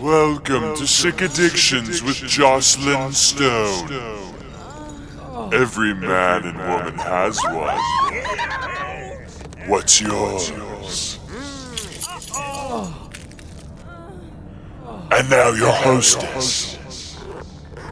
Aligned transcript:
Welcome 0.00 0.76
to 0.76 0.86
Sick 0.86 1.20
Addictions 1.20 2.02
with 2.02 2.16
Joclyn 2.16 3.12
Stone. 3.12 3.92
Every 5.52 5.92
man 5.92 6.44
and 6.46 6.56
woman 6.56 6.94
has 6.94 7.38
one. 7.44 7.78
What's 9.68 10.00
yours? 10.00 10.48
And 15.10 15.28
now 15.28 15.50
your 15.50 15.72
hostess, 15.72 16.78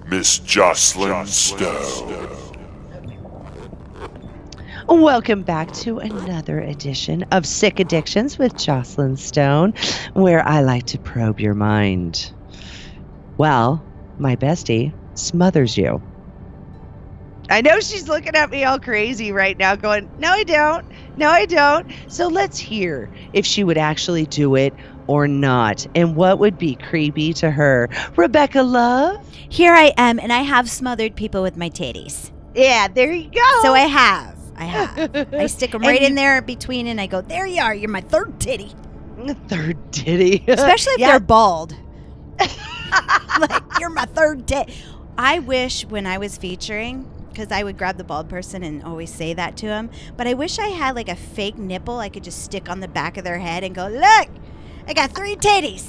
Miss 0.09 0.38
Joclyn 0.38 1.27
Stone. 1.27 2.47
Welcome 4.89 5.43
back 5.43 5.70
to 5.75 5.98
another 5.98 6.61
edition 6.61 7.23
of 7.25 7.45
Sick 7.45 7.79
Addictions 7.79 8.38
with 8.38 8.55
Joclyn 8.55 9.19
Stone, 9.19 9.74
where 10.15 10.42
I 10.48 10.62
like 10.62 10.87
to 10.87 10.98
probe 10.98 11.41
your 11.41 11.52
mind. 11.52 12.33
Well, 13.37 13.84
my 14.19 14.34
bestie 14.34 14.95
smothers 15.12 15.77
you. 15.77 16.02
I 17.51 17.60
know 17.60 17.80
she's 17.80 18.09
looking 18.09 18.34
at 18.34 18.48
me 18.48 18.65
all 18.65 18.80
crazy 18.80 19.30
right 19.30 19.59
now, 19.59 19.77
going, 19.77 20.10
No, 20.19 20.30
I 20.30 20.43
don't. 20.45 20.87
No, 21.18 21.29
I 21.29 21.45
don't. 21.45 21.93
So 22.09 22.29
let's 22.29 22.59
hear 22.59 23.10
if 23.34 23.45
she 23.45 23.65
would 23.65 23.79
actually 23.79 24.24
do 24.24 24.55
it 24.55 24.73
or 25.07 25.29
not, 25.29 25.87
and 25.95 26.16
what 26.16 26.38
would 26.38 26.57
be 26.57 26.77
creepy 26.77 27.34
to 27.34 27.51
her. 27.51 27.91
Rebecca 28.16 28.62
Love? 28.62 29.23
Here 29.51 29.74
I 29.74 29.93
am, 29.98 30.18
and 30.18 30.32
I 30.32 30.41
have 30.41 30.68
smothered 30.70 31.15
people 31.15 31.43
with 31.43 31.59
my 31.59 31.68
titties. 31.68 32.30
Yeah, 32.55 32.88
there 32.88 33.12
you 33.12 33.30
go. 33.30 33.60
So 33.62 33.74
I 33.74 33.80
have. 33.80 34.38
I 34.58 34.64
have. 34.64 35.34
I 35.34 35.46
stick 35.56 35.70
them 35.72 35.82
right 35.82 36.00
you- 36.00 36.06
in 36.08 36.14
there 36.14 36.42
between, 36.42 36.86
and 36.88 37.00
I 37.00 37.06
go, 37.06 37.20
"There 37.20 37.46
you 37.46 37.62
are. 37.62 37.74
You're 37.74 37.90
my 37.90 38.00
third 38.00 38.40
titty." 38.40 38.72
Third 39.48 39.76
titty. 39.92 40.44
Especially 40.46 40.92
if 40.92 40.98
Yeah. 41.00 41.10
they're 41.12 41.20
bald. 41.20 41.74
like 43.40 43.62
you're 43.80 43.90
my 43.90 44.04
third 44.04 44.46
tit. 44.46 44.70
I 45.16 45.40
wish 45.40 45.84
when 45.87 46.06
I 46.06 46.18
was 46.18 46.37
featuring, 46.37 47.10
because 47.28 47.50
I 47.50 47.62
would 47.65 47.76
grab 47.76 47.96
the 47.96 48.04
bald 48.04 48.28
person 48.28 48.62
and 48.62 48.84
always 48.84 49.12
say 49.12 49.34
that 49.34 49.56
to 49.59 49.66
him. 49.66 49.90
But 50.16 50.26
I 50.28 50.34
wish 50.34 50.59
I 50.59 50.68
had 50.68 50.95
like 50.95 51.09
a 51.09 51.16
fake 51.16 51.59
nipple 51.59 51.98
I 51.98 52.09
could 52.09 52.22
just 52.24 52.43
stick 52.45 52.68
on 52.68 52.80
the 52.80 52.87
back 52.88 53.16
of 53.16 53.24
their 53.24 53.38
head 53.38 53.65
and 53.65 53.74
go, 53.74 53.88
"Look, 53.88 54.28
I 54.87 54.93
got 54.95 55.12
three 55.12 55.34
titties." 55.37 55.88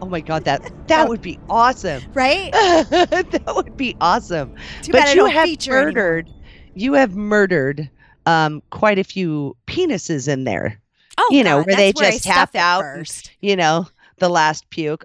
Oh 0.00 0.06
my 0.06 0.20
god, 0.20 0.44
that 0.44 0.70
that 0.86 1.08
would 1.08 1.22
be 1.22 1.40
awesome. 1.50 2.02
Right? 2.14 2.52
that 2.52 3.52
would 3.54 3.76
be 3.76 3.96
awesome. 4.00 4.54
Too 4.82 4.92
but 4.92 5.12
you 5.14 5.24
have 5.26 5.44
feature 5.44 5.88
anymore. 5.88 6.24
You 6.78 6.94
have 6.94 7.16
murdered 7.16 7.90
um, 8.26 8.62
quite 8.70 8.98
a 8.98 9.04
few 9.04 9.56
penises 9.66 10.28
in 10.28 10.44
there. 10.44 10.80
Oh, 11.18 11.28
you 11.32 11.42
know, 11.42 11.58
God, 11.58 11.66
where 11.66 11.76
they 11.76 11.88
I 11.88 11.92
just 11.92 12.24
tap 12.24 12.54
out. 12.54 12.82
first. 12.82 13.32
You 13.40 13.56
know, 13.56 13.88
the 14.18 14.28
last 14.28 14.68
puke, 14.70 15.04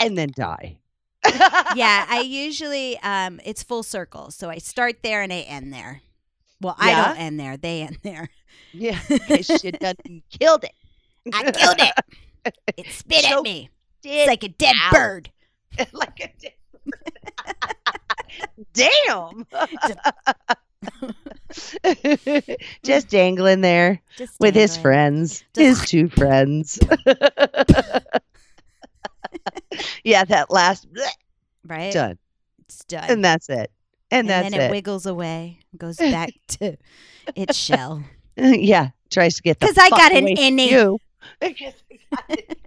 and 0.00 0.16
then 0.16 0.30
die. 0.34 0.76
yeah, 1.74 2.06
I 2.08 2.22
usually 2.26 2.98
um 3.00 3.40
it's 3.44 3.62
full 3.62 3.82
circle. 3.82 4.30
So 4.30 4.50
I 4.50 4.58
start 4.58 4.96
there 5.02 5.22
and 5.22 5.32
I 5.32 5.40
end 5.40 5.72
there. 5.72 6.02
Well, 6.60 6.76
I 6.78 6.90
Yeah? 6.90 7.06
don't 7.08 7.16
end 7.18 7.40
there. 7.40 7.56
They 7.56 7.82
end 7.82 7.98
there. 8.02 8.28
yeah. 8.72 8.98
She 9.42 9.70
done 9.72 9.96
killed 10.38 10.64
it. 10.64 10.72
I 11.32 11.50
killed 11.50 11.76
it. 11.80 11.94
It 12.76 12.86
spit 12.92 13.24
at 13.30 13.42
me. 13.42 13.70
It's 14.02 14.28
like 14.28 14.42
a 14.44 14.48
dead 14.48 14.74
out. 14.82 14.92
bird. 14.92 15.30
like 15.94 16.20
a 16.20 16.28
damn. 18.72 19.46
Just 22.82 23.08
dangling 23.08 23.60
there 23.62 24.00
Just 24.16 24.38
with 24.40 24.54
his 24.54 24.76
friends, 24.76 25.42
Just- 25.54 25.80
his 25.80 25.88
two 25.88 26.08
friends. 26.08 26.78
yeah, 30.04 30.24
that 30.24 30.50
last 30.50 30.86
Right? 31.66 31.92
done, 31.92 32.18
It's 32.66 32.84
done. 32.84 33.04
and 33.08 33.24
that's 33.24 33.48
it, 33.48 33.70
and, 34.10 34.20
And 34.20 34.28
that's 34.28 34.50
then 34.50 34.60
it, 34.60 34.64
it. 34.64 34.70
wiggles 34.70 35.06
away, 35.06 35.60
goes 35.76 35.96
back 35.96 36.30
to 36.60 36.76
its 37.34 37.56
shell. 37.56 38.04
yeah, 38.36 38.90
tries 39.10 39.36
to 39.36 39.42
get 39.42 39.58
the 39.60 39.66
'Cause 39.66 39.78
I 39.78 39.88
got 39.90 40.12
an 40.12 40.26
innie. 40.26 40.70
You. 40.70 40.98
Because 41.40 41.72
I 41.90 41.98
got 42.14 42.24
it. 42.28 42.58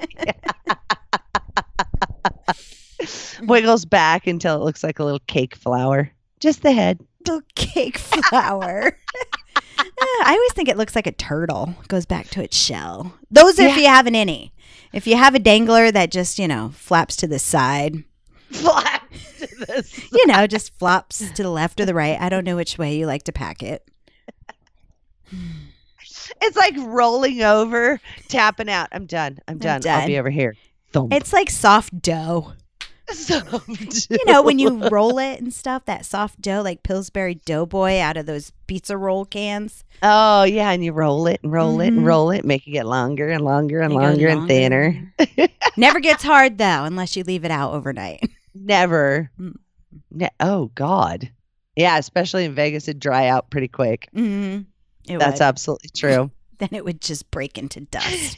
Wiggles 3.43 3.85
back 3.85 4.27
until 4.27 4.55
it 4.55 4.63
looks 4.63 4.83
like 4.83 4.99
a 4.99 5.03
little 5.03 5.21
cake 5.27 5.55
flower. 5.55 6.11
Just 6.39 6.61
the 6.61 6.71
head. 6.71 6.99
Little 7.25 7.41
cake 7.55 7.97
flower. 7.97 8.97
I 9.99 10.33
always 10.33 10.53
think 10.53 10.69
it 10.69 10.77
looks 10.77 10.95
like 10.95 11.07
a 11.07 11.11
turtle. 11.11 11.75
Goes 11.87 12.05
back 12.05 12.27
to 12.29 12.43
its 12.43 12.55
shell. 12.57 13.13
Those 13.31 13.59
if 13.59 13.75
Yeah. 13.75 13.81
you 13.83 13.87
have 13.87 14.07
an 14.07 14.13
innie. 14.13 14.51
If 14.93 15.07
you 15.07 15.15
have 15.17 15.35
a 15.35 15.39
dangler 15.39 15.91
that 15.91 16.11
just, 16.11 16.39
you 16.39 16.47
know, 16.47 16.69
flaps 16.73 17.15
to 17.17 17.27
the 17.27 17.39
side, 17.39 18.03
Flat 18.51 19.03
to 19.39 19.65
the 19.65 19.83
side. 19.83 20.09
you 20.13 20.27
know, 20.27 20.47
just 20.47 20.77
flops 20.79 21.29
to 21.31 21.43
the 21.43 21.49
left 21.49 21.79
or 21.79 21.85
the 21.85 21.93
right. 21.93 22.19
I 22.19 22.29
don't 22.29 22.45
know 22.45 22.55
which 22.55 22.77
way 22.77 22.95
you 22.97 23.05
like 23.05 23.23
to 23.23 23.33
pack 23.33 23.61
it. 23.63 23.87
It's 26.41 26.57
like 26.57 26.75
rolling 26.77 27.41
over, 27.41 28.01
tapping 28.27 28.69
out. 28.69 28.89
I'm 28.91 29.05
done. 29.05 29.39
I'm 29.47 29.57
done. 29.59 29.75
I'll 29.75 29.99
done. 29.99 30.07
be 30.07 30.19
over 30.19 30.29
here. 30.29 30.55
Thump. 30.91 31.13
It's 31.13 31.31
like 31.31 31.49
soft 31.49 32.01
dough. 32.01 32.53
so 33.13 33.39
You 34.09 34.17
know, 34.25 34.41
when 34.43 34.59
you 34.59 34.87
roll 34.89 35.17
it 35.19 35.39
and 35.39 35.53
stuff, 35.53 35.85
that 35.85 36.05
soft 36.05 36.41
dough, 36.41 36.61
like 36.61 36.83
Pillsbury 36.83 37.35
Doughboy 37.35 37.99
out 37.99 38.17
of 38.17 38.25
those 38.25 38.51
pizza 38.67 38.97
roll 38.97 39.25
cans. 39.25 39.83
Oh 40.03 40.43
yeah, 40.43 40.71
and 40.71 40.83
you 40.83 40.91
roll 40.91 41.27
it 41.27 41.39
and 41.43 41.51
roll 41.51 41.79
it 41.81 41.87
and 41.87 41.99
Mhm. 42.01 42.05
roll 42.05 42.31
it, 42.31 42.43
make 42.45 42.67
it 42.67 42.71
get 42.71 42.85
longer 42.85 43.29
and 43.29 43.43
longer 43.43 43.81
and 43.81 43.93
goes 43.93 44.01
longer 44.01 44.27
and 44.27 44.47
thinner. 44.47 45.13
Never 45.77 45.99
gets 45.99 46.23
hard 46.23 46.57
though, 46.57 46.83
unless 46.83 47.15
you 47.15 47.23
leave 47.23 47.45
it 47.45 47.51
out 47.51 47.73
overnight. 47.73 48.29
Never. 48.53 49.31
Mm. 49.39 49.55
Ne- 50.11 50.29
oh 50.39 50.71
God. 50.75 51.29
Yeah, 51.75 51.97
especially 51.97 52.45
in 52.45 52.55
Vegas, 52.55 52.87
it'd 52.87 52.99
dry 52.99 53.27
out 53.27 53.49
pretty 53.51 53.67
quick. 53.67 54.09
Mm-hmm. 54.15 55.17
That's 55.17 55.39
would. 55.39 55.45
absolutely 55.45 55.89
true. 55.95 56.31
Then 56.57 56.69
it 56.71 56.83
would 56.83 56.99
just 57.01 57.29
break 57.29 57.57
into 57.59 57.81
dust. 57.81 58.37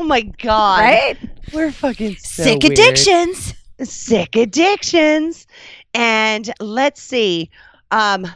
Oh 0.00 0.04
my 0.04 0.22
God. 0.22 0.80
right? 0.80 1.16
We're 1.52 1.72
fucking 1.72 2.16
so 2.16 2.42
Sick 2.42 2.62
weird. 2.62 2.72
addictions. 2.72 3.54
Sick 3.82 4.36
addictions. 4.36 5.46
And 5.94 6.52
let's 6.60 7.02
see. 7.02 7.50
Um, 7.90 8.26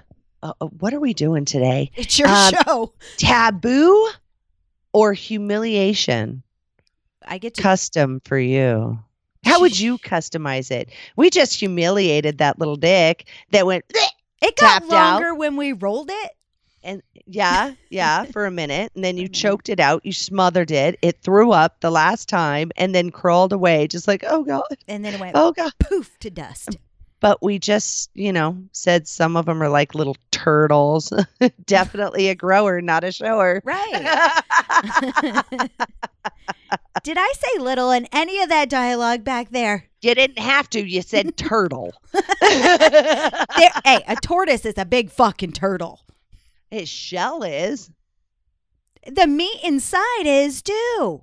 uh, 0.43 0.53
uh, 0.61 0.67
what 0.67 0.93
are 0.93 1.01
we 1.01 1.15
doing 1.15 1.45
today? 1.45 1.91
It's 1.97 2.19
your 2.19 2.29
Um, 2.29 2.53
show. 2.67 2.93
Taboo 3.17 4.09
or 4.93 5.13
humiliation? 5.13 6.43
I 7.27 7.39
get 7.39 7.55
to 7.55 7.63
Custom 7.63 8.21
for 8.25 8.39
you. 8.39 8.99
How 9.45 9.61
would 9.61 9.79
you 9.79 9.99
customize 9.99 10.71
it? 10.71 10.91
We 11.17 11.31
just 11.31 11.59
humiliated 11.59 12.39
that 12.39 12.59
little 12.59 12.77
dick 12.77 13.27
that 13.51 13.67
went, 13.67 13.85
It 14.43 14.57
got 14.57 14.81
tapped 14.83 14.93
out. 14.93 15.13
longer 15.21 15.35
when 15.35 15.57
we 15.57 15.73
rolled 15.73 16.11
it. 16.11 16.34
Yeah, 17.27 17.75
yeah, 17.91 18.25
for 18.33 18.47
a 18.47 18.51
minute. 18.51 18.93
And 18.95 19.05
then 19.05 19.17
you 19.17 19.29
Mhm. 19.29 19.35
choked 19.35 19.69
it 19.69 19.81
out. 19.81 20.05
You 20.05 20.13
smothered 20.13 20.71
it. 20.71 20.99
It 21.03 21.21
threw 21.23 21.53
up 21.53 21.81
the 21.81 21.91
last 21.91 22.29
time 22.29 22.71
and 22.77 22.95
then 22.95 23.11
crawled 23.11 23.53
away, 23.53 23.87
just 23.89 24.07
like, 24.09 24.25
oh 24.27 24.43
God, 24.45 24.63
And 24.89 25.05
then 25.05 25.15
it 25.15 25.21
went 25.21 25.37
oh 25.37 25.53
God. 25.53 25.73
poof 25.79 26.19
to 26.21 26.31
dust. 26.31 26.77
But 27.21 27.43
we 27.43 27.59
just, 27.59 28.11
you 28.15 28.33
know, 28.35 28.59
said 28.73 29.09
some 29.09 29.35
of 29.37 29.47
them 29.47 29.63
are 29.63 29.71
like 29.71 29.95
little 29.95 30.17
turtles. 30.31 31.11
Definitely 31.65 32.29
a 32.29 32.35
grower, 32.35 32.83
not 32.83 33.03
a 33.03 33.13
shower. 33.13 33.63
Right. 33.65 33.93
Did 37.03 37.17
I 37.19 37.33
say 37.37 37.59
little 37.61 37.91
in 37.91 38.07
any 38.13 38.41
of 38.43 38.49
that 38.51 38.69
dialogue 38.69 39.25
back 39.25 39.51
there? 39.51 39.87
you 40.03 40.15
didn't 40.15 40.39
have 40.39 40.69
to. 40.71 40.87
You 40.87 41.01
said 41.01 41.35
turtle. 41.39 41.95
there 42.13 42.21
hey, 43.85 44.05
a 44.07 44.17
tortoise 44.23 44.67
is 44.67 44.75
a 44.77 44.85
big 44.85 45.11
fucking 45.11 45.53
turtle. 45.53 46.04
His 46.75 46.89
shell 46.89 47.43
is. 47.45 47.89
The 49.07 49.27
meat 49.27 49.61
inside 49.63 50.25
is 50.25 50.61
too. 50.63 51.23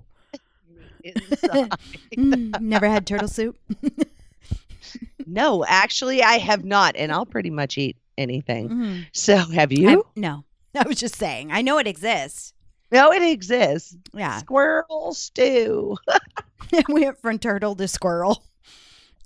inside. 1.04 1.72
Mm, 2.16 2.60
never 2.60 2.86
had 2.88 3.06
turtle 3.06 3.26
soup. 3.28 3.58
no, 5.26 5.64
actually, 5.66 6.22
I 6.22 6.34
have 6.38 6.64
not, 6.64 6.94
and 6.96 7.10
I'll 7.10 7.26
pretty 7.26 7.50
much 7.50 7.76
eat 7.78 7.96
anything. 8.18 8.68
Mhm. 8.68 9.06
So, 9.12 9.36
have 9.36 9.72
you? 9.72 10.04
no. 10.14 10.44
I 10.74 10.86
was 10.86 10.98
just 10.98 11.16
saying. 11.16 11.50
I 11.52 11.60
know 11.62 11.78
it 11.78 11.86
exists. 11.86 12.52
no, 12.90 13.12
it 13.12 13.22
exists. 13.22 13.96
Yeah. 14.14 14.38
Squirrel 14.38 15.12
stew. 15.14 15.96
we 16.88 17.02
went 17.04 17.18
from 17.20 17.38
turtle 17.38 17.74
to 17.76 17.88
squirrel. 17.88 18.42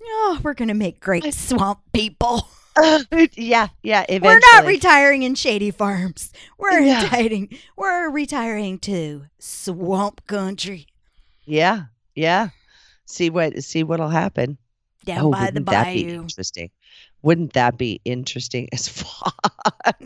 Oh, 0.02 0.40
we're 0.42 0.54
gonna 0.54 0.74
make 0.74 0.98
great 1.00 1.32
swamp 1.34 1.80
people. 1.92 2.48
yeah, 3.34 3.68
yeah. 3.82 4.04
Eventually. 4.08 4.20
We're 4.20 4.40
not 4.52 4.66
retiring 4.66 5.22
in 5.22 5.34
shady 5.34 5.70
farms. 5.70 6.32
We're 6.58 6.80
Yeah. 6.80 7.02
retiring. 7.02 7.58
We're 7.76 8.10
retiring 8.10 8.78
to 8.80 9.26
swamp 9.38 10.26
country 10.26 10.86
yeah, 11.46 11.84
yeah. 12.14 12.48
See 13.06 13.30
what? 13.30 13.62
See 13.62 13.84
what'll 13.84 14.08
happen. 14.08 14.58
down 15.04 15.26
oh, 15.26 15.30
by 15.30 15.50
the 15.52 15.60
that 15.60 15.94
be 15.94 16.04
bayou. 16.04 16.22
interesting? 16.22 16.70
Wouldn't 17.22 17.52
that 17.54 17.78
be 17.78 18.00
interesting 18.04 18.68
as 18.72 18.88
fuck? 18.88 20.02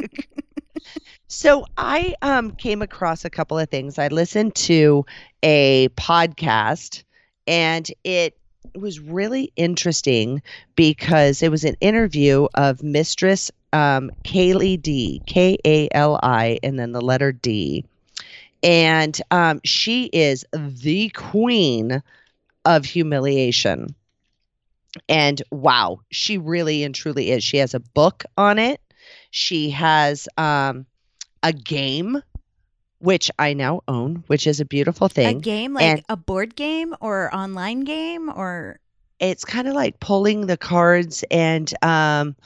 So 1.27 1.65
I 1.79 2.15
um, 2.23 2.53
came 2.53 2.83
across 2.83 3.25
a 3.25 3.31
couple 3.31 3.59
of 3.59 3.71
things. 3.71 3.99
I 3.99 4.09
listened 4.09 4.55
to 4.57 5.07
a 5.43 5.89
podcast, 5.97 7.05
and 7.47 7.91
it 8.05 8.37
was 8.75 9.01
really 9.01 9.53
interesting 9.57 10.43
because 10.77 11.43
it 11.43 11.51
was 11.51 11.65
an 11.65 11.77
interview 11.81 12.47
of 12.55 12.83
Mistress 12.83 13.51
um, 13.73 14.11
Kali 14.25 14.77
D, 14.77 15.23
K 15.27 15.59
A 15.65 15.89
L 15.93 16.19
I, 16.23 16.59
and 16.63 16.79
then 16.79 16.93
the 16.93 17.01
letter 17.01 17.33
D. 17.33 17.85
And 18.63 19.21
um, 19.31 19.61
she 19.65 20.05
is 20.07 20.45
the 20.53 21.09
queen 21.11 22.03
of 22.65 22.85
humiliation. 22.85 23.95
And 25.09 25.41
wow, 25.51 26.01
she 26.11 26.37
really 26.37 26.85
and 26.85 26.95
truly 26.95 27.31
is. 27.31 27.45
She 27.45 27.59
has 27.59 27.75
a 27.75 27.81
book 27.81 28.25
on 28.37 28.59
it. 28.59 28.81
She 29.31 29.71
has 29.71 30.29
um, 30.37 30.85
a 31.43 31.53
game, 31.53 32.23
which 33.01 33.31
I 33.39 33.53
now 33.55 33.83
own, 33.89 34.25
which 34.29 34.47
is 34.47 34.61
a 34.61 34.65
beautiful 34.65 35.09
thing. 35.09 35.39
A 35.39 35.41
game 35.41 35.75
like 35.75 35.85
and- 35.85 36.03
a 36.09 36.17
board 36.17 36.55
game 36.57 36.95
or 37.01 37.35
online 37.35 37.81
game 37.81 38.31
or 38.35 38.79
It's 39.19 39.45
kind 39.45 39.69
of 39.69 39.75
like 39.75 40.01
pulling 40.01 40.47
the 40.47 40.57
cards 40.57 41.25
and 41.31 41.71
um, 41.83 42.37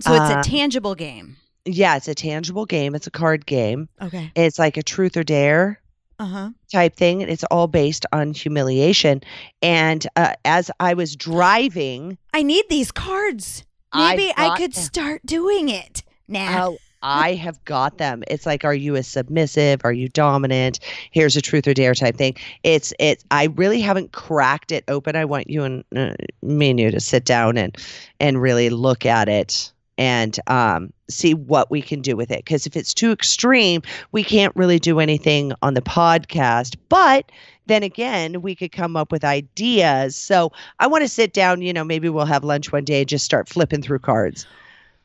so 0.00 0.12
it's 0.14 0.30
Uh, 0.34 0.40
a 0.40 0.42
tangible 0.42 0.94
game. 0.96 1.36
yeah, 1.64 1.96
it's 1.96 2.08
a 2.08 2.14
tangible 2.14 2.66
game. 2.66 2.94
It's 2.96 3.06
a 3.06 3.10
card 3.12 3.46
game. 3.46 3.88
Okay. 4.02 4.32
It's 4.34 4.58
like 4.58 4.76
a 4.76 4.82
truth 4.82 5.16
or 5.16 5.22
dare 5.24 5.80
Uh-huh. 6.18 6.50
type 6.72 6.96
thing. 6.96 7.20
It's 7.20 7.44
all 7.44 7.66
based 7.68 8.06
on 8.12 8.32
humiliation. 8.34 9.22
And 9.62 10.06
uh, 10.16 10.32
as 10.44 10.70
I 10.80 10.94
was 10.94 11.14
driving, 11.14 12.18
I 12.34 12.42
need 12.42 12.64
these 12.70 12.90
cards. 12.90 13.64
Maybe 13.94 14.32
I 14.36 14.48
got 14.48 14.58
could 14.58 14.74
start 14.74 15.22
doing 15.24 15.68
it. 15.68 16.02
Nah. 16.28 16.66
Oh, 16.70 16.78
I 17.08 17.34
have 17.34 17.64
got 17.64 17.98
them. 17.98 18.24
It's 18.26 18.46
like, 18.46 18.64
are 18.64 18.74
you 18.74 18.96
a 18.96 19.02
submissive? 19.04 19.80
Are 19.84 19.92
you 19.92 20.08
dominant? 20.08 20.80
Here's 21.12 21.36
a 21.36 21.40
truth 21.40 21.68
or 21.68 21.72
dare 21.72 21.94
type 21.94 22.16
thing. 22.16 22.34
It's 22.64 22.92
it's. 22.98 23.24
I 23.30 23.44
really 23.54 23.80
haven't 23.80 24.10
cracked 24.10 24.72
it 24.72 24.82
open. 24.88 25.14
I 25.14 25.24
want 25.24 25.48
you 25.48 25.62
and 25.62 25.84
uh, 25.94 26.14
me 26.42 26.70
and 26.70 26.80
you 26.80 26.90
to 26.90 26.98
sit 26.98 27.24
down 27.24 27.58
and 27.58 27.76
and 28.18 28.42
really 28.42 28.70
look 28.70 29.06
at 29.06 29.28
it 29.28 29.72
and 29.96 30.36
um, 30.48 30.92
see 31.08 31.32
what 31.32 31.70
we 31.70 31.80
can 31.80 32.00
do 32.00 32.16
with 32.16 32.32
it. 32.32 32.44
Because 32.44 32.66
if 32.66 32.76
it's 32.76 32.92
too 32.92 33.12
extreme, 33.12 33.82
we 34.10 34.24
can't 34.24 34.54
really 34.56 34.80
do 34.80 34.98
anything 34.98 35.52
on 35.62 35.74
the 35.74 35.82
podcast. 35.82 36.74
But 36.88 37.30
then 37.66 37.84
again, 37.84 38.42
we 38.42 38.56
could 38.56 38.72
come 38.72 38.96
up 38.96 39.12
with 39.12 39.22
ideas. 39.22 40.16
So 40.16 40.50
I 40.80 40.88
want 40.88 41.02
to 41.02 41.08
sit 41.08 41.32
down. 41.32 41.62
You 41.62 41.72
know, 41.72 41.84
maybe 41.84 42.08
we'll 42.08 42.24
have 42.24 42.42
lunch 42.42 42.72
one 42.72 42.84
day 42.84 43.02
and 43.02 43.08
just 43.08 43.24
start 43.24 43.48
flipping 43.48 43.80
through 43.80 44.00
cards. 44.00 44.44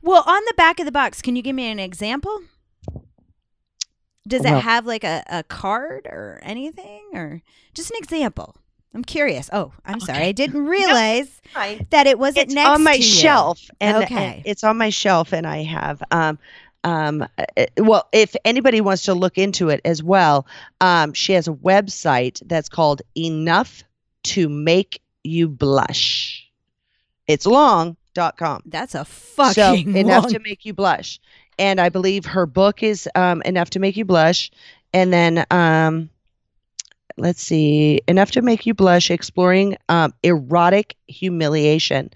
Well, 0.01 0.23
on 0.25 0.41
the 0.47 0.53
back 0.57 0.79
of 0.79 0.85
the 0.85 0.91
box, 0.91 1.21
can 1.21 1.35
you 1.35 1.41
give 1.41 1.55
me 1.55 1.69
an 1.69 1.79
example? 1.79 2.41
Does 4.27 4.41
Well- 4.43 4.57
it 4.57 4.61
have 4.61 4.85
like 4.85 5.03
a, 5.03 5.23
a 5.27 5.43
card 5.43 6.05
or 6.07 6.39
anything 6.43 7.01
or 7.13 7.41
just 7.73 7.91
an 7.91 7.97
example? 7.97 8.55
I'm 8.93 9.03
curious. 9.05 9.49
Oh, 9.53 9.71
I'm 9.85 10.01
sorry. 10.01 10.25
I 10.25 10.31
didn't 10.33 10.65
realize 10.65 11.41
that 11.91 12.07
it 12.07 12.19
wasn't 12.19 12.47
it's 12.47 12.53
next 12.53 12.69
on 12.69 12.83
my 12.83 12.99
shelf 12.99 13.69
and, 13.79 13.95
and 13.97 14.03
Okay. 14.05 14.41
it's 14.45 14.65
on 14.65 14.77
my 14.77 14.89
shelf 14.89 15.31
and 15.33 15.47
i 15.47 15.63
have 15.63 16.03
um 16.11 16.37
um 16.83 17.25
uh, 17.37 17.65
well 17.77 18.07
if 18.11 18.35
anybody 18.43 18.81
wants 18.81 19.03
to 19.03 19.13
look 19.13 19.37
into 19.37 19.69
it 19.69 19.79
as 19.85 20.03
well 20.03 20.45
um 20.81 21.13
she 21.13 21.31
has 21.33 21.47
a 21.47 21.53
website 21.53 22.41
that's 22.47 22.67
called 22.67 23.01
enough 23.15 23.81
to 24.23 24.49
make 24.49 25.01
you 25.23 25.47
blush 25.47 26.49
it's 27.27 27.45
long.com 28.17 28.63
That's 28.65 28.95
a 28.95 28.99
so 28.99 29.03
fucking 29.05 29.95
enough 29.95 30.23
long- 30.23 30.33
to 30.33 30.39
make 30.39 30.65
you 30.65 30.73
blush. 30.73 31.19
And 31.59 31.79
i 31.79 31.89
believe 31.89 32.25
her 32.25 32.45
book 32.45 32.81
is 32.83 33.07
um 33.15 33.41
enough 33.43 33.69
to 33.71 33.79
make 33.79 33.97
you 33.97 34.05
blush. 34.05 34.51
And 34.93 35.11
then 35.13 35.45
um 35.51 36.09
let's 37.17 37.41
see 37.43 38.01
enough 38.07 38.31
to 38.31 38.41
make 38.41 38.65
you 38.65 38.73
blush 38.73 39.11
exploring 39.11 39.75
um, 39.89 40.13
erotic 40.23 40.95
humiliation. 41.07 42.09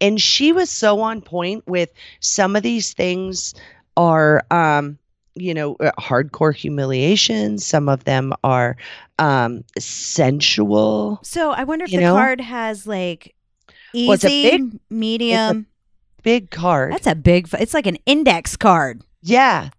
And 0.00 0.20
she 0.20 0.52
was 0.52 0.70
so 0.70 1.00
on 1.00 1.22
point 1.22 1.66
with 1.66 1.90
some 2.20 2.54
of 2.54 2.62
these 2.62 2.92
things 2.92 3.54
are 3.96 4.44
um 4.50 4.98
you 5.34 5.54
know 5.54 5.74
uh, 5.76 5.92
hardcore 5.98 6.54
humiliation. 6.54 7.58
Some 7.58 7.88
of 7.88 8.04
them 8.04 8.34
are 8.44 8.76
um 9.18 9.64
sensual 9.78 11.20
So 11.22 11.50
I 11.52 11.64
wonder 11.64 11.84
if 11.86 11.90
the 11.90 11.98
know? 11.98 12.14
card 12.14 12.40
has 12.40 12.86
like 12.86 13.34
easy, 13.92 14.06
Well, 14.08 14.14
it's 14.14 14.24
a 14.24 14.28
big- 14.58 14.78
medium. 14.90 15.66
big 16.22 16.50
card 16.50 16.92
That's 16.92 17.06
a 17.06 17.14
big. 17.14 17.48
It's 17.58 17.74
like 17.74 17.86
an 17.86 17.98
index 18.06 18.56
card. 18.56 19.02
yeah 19.22 19.70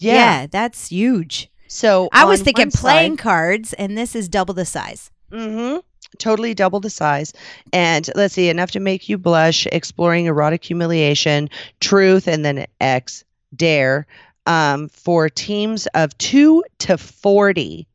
yeah, 0.00 0.12
Yeah, 0.42 0.46
that's 0.46 0.88
huge. 0.88 1.50
so 1.66 2.08
I 2.12 2.24
was 2.24 2.40
thinking 2.42 2.66
one 2.66 2.70
side- 2.70 2.80
playing 2.80 3.16
cards, 3.16 3.72
and 3.72 3.98
this 3.98 4.14
is 4.14 4.28
double 4.28 4.54
the 4.54 4.64
size. 4.64 5.10
Mm-hmm. 5.32 5.78
Totally 6.18 6.54
double 6.54 6.78
the 6.80 6.88
size. 6.88 7.32
And 7.72 8.08
let's 8.14 8.32
see, 8.34 8.48
enough 8.48 8.70
to 8.72 8.80
make 8.80 9.08
you 9.08 9.18
blush, 9.18 9.66
exploring 9.72 10.26
erotic 10.26 10.64
humiliation, 10.64 11.50
truth, 11.80 12.26
and 12.28 12.44
then 12.44 12.66
X, 12.80 13.24
dare, 13.56 14.06
um, 14.46 14.88
for 14.88 15.28
teams 15.28 15.86
of 15.88 16.16
two 16.18 16.62
to 16.78 16.96
40. 16.96 17.86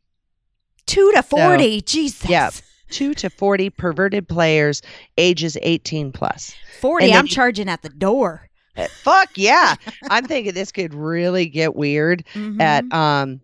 Two 0.86 1.12
to 1.16 1.24
forty. 1.24 1.82
Jesus. 1.82 2.30
yeah. 2.30 2.50
Two 2.94 3.14
to 3.16 3.30
40 3.30 3.70
perverted 3.72 4.28
players, 4.28 4.82
ages 5.18 5.58
18 5.62 6.12
plus. 6.12 6.54
Forty. 6.80 7.06
And 7.08 7.16
I'm 7.16 7.26
you- 7.26 7.32
charging 7.32 7.68
at 7.70 7.82
the 7.82 7.90
door. 7.90 8.48
Uh, 8.78 8.88
Fuck 9.04 9.30
yeah. 9.36 9.76
I'm 10.10 10.26
thinking 10.26 10.54
this 10.54 10.72
could 10.72 10.94
really 10.94 11.46
get 11.48 11.76
weird 11.76 12.24
Mhm. 12.34 12.62
at 12.62 12.92
um 12.94 13.42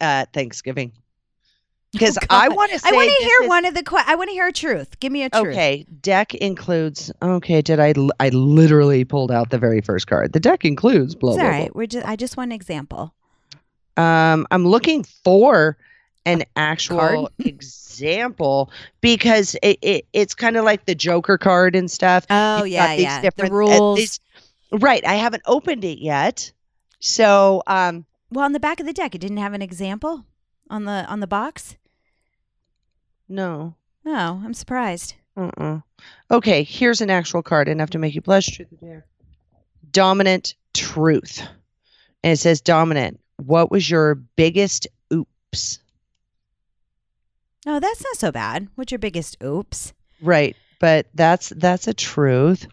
at 0.00 0.32
Thanksgiving. 0.32 0.92
Because 1.92 2.18
Oh, 2.18 2.26
I 2.28 2.48
want 2.48 2.72
to 2.72 2.78
say 2.80 2.88
I 2.88 2.92
want 2.92 3.08
to 3.08 3.24
hear 3.24 3.38
is- 3.42 3.48
one 3.48 3.64
of 3.64 3.74
the. 3.74 4.04
I 4.06 4.16
want 4.16 4.28
to 4.30 4.34
hear 4.34 4.48
a 4.48 4.52
truth. 4.52 4.98
Give 4.98 5.12
me 5.12 5.22
a 5.22 5.30
truth. 5.30 5.46
Okay, 5.48 5.86
deck 6.02 6.34
includes. 6.34 7.12
Okay, 7.22 7.62
did 7.62 7.78
I? 7.78 7.94
I 8.18 8.30
literally 8.30 9.04
pulled 9.04 9.30
out 9.30 9.50
the 9.50 9.58
very 9.58 9.80
first 9.80 10.08
card. 10.08 10.32
The 10.32 10.40
deck 10.40 10.64
includes 10.64 11.14
blah 11.14 11.30
It's 11.32 11.36
blah. 11.38 11.44
all 11.44 11.50
right. 11.52 11.74
We're 11.76 11.86
just. 11.86 12.04
I 12.06 12.16
just 12.16 12.36
want 12.36 12.48
an 12.48 12.56
example. 12.56 13.14
Um, 13.96 14.44
I'm 14.50 14.66
looking 14.66 15.04
for 15.04 15.76
an 16.26 16.44
actual 16.56 16.98
card? 16.98 17.28
example 17.38 18.70
because 19.00 19.56
it, 19.62 19.78
it 19.82 20.06
it's 20.12 20.34
kind 20.34 20.56
of 20.56 20.64
like 20.64 20.84
the 20.86 20.94
Joker 20.94 21.38
card 21.38 21.74
and 21.76 21.90
stuff. 21.90 22.26
Oh 22.30 22.58
You've 22.64 22.68
yeah, 22.72 22.96
these 22.96 23.02
yeah. 23.04 23.20
The 23.20 23.30
different- 23.30 23.52
uh, 23.52 23.56
rules. 23.56 24.20
right. 24.72 25.04
I 25.06 25.14
haven't 25.14 25.42
opened 25.46 25.84
it 25.84 25.98
yet, 26.00 26.50
so 27.00 27.62
um, 27.66 28.04
well, 28.30 28.44
on 28.44 28.52
the 28.52 28.60
back 28.60 28.80
of 28.80 28.86
the 28.86 28.92
deck, 28.92 29.14
it 29.14 29.20
didn't 29.20 29.36
have 29.38 29.52
an 29.54 29.62
example 29.62 30.24
on 30.70 30.84
the 30.84 31.04
on 31.08 31.20
the 31.20 31.26
box. 31.26 31.76
no. 33.28 33.74
No, 34.06 34.42
I'm 34.44 34.52
surprised. 34.52 35.14
Uh-uh. 35.34 35.80
Okay, 36.30 36.62
here's 36.62 37.00
an 37.00 37.08
actual 37.08 37.42
card 37.42 37.68
enough 37.70 37.88
to 37.90 37.98
make 37.98 38.14
you 38.14 38.20
blush. 38.20 38.48
Truth 38.48 38.68
or 38.74 38.86
dare. 38.86 39.06
Dominant 39.92 40.54
truth. 40.74 41.40
And 42.22 42.34
it 42.34 42.36
says 42.36 42.60
dominant. 42.60 43.18
What 43.38 43.70
was 43.70 43.88
your 43.88 44.16
biggest 44.16 44.86
oops? 45.10 45.78
No, 47.66 47.80
that's 47.80 48.02
not 48.02 48.16
so 48.16 48.30
bad. 48.30 48.68
What's 48.74 48.92
your 48.92 48.98
biggest 48.98 49.36
oops? 49.42 49.92
Right, 50.20 50.56
but 50.80 51.06
that's 51.14 51.48
that's 51.50 51.88
a 51.88 51.94
truth. 51.94 52.66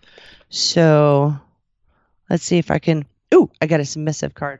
So 0.50 1.36
let's 2.30 2.44
see 2.44 2.58
if 2.58 2.72
I 2.72 2.80
can 2.80 3.06
Ooh, 3.34 3.50
I 3.62 3.68
got 3.68 3.80
a 3.80 3.86
submissive 3.86 4.34
card. 4.34 4.60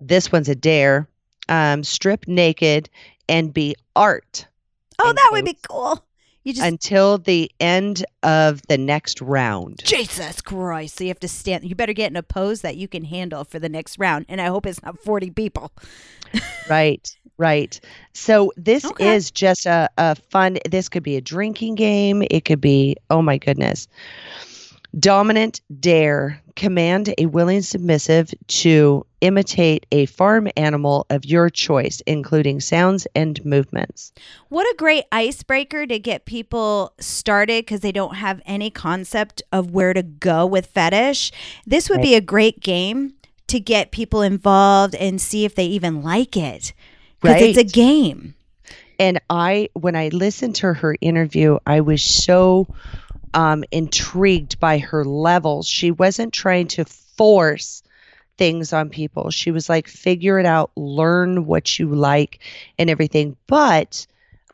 This 0.00 0.30
one's 0.30 0.48
a 0.48 0.54
dare. 0.54 1.08
Um, 1.48 1.82
strip 1.82 2.28
naked 2.28 2.90
and 3.28 3.52
be 3.54 3.74
art 3.96 4.46
Oh, 4.98 5.12
that 5.12 5.28
would 5.32 5.44
be 5.44 5.58
cool. 5.68 6.04
Just 6.52 6.66
until 6.66 7.18
the 7.18 7.50
end 7.60 8.04
of 8.22 8.62
the 8.68 8.78
next 8.78 9.20
round. 9.20 9.82
Jesus 9.84 10.40
Christ. 10.40 10.96
So 10.96 11.04
you 11.04 11.08
have 11.08 11.20
to 11.20 11.28
stand. 11.28 11.64
You 11.64 11.74
better 11.74 11.92
get 11.92 12.10
in 12.10 12.16
a 12.16 12.22
pose 12.22 12.60
that 12.62 12.76
you 12.76 12.88
can 12.88 13.04
handle 13.04 13.44
for 13.44 13.58
the 13.58 13.68
next 13.68 13.98
round. 13.98 14.26
And 14.28 14.40
I 14.40 14.46
hope 14.46 14.66
it's 14.66 14.82
not 14.82 14.98
40 15.00 15.30
people. 15.30 15.72
Right, 16.68 17.16
right. 17.38 17.80
So 18.12 18.52
this 18.58 18.84
Okay. 18.84 19.14
is 19.14 19.30
just 19.30 19.64
a, 19.64 19.88
a 19.96 20.16
fun, 20.16 20.58
this 20.70 20.90
could 20.90 21.02
be 21.02 21.16
a 21.16 21.20
drinking 21.22 21.76
game. 21.76 22.22
It 22.30 22.44
could 22.44 22.60
be, 22.60 22.96
oh 23.08 23.22
my 23.22 23.38
goodness. 23.38 23.88
Dominant 24.98 25.60
dare, 25.80 26.40
command 26.56 27.14
a 27.18 27.26
willing 27.26 27.62
submissive 27.62 28.32
to 28.48 29.04
imitate 29.20 29.86
a 29.92 30.06
farm 30.06 30.48
animal 30.56 31.06
of 31.10 31.24
your 31.24 31.50
choice, 31.50 32.00
including 32.06 32.60
sounds 32.60 33.06
and 33.14 33.44
movements. 33.44 34.12
What 34.48 34.64
a 34.64 34.76
great 34.76 35.04
icebreaker 35.12 35.86
to 35.86 35.98
get 35.98 36.24
people 36.24 36.94
started 36.98 37.64
because 37.64 37.80
they 37.80 37.92
don't 37.92 38.16
have 38.16 38.40
any 38.46 38.70
concept 38.70 39.42
of 39.52 39.72
where 39.72 39.92
to 39.92 40.02
go 40.02 40.46
with 40.46 40.66
fetish. 40.66 41.32
This 41.66 41.90
would 41.90 42.00
be 42.00 42.14
a 42.14 42.20
great 42.20 42.60
game 42.60 43.14
to 43.48 43.60
get 43.60 43.90
people 43.90 44.22
involved 44.22 44.94
and 44.94 45.20
see 45.20 45.44
if 45.44 45.54
they 45.54 45.66
even 45.66 46.02
like 46.02 46.36
it. 46.36 46.72
Because 47.20 47.42
it's 47.42 47.58
a 47.58 47.64
game. 47.64 48.34
And 49.00 49.20
I, 49.30 49.68
when 49.74 49.94
I 49.96 50.08
listened 50.08 50.56
to 50.56 50.72
her 50.72 50.96
interview, 51.00 51.58
I 51.66 51.80
was 51.80 52.02
so 52.02 52.66
um, 53.34 53.64
intrigued 53.70 54.58
by 54.60 54.78
her 54.78 55.04
levels. 55.04 55.66
She 55.66 55.90
wasn't 55.90 56.32
trying 56.32 56.68
to 56.68 56.84
force 56.84 57.82
things 58.36 58.72
on 58.72 58.88
people. 58.88 59.30
She 59.30 59.50
was 59.50 59.68
like, 59.68 59.88
figure 59.88 60.38
it 60.38 60.46
out, 60.46 60.70
learn 60.76 61.46
what 61.46 61.78
you 61.78 61.88
like 61.88 62.38
and 62.78 62.88
everything. 62.90 63.36
But 63.46 64.06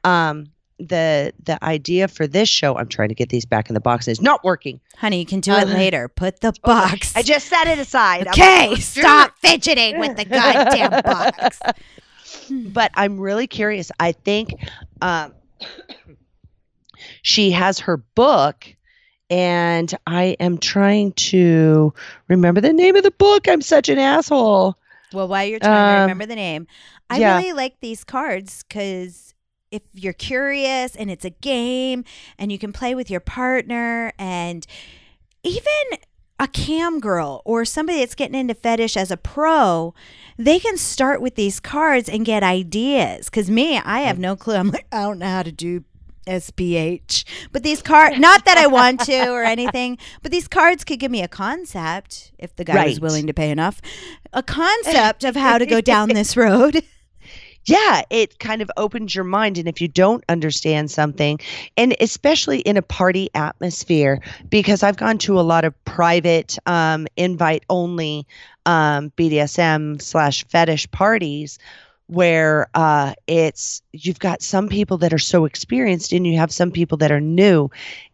um 0.04 0.46
the 0.80 1.32
the 1.44 1.62
idea 1.64 2.08
for 2.08 2.26
this 2.26 2.48
show, 2.48 2.76
I'm 2.76 2.88
trying 2.88 3.10
to 3.10 3.14
get 3.14 3.28
these 3.28 3.44
back 3.44 3.68
in 3.70 3.74
the 3.74 3.80
box, 3.80 4.08
is 4.08 4.20
not 4.20 4.42
working. 4.42 4.80
Honey, 4.96 5.20
you 5.20 5.26
can 5.26 5.40
do 5.40 5.52
it 5.52 5.64
Uh, 5.68 5.74
later. 5.74 6.08
Put 6.08 6.40
the 6.40 6.52
box. 6.64 7.14
I 7.14 7.22
just 7.22 7.46
set 7.46 7.68
it 7.68 7.78
aside. 7.78 8.26
Okay, 8.28 8.70
like, 8.70 8.80
stop 8.82 9.38
fidgeting 9.38 9.98
with 10.00 10.16
the 10.16 10.24
goddamn 10.24 10.90
box. 11.04 11.60
but 12.72 12.90
I'm 12.94 13.20
really 13.20 13.46
curious. 13.46 13.92
I 14.00 14.12
think 14.12 14.52
um, 15.00 15.32
she 17.24 17.50
has 17.50 17.78
her 17.80 17.96
book, 17.96 18.66
and 19.30 19.92
I 20.06 20.36
am 20.38 20.58
trying 20.58 21.12
to 21.12 21.92
remember 22.28 22.60
the 22.60 22.72
name 22.72 22.94
of 22.96 23.02
the 23.02 23.10
book. 23.10 23.48
I'm 23.48 23.62
such 23.62 23.88
an 23.88 23.98
asshole. 23.98 24.76
Well, 25.12 25.26
while 25.26 25.44
you're 25.44 25.58
trying 25.58 25.72
to 25.72 25.96
Um, 25.96 26.00
remember 26.02 26.26
the 26.26 26.36
name, 26.36 26.66
I 27.08 27.18
yeah. 27.18 27.38
really 27.38 27.54
like 27.54 27.80
these 27.80 28.04
cards 28.04 28.62
because 28.68 29.34
if 29.70 29.82
you're 29.94 30.12
curious 30.12 30.94
and 30.94 31.10
it's 31.10 31.24
a 31.24 31.30
game 31.30 32.04
and 32.38 32.52
you 32.52 32.58
can 32.58 32.72
play 32.74 32.94
with 32.94 33.10
your 33.10 33.20
partner 33.20 34.12
and 34.18 34.66
even 35.42 35.98
a 36.38 36.46
cam 36.46 37.00
girl 37.00 37.40
or 37.46 37.64
somebody 37.64 38.00
that's 38.00 38.14
getting 38.14 38.38
into 38.38 38.54
fetish 38.54 38.96
as 38.98 39.10
a 39.10 39.16
pro, 39.16 39.94
they 40.36 40.58
can 40.58 40.76
start 40.76 41.22
with 41.22 41.36
these 41.36 41.58
cards 41.58 42.08
and 42.08 42.26
get 42.26 42.42
ideas. 42.42 43.26
Because 43.26 43.50
me, 43.50 43.78
I 43.78 44.00
have 44.00 44.18
no 44.18 44.36
clue. 44.36 44.56
I'm 44.56 44.70
like, 44.70 44.86
I 44.92 45.02
don't 45.02 45.20
know 45.20 45.26
how 45.26 45.42
to 45.42 45.52
do 45.52 45.84
SPH. 46.26 47.24
But 47.52 47.62
these 47.62 47.82
cards, 47.82 48.18
not 48.18 48.44
that 48.44 48.58
I 48.58 48.66
want 48.66 49.00
to 49.00 49.30
or 49.30 49.42
anything, 49.42 49.98
but 50.22 50.32
these 50.32 50.48
cards 50.48 50.84
could 50.84 50.98
give 50.98 51.10
me 51.10 51.22
a 51.22 51.28
concept 51.28 52.32
if 52.38 52.54
the 52.56 52.64
guy 52.64 52.86
was 52.86 53.00
willing 53.00 53.26
to 53.26 53.34
pay 53.34 53.50
enough, 53.50 53.80
a 54.32 54.42
concept 54.42 55.24
of 55.24 55.36
how 55.36 55.58
to 55.58 55.66
go 55.66 55.80
down 55.80 56.08
this 56.14 56.36
road. 56.36 56.82
yeah, 57.66 58.02
it 58.10 58.38
kind 58.38 58.62
of 58.62 58.70
opens 58.76 59.14
your 59.14 59.24
mind. 59.24 59.58
And 59.58 59.68
if 59.68 59.80
you 59.80 59.88
don't 59.88 60.24
understand 60.28 60.90
something, 60.90 61.38
and 61.76 61.94
especially 62.00 62.58
in 62.60 62.76
a 62.76 62.82
party 62.82 63.30
atmosphere, 63.34 64.20
because 64.48 64.82
I've 64.82 64.96
gone 64.96 65.18
to 65.18 65.38
a 65.38 65.42
lot 65.42 65.64
of 65.64 65.84
private, 65.84 66.58
um, 66.66 67.06
invite 67.16 67.64
only 67.70 68.26
um, 68.66 69.10
BDSM 69.16 70.00
slash 70.00 70.44
fetish 70.48 70.90
parties 70.90 71.58
where 72.06 72.68
uh, 72.74 73.14
it's 73.26 73.82
you've 73.92 74.18
got 74.18 74.42
some 74.42 74.68
people 74.68 74.98
that 74.98 75.12
are 75.12 75.18
so 75.18 75.44
experienced 75.44 76.12
and 76.12 76.26
you 76.26 76.36
have 76.36 76.52
some 76.52 76.70
people 76.70 76.98
that 76.98 77.10
are 77.10 77.20
new. 77.20 77.70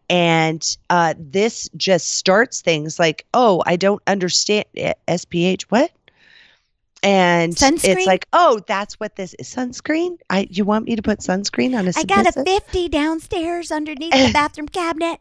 And 0.09 0.77
uh, 0.89 1.13
this 1.17 1.69
just 1.77 2.15
starts 2.15 2.61
things 2.61 2.99
like, 2.99 3.25
oh, 3.33 3.63
I 3.65 3.77
don't 3.77 4.01
understand 4.07 4.65
eh, 4.75 4.93
SPH. 5.07 5.63
What? 5.69 5.91
and 7.03 7.55
Sunscreen? 7.55 7.97
it's 7.97 8.05
like, 8.05 8.27
oh, 8.33 8.61
that's 8.67 8.99
what 8.99 9.15
this 9.15 9.33
is. 9.35 9.53
Sunscreen? 9.53 10.17
I 10.29 10.47
you 10.49 10.65
want 10.65 10.85
me 10.85 10.95
to 10.95 11.01
put 11.01 11.19
sunscreen 11.19 11.77
on 11.77 11.87
a 11.87 11.93
I 11.95 12.03
got 12.03 12.27
a 12.27 12.43
50 12.43 12.89
downstairs 12.89 13.71
underneath 13.71 14.11
the 14.11 14.29
bathroom 14.33 14.67
cabinet. 14.67 15.19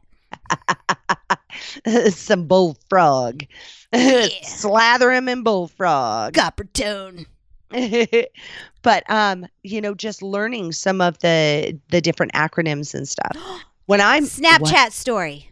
some 2.15 2.47
bullfrog. 2.47 3.45
Slather 4.43 5.12
him 5.12 5.29
in 5.29 5.43
bullfrog. 5.43 6.35
Coppertone. 6.35 7.27
but 8.83 9.09
um, 9.11 9.47
you 9.62 9.81
know, 9.81 9.95
just 9.95 10.23
learning 10.23 10.73
some 10.73 11.00
of 11.00 11.19
the 11.21 11.79
the 11.91 12.00
different 12.00 12.33
acronyms 12.33 12.95
and 12.95 13.09
stuff. 13.09 13.37
When 13.87 14.00
I'm 14.00 14.25
Snapchat 14.25 14.93
story. 14.93 15.50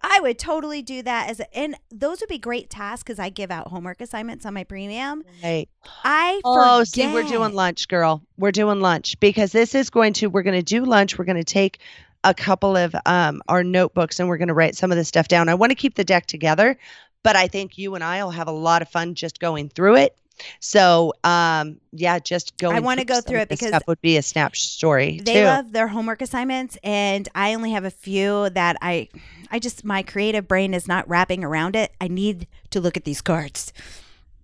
I 0.00 0.20
would 0.20 0.38
totally 0.38 0.80
do 0.80 1.02
that 1.02 1.28
as 1.28 1.40
a, 1.40 1.54
and 1.54 1.74
those 1.90 2.20
would 2.20 2.30
be 2.30 2.38
great 2.38 2.70
tasks 2.70 3.02
because 3.02 3.18
I 3.18 3.28
give 3.28 3.50
out 3.50 3.66
homework 3.66 4.00
assignments 4.00 4.46
on 4.46 4.54
my 4.54 4.64
premium. 4.64 5.22
Hey. 5.42 5.68
I 6.02 6.40
Oh, 6.44 6.84
see, 6.84 7.12
we're 7.12 7.24
doing 7.24 7.52
lunch, 7.52 7.88
girl. 7.88 8.22
We're 8.38 8.52
doing 8.52 8.80
lunch 8.80 9.20
because 9.20 9.52
this 9.52 9.74
is 9.74 9.90
going 9.90 10.14
to. 10.14 10.28
We're 10.28 10.44
going 10.44 10.58
to 10.58 10.62
do 10.62 10.84
lunch. 10.84 11.18
We're 11.18 11.26
going 11.26 11.36
to 11.36 11.44
take 11.44 11.80
a 12.24 12.32
couple 12.32 12.76
of 12.76 12.94
um 13.06 13.42
our 13.48 13.62
notebooks 13.62 14.18
and 14.18 14.28
we're 14.28 14.38
going 14.38 14.48
to 14.48 14.54
write 14.54 14.76
some 14.76 14.90
of 14.90 14.96
this 14.96 15.08
stuff 15.08 15.28
down. 15.28 15.48
I 15.48 15.54
want 15.54 15.70
to 15.70 15.76
keep 15.76 15.94
the 15.94 16.04
deck 16.04 16.26
together, 16.26 16.78
but 17.22 17.36
I 17.36 17.48
think 17.48 17.76
you 17.76 17.94
and 17.94 18.02
I 18.02 18.22
will 18.24 18.30
have 18.30 18.48
a 18.48 18.52
lot 18.52 18.82
of 18.82 18.88
fun 18.88 19.14
just 19.14 19.40
going 19.40 19.68
through 19.68 19.96
it. 19.96 20.16
So, 20.60 21.12
um, 21.24 21.80
yeah, 21.92 22.18
just 22.18 22.56
go. 22.58 22.70
I 22.70 22.80
wanna 22.80 23.04
go 23.04 23.20
through 23.20 23.40
it 23.40 23.48
because 23.48 23.68
stuff 23.68 23.84
would 23.86 24.00
be 24.00 24.16
a 24.16 24.22
snap 24.22 24.56
story 24.56 25.20
They 25.22 25.34
too. 25.34 25.44
love 25.44 25.72
their 25.72 25.88
homework 25.88 26.22
assignments, 26.22 26.78
and 26.82 27.28
I 27.34 27.54
only 27.54 27.72
have 27.72 27.84
a 27.84 27.90
few 27.90 28.50
that 28.50 28.76
I, 28.82 29.08
I 29.50 29.58
just 29.58 29.84
my 29.84 30.02
creative 30.02 30.46
brain 30.48 30.74
is 30.74 30.86
not 30.88 31.08
wrapping 31.08 31.44
around 31.44 31.76
it. 31.76 31.92
I 32.00 32.08
need 32.08 32.46
to 32.70 32.80
look 32.80 32.96
at 32.96 33.04
these 33.04 33.20
cards. 33.20 33.72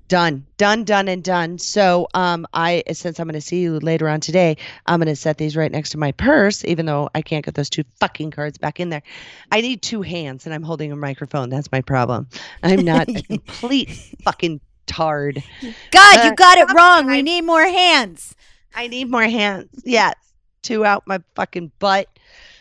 done 0.06 0.44
done 0.58 0.84
done 0.84 1.08
and 1.08 1.24
done 1.24 1.56
so 1.58 2.06
um 2.12 2.46
i 2.52 2.82
since 2.92 3.18
i'm 3.18 3.26
going 3.26 3.32
to 3.32 3.40
see 3.40 3.60
you 3.60 3.78
later 3.80 4.06
on 4.06 4.20
today 4.20 4.54
i'm 4.84 5.00
going 5.00 5.08
to 5.08 5.16
set 5.16 5.38
these 5.38 5.56
right 5.56 5.72
next 5.72 5.90
to 5.90 5.98
my 5.98 6.12
purse 6.12 6.62
even 6.66 6.84
though 6.84 7.08
i 7.14 7.22
can't 7.22 7.42
get 7.42 7.54
those 7.54 7.70
two 7.70 7.82
fucking 8.00 8.30
cards 8.30 8.58
back 8.58 8.78
in 8.80 8.90
there 8.90 9.02
i 9.50 9.62
need 9.62 9.80
two 9.80 10.02
hands 10.02 10.44
and 10.44 10.54
i'm 10.54 10.62
holding 10.62 10.92
a 10.92 10.96
microphone 10.96 11.48
that's 11.48 11.72
my 11.72 11.80
problem 11.80 12.28
i'm 12.62 12.84
not 12.84 13.08
a 13.08 13.22
complete 13.28 13.88
fucking 14.24 14.60
tard 14.86 15.42
God, 15.90 16.18
Uh, 16.18 16.24
you 16.24 16.34
got 16.34 16.58
it 16.58 16.72
wrong. 16.74 17.06
We 17.06 17.22
need 17.22 17.42
more 17.42 17.64
hands. 17.64 18.34
i 18.74 18.86
need 18.86 19.10
more 19.10 19.22
hands 19.24 19.82
yes 19.84 20.14
two 20.62 20.84
out 20.84 21.04
my 21.06 21.20
fucking 21.34 21.70
butt 21.78 22.08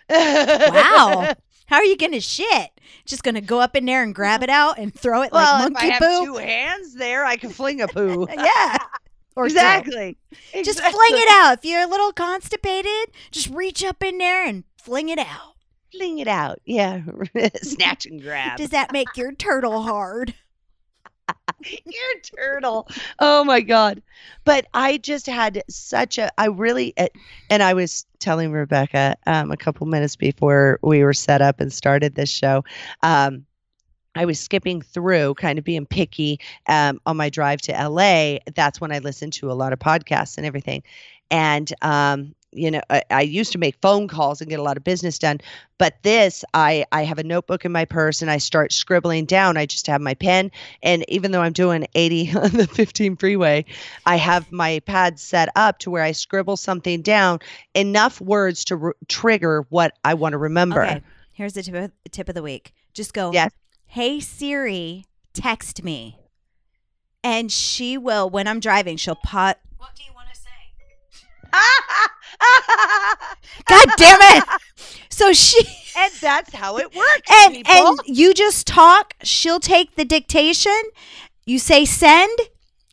Wow. 0.09 1.33
How 1.67 1.77
are 1.77 1.85
you 1.85 1.97
gonna 1.97 2.19
shit? 2.19 2.69
Just 3.05 3.23
gonna 3.23 3.41
go 3.41 3.59
up 3.59 3.75
in 3.75 3.85
there 3.85 4.03
and 4.03 4.13
grab 4.13 4.43
it 4.43 4.49
out 4.49 4.77
and 4.77 4.93
throw 4.93 5.21
it 5.23 5.31
well 5.31 5.59
like 5.59 5.67
if 5.67 5.73
monkey 5.73 5.87
i 5.87 5.91
have 5.91 6.01
poo? 6.01 6.25
two 6.25 6.35
hands 6.35 6.93
there 6.95 7.25
i 7.25 7.35
can 7.35 7.49
fling 7.49 7.81
a 7.81 7.87
poo 7.87 8.27
yeah. 8.33 8.77
Or 9.35 9.45
two. 9.47 9.53
exactly 9.55 10.17
Just 10.63 10.79
fling 10.79 10.93
it 11.13 11.29
out. 11.31 11.57
If 11.59 11.65
you're 11.65 11.81
a 11.81 11.87
little 11.87 12.11
constipated, 12.13 13.09
just 13.31 13.49
reach 13.49 13.83
up 13.83 14.03
in 14.03 14.19
there 14.19 14.45
and 14.45 14.63
fling 14.77 15.09
it 15.09 15.17
out. 15.17 15.55
fling 15.91 16.19
it 16.19 16.27
out 16.27 16.59
yeah 16.65 17.01
snatch 17.63 18.05
and 18.05 18.21
grab 18.21 18.57
Does 18.57 18.69
that 18.69 18.91
make 18.93 19.15
your 19.17 19.31
turtle 19.31 19.81
hard? 19.83 20.35
You're 21.85 22.21
turtle. 22.21 22.87
Oh 23.19 23.43
my 23.43 23.61
god. 23.61 24.01
But 24.43 24.65
I 24.73 24.97
just 24.97 25.25
had 25.25 25.63
such 25.69 26.17
a 26.17 26.31
I 26.39 26.47
really 26.47 26.93
uh, 26.97 27.07
and 27.49 27.63
I 27.63 27.73
was 27.73 28.05
telling 28.19 28.51
Rebecca 28.51 29.17
um 29.27 29.51
a 29.51 29.57
couple 29.57 29.87
minutes 29.87 30.15
before 30.15 30.79
we 30.81 31.03
were 31.03 31.13
set 31.13 31.41
up 31.41 31.59
and 31.59 31.71
started 31.71 32.15
this 32.15 32.29
show. 32.29 32.63
Um 33.01 33.45
I 34.15 34.25
was 34.25 34.39
skipping 34.39 34.81
through, 34.81 35.33
kind 35.35 35.57
of 35.57 35.65
being 35.65 35.85
picky 35.85 36.39
um, 36.67 37.01
on 37.05 37.17
my 37.17 37.29
drive 37.29 37.61
to 37.61 37.71
LA. 37.71 38.37
That's 38.53 38.79
when 38.79 38.91
I 38.91 38.99
listened 38.99 39.33
to 39.33 39.51
a 39.51 39.53
lot 39.53 39.73
of 39.73 39.79
podcasts 39.79 40.37
and 40.37 40.45
everything. 40.45 40.83
And 41.33 41.73
um, 41.81 42.35
you 42.55 42.69
know, 42.69 42.81
I, 42.89 43.01
I 43.09 43.21
used 43.21 43.51
to 43.53 43.57
make 43.57 43.75
phone 43.81 44.07
calls 44.07 44.39
and 44.39 44.49
get 44.49 44.59
a 44.59 44.63
lot 44.63 44.77
of 44.77 44.83
business 44.83 45.17
done. 45.17 45.39
But 45.77 45.95
this, 46.03 46.45
I 46.53 46.85
I 46.91 47.03
have 47.03 47.17
a 47.17 47.23
notebook 47.23 47.65
in 47.65 47.71
my 47.71 47.85
purse 47.85 48.21
and 48.21 48.29
I 48.29 48.37
start 48.37 48.71
scribbling 48.71 49.25
down. 49.25 49.57
I 49.57 49.65
just 49.65 49.87
have 49.87 49.99
my 49.99 50.13
pen, 50.13 50.51
and 50.83 51.03
even 51.09 51.31
though 51.31 51.41
I'm 51.41 51.53
doing 51.53 51.87
80 51.95 52.31
on 52.37 52.51
the 52.51 52.67
15 52.67 53.17
freeway, 53.17 53.65
I 54.05 54.15
have 54.17 54.51
my 54.51 54.79
pad 54.85 55.19
set 55.19 55.49
up 55.55 55.79
to 55.79 55.91
where 55.91 56.03
I 56.03 56.11
scribble 56.11 56.55
something 56.55 57.01
down, 57.01 57.39
enough 57.73 58.21
words 58.21 58.63
to 58.65 58.79
r- 58.79 58.95
trigger 59.07 59.65
what 59.69 59.97
I 60.03 60.13
want 60.13 60.33
to 60.33 60.37
remember. 60.37 60.83
Okay. 60.83 61.01
Here's 61.33 61.53
the 61.53 61.63
tip 61.63 61.75
of, 61.75 61.91
tip 62.11 62.29
of 62.29 62.35
the 62.35 62.43
week. 62.43 62.73
Just 62.93 63.13
go. 63.13 63.31
Yes. 63.31 63.51
Hey 63.87 64.19
Siri, 64.19 65.05
text 65.33 65.83
me, 65.83 66.19
and 67.23 67.51
she 67.51 67.97
will. 67.97 68.29
When 68.29 68.47
I'm 68.47 68.59
driving, 68.59 68.97
she'll 68.97 69.15
pot. 69.15 69.59
What 69.77 69.95
do 69.95 70.03
you 70.03 70.12
want 70.12 70.12
to 70.12 70.12
say? 70.12 70.12
God 73.65 73.87
damn 73.97 74.19
it! 74.21 74.43
So 75.09 75.33
she 75.33 75.59
and 75.97 76.11
that's 76.21 76.53
how 76.53 76.77
it 76.77 76.93
works. 76.95 77.21
and 77.31 77.55
people. 77.55 77.71
and 77.73 77.99
you 78.05 78.33
just 78.33 78.67
talk. 78.67 79.15
She'll 79.23 79.59
take 79.59 79.95
the 79.95 80.05
dictation. 80.05 80.79
You 81.45 81.59
say 81.59 81.85
send. 81.85 82.37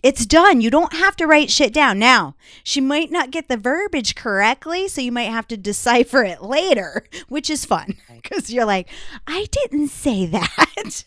It's 0.03 0.25
done. 0.25 0.63
You 0.63 0.71
don't 0.71 0.95
have 0.95 1.15
to 1.17 1.27
write 1.27 1.51
shit 1.51 1.75
down. 1.75 1.99
Now, 1.99 2.35
she 2.65 2.81
might 2.81 3.11
not 3.11 3.31
get 3.31 3.49
the 3.49 3.59
verbiage 3.59 4.15
correctly, 4.15 4.89
so 4.89 5.03
you 5.03 5.13
might 5.13 5.25
have 5.31 5.47
to 5.49 5.59
decipher 5.59 6.23
it 6.25 6.43
later, 6.43 7.05
which 7.29 7.51
is 7.51 7.67
fun 7.67 7.97
because 8.15 8.51
you're 8.51 8.65
like, 8.65 8.89
I 9.27 9.47
didn't 9.51 9.89
say 9.89 10.25
that. 10.27 11.05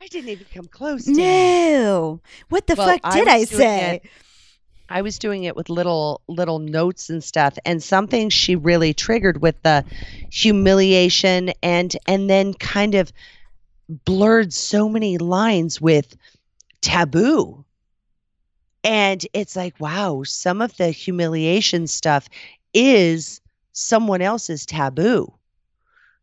I 0.00 0.06
didn't 0.08 0.30
even 0.30 0.46
come 0.52 0.64
close. 0.64 1.04
To 1.04 1.12
it. 1.12 1.16
no. 1.16 2.20
What 2.48 2.66
the 2.66 2.74
Well, 2.74 2.88
fuck 2.98 3.12
did 3.14 3.28
I, 3.28 3.44
doing 3.44 3.46
say? 3.46 4.00
it- 4.02 4.10
I 4.92 5.00
was 5.00 5.18
doing 5.18 5.44
it 5.44 5.56
with 5.56 5.70
little 5.70 6.20
little 6.28 6.58
notes 6.58 7.08
and 7.08 7.24
stuff, 7.24 7.56
and 7.64 7.82
something 7.82 8.28
she 8.28 8.56
really 8.56 8.92
triggered 8.92 9.40
with 9.40 9.60
the 9.62 9.86
humiliation 10.30 11.52
and 11.62 11.96
and 12.06 12.28
then 12.28 12.52
kind 12.52 12.94
of 12.94 13.10
blurred 14.04 14.52
so 14.52 14.90
many 14.90 15.16
lines 15.16 15.80
with 15.80 16.14
taboo. 16.82 17.64
And 18.84 19.24
it's 19.32 19.56
like, 19.56 19.80
wow, 19.80 20.24
some 20.24 20.60
of 20.60 20.76
the 20.76 20.90
humiliation 20.90 21.86
stuff 21.86 22.28
is 22.74 23.40
someone 23.72 24.20
else's 24.20 24.66
taboo. 24.66 25.32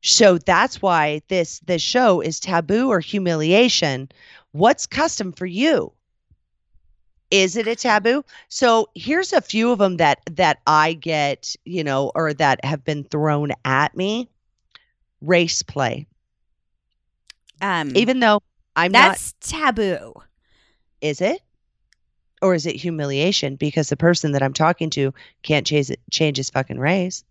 So 0.02 0.38
that's 0.38 0.80
why 0.80 1.24
this 1.28 1.60
this 1.62 1.82
show 1.82 2.22
is 2.22 2.40
taboo 2.40 2.90
or 2.90 3.00
humiliation. 3.00 4.10
What's 4.52 4.86
custom 4.86 5.32
for 5.32 5.48
you? 5.48 5.92
Is 7.32 7.56
it 7.56 7.68
a 7.68 7.76
taboo? 7.76 8.24
So 8.48 8.90
here's 8.96 9.34
a 9.34 9.42
few 9.42 9.72
of 9.72 9.80
them 9.80 9.98
that 9.98 10.20
that 10.32 10.60
I 10.66 10.94
get, 10.94 11.56
you 11.64 11.84
know, 11.84 12.12
or 12.16 12.34
that 12.34 12.64
have 12.66 12.84
been 12.84 13.04
thrown 13.04 13.52
at 13.66 13.96
me. 13.96 14.30
Race 15.22 15.62
play. 15.62 16.08
Um, 17.62 17.92
Even 17.96 18.20
though 18.20 18.42
I'm 18.76 18.92
not 18.92 19.12
that's 19.12 19.34
taboo. 19.42 20.14
is 21.02 21.22
it? 21.22 21.42
Or 22.42 22.56
is 22.56 22.66
it 22.66 22.76
humiliation 22.78 23.58
because 23.58 23.90
the 23.90 23.98
person 23.98 24.32
that 24.32 24.42
I'm 24.42 24.54
talking 24.54 24.90
to 24.92 25.14
can't 25.44 25.68
change 25.68 25.90
it, 25.92 26.00
change 26.10 26.38
his 26.38 26.50
fucking 26.50 26.80
race? 26.80 27.24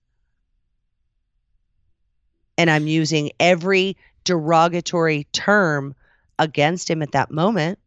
And 2.58 2.70
I'm 2.70 2.86
using 2.86 3.30
every 3.40 3.96
derogatory 4.24 5.24
term 5.32 5.94
against 6.38 6.90
him 6.90 7.02
at 7.02 7.12
that 7.12 7.30
moment. 7.30 7.78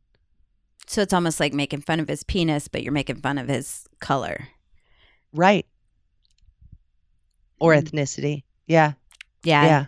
So 0.92 1.02
it's 1.02 1.14
almost 1.14 1.40
like 1.40 1.54
making 1.54 1.80
fun 1.84 2.02
of 2.02 2.10
his 2.10 2.22
penis, 2.24 2.68
but 2.68 2.84
you're 2.84 2.92
making 2.92 3.22
fun 3.22 3.38
of 3.38 3.48
his 3.48 3.88
color. 4.02 4.50
Right. 5.32 5.66
Or 7.62 7.74
Mm. 7.74 7.84
ethnicity. 7.84 8.44
Yeah. 8.68 8.94
Yeah. 9.42 9.86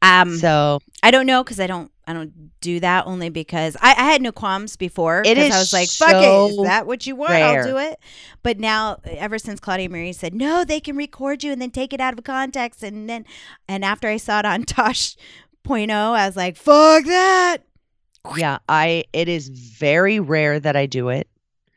Yeah. 0.00 0.20
Um, 0.22 0.38
So 0.38 0.80
I 1.02 1.10
don't 1.10 1.26
know 1.26 1.44
because 1.44 1.60
I 1.60 1.66
don't 1.66 1.92
I 2.06 2.14
don't 2.14 2.50
do 2.62 2.80
that 2.80 3.06
only 3.06 3.28
because 3.28 3.76
I, 3.82 3.90
I 3.90 4.04
had 4.10 4.22
no 4.22 4.32
qualms 4.32 4.76
before. 4.76 5.22
It 5.26 5.36
is 5.36 5.52
I 5.52 5.58
was 5.58 5.72
like, 5.74 5.90
fuck 5.90 6.14
it. 6.22 6.50
Is 6.52 6.62
that 6.62 6.86
what 6.86 7.06
you 7.06 7.14
want? 7.14 7.32
rare. 7.32 7.60
I'll 7.62 7.66
do 7.66 7.76
it. 7.76 7.98
But 8.42 8.58
now 8.58 9.00
ever 9.04 9.38
since 9.38 9.60
Claudia 9.60 9.90
Marie 9.90 10.14
said, 10.14 10.32
No, 10.32 10.64
they 10.64 10.80
can 10.80 10.96
record 10.96 11.44
you 11.44 11.52
and 11.52 11.60
then 11.60 11.72
take 11.72 11.92
it 11.92 12.00
out 12.00 12.16
of 12.16 12.24
context 12.24 12.82
and 12.82 13.10
then 13.10 13.26
and 13.68 13.84
after 13.84 14.08
I 14.08 14.16
saw 14.16 14.38
it 14.38 14.46
on 14.46 14.62
Tosh 14.64 15.14
Point 15.62 15.90
oh, 15.90 16.12
I 16.14 16.26
was 16.26 16.36
like, 16.36 16.56
fuck 16.56 17.04
that. 17.04 17.58
Yeah, 18.28 18.58
I 18.68 19.04
it 19.12 19.28
is 19.28 19.48
very 19.48 20.20
rare 20.20 20.58
that 20.60 20.76
I 20.76 20.86
do 20.86 21.08
it. 21.08 21.28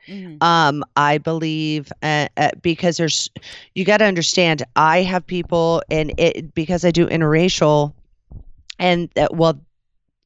Mhm. 0.07 0.41
Um, 0.43 0.83
I 0.95 1.17
believe 1.19 1.91
uh, 2.01 2.27
uh, 2.37 2.49
because 2.61 2.97
there's, 2.97 3.29
you 3.75 3.85
got 3.85 3.97
to 3.97 4.05
understand. 4.05 4.63
I 4.75 5.01
have 5.03 5.25
people, 5.25 5.83
and 5.91 6.13
it 6.17 6.53
because 6.55 6.83
I 6.83 6.91
do 6.91 7.07
interracial, 7.07 7.93
and 8.79 9.09
uh, 9.17 9.27
well, 9.31 9.59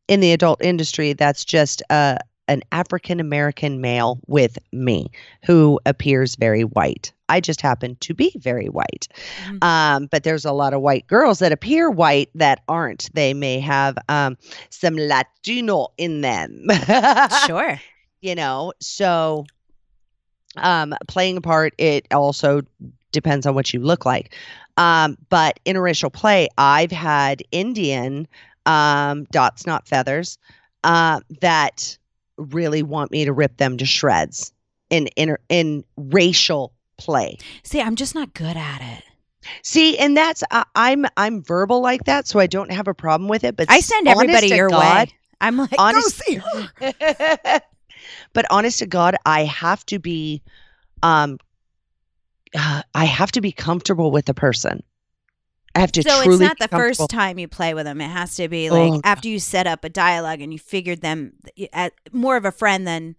in 0.07 0.19
the 0.19 0.31
adult 0.33 0.63
industry, 0.63 1.13
that's 1.13 1.45
just 1.45 1.81
uh, 1.89 2.17
an 2.47 2.61
African 2.71 3.19
American 3.19 3.81
male 3.81 4.19
with 4.27 4.57
me 4.71 5.09
who 5.45 5.79
appears 5.85 6.35
very 6.35 6.63
white. 6.63 7.13
I 7.33 7.39
just 7.39 7.61
happen 7.61 7.97
to 8.01 8.13
be 8.13 8.31
very 8.37 8.67
white. 8.67 9.07
Mhm. 9.45 9.63
Um, 9.63 10.07
but 10.11 10.23
there's 10.23 10.45
a 10.45 10.51
lot 10.51 10.73
of 10.73 10.81
white 10.81 11.07
girls 11.07 11.39
that 11.39 11.51
appear 11.51 11.89
white 11.89 12.29
that 12.35 12.61
aren't. 12.67 13.09
They 13.13 13.33
may 13.33 13.59
have 13.59 13.97
um, 14.07 14.37
some 14.69 14.95
Latino 14.95 15.87
in 15.97 16.21
them. 16.21 16.67
Sure. 17.47 17.79
you 18.23 18.35
know 18.35 18.71
so 18.79 19.45
um 20.55 20.95
playing 21.09 21.37
a 21.37 21.41
part 21.41 21.73
it 21.77 22.07
also 22.11 22.61
depends 23.11 23.45
on 23.45 23.53
what 23.53 23.73
you 23.73 23.81
look 23.81 24.05
like 24.05 24.33
um 24.77 25.17
but 25.29 25.59
interracial 25.65 26.11
play 26.11 26.47
i've 26.57 26.91
had 26.91 27.43
indian 27.51 28.25
um 28.65 29.25
dots 29.25 29.65
not 29.67 29.87
feathers 29.87 30.37
uh 30.85 31.19
that 31.41 31.97
really 32.37 32.81
want 32.81 33.11
me 33.11 33.25
to 33.25 33.33
rip 33.33 33.57
them 33.57 33.77
to 33.77 33.85
shreds 33.85 34.53
in 34.89 35.07
in 35.17 35.35
in 35.49 35.83
racial 35.97 36.71
play 37.03 37.37
See, 37.63 37.81
I'm 37.81 37.95
just 37.95 38.15
not 38.15 38.33
good 38.33 38.57
at 38.57 38.81
it. 38.81 39.03
see 39.61 39.97
and 39.97 40.15
that's 40.15 40.43
I 40.51 40.63
i'm 40.75 41.05
i'm 41.17 41.43
verbal 41.43 41.81
like 41.81 42.05
that 42.05 42.27
so 42.27 42.39
i 42.39 42.47
don't 42.47 42.71
have 42.71 42.87
a 42.87 42.93
problem 42.93 43.27
with 43.29 43.43
it 43.43 43.57
but 43.57 43.69
I 43.69 43.81
send 43.81 44.07
everybody 44.07 44.47
your 44.47 44.69
God, 44.69 45.09
way. 45.09 45.13
I'm 45.41 45.57
like, 45.57 45.75
honest- 45.77 46.21
go 46.25 46.25
see 46.25 46.41
her. 46.79 47.61
but 48.33 48.45
honest 48.49 48.79
to 48.79 48.85
God, 48.85 49.15
I 49.25 49.43
have 49.43 49.85
to 49.87 49.99
be, 49.99 50.41
um, 51.01 51.37
uh, 52.55 52.83
I 52.93 53.05
have 53.05 53.31
to 53.33 53.41
be 53.41 53.51
comfortable 53.51 54.09
with 54.11 54.25
the 54.25 54.33
person. 54.33 54.83
I 55.75 55.79
have 55.79 55.91
to 55.93 56.03
So 56.03 56.21
it's 56.21 56.39
not 56.39 56.59
the 56.59 56.67
first 56.69 57.09
time 57.09 57.39
you 57.39 57.47
play 57.47 57.73
with 57.73 57.85
them. 57.85 57.99
It 57.99 58.07
has 58.07 58.35
to 58.35 58.47
be 58.47 58.69
like 58.69 58.93
Oh, 58.93 59.01
after 59.03 59.27
you 59.27 59.39
set 59.39 59.67
up 59.67 59.83
a 59.83 59.89
dialogue 59.89 60.39
and 60.39 60.53
you 60.53 60.59
figured 60.59 61.01
them 61.01 61.33
at 61.73 61.93
more 62.13 62.37
of 62.37 62.45
a 62.45 62.51
friend 62.51 62.87
than 62.87 63.15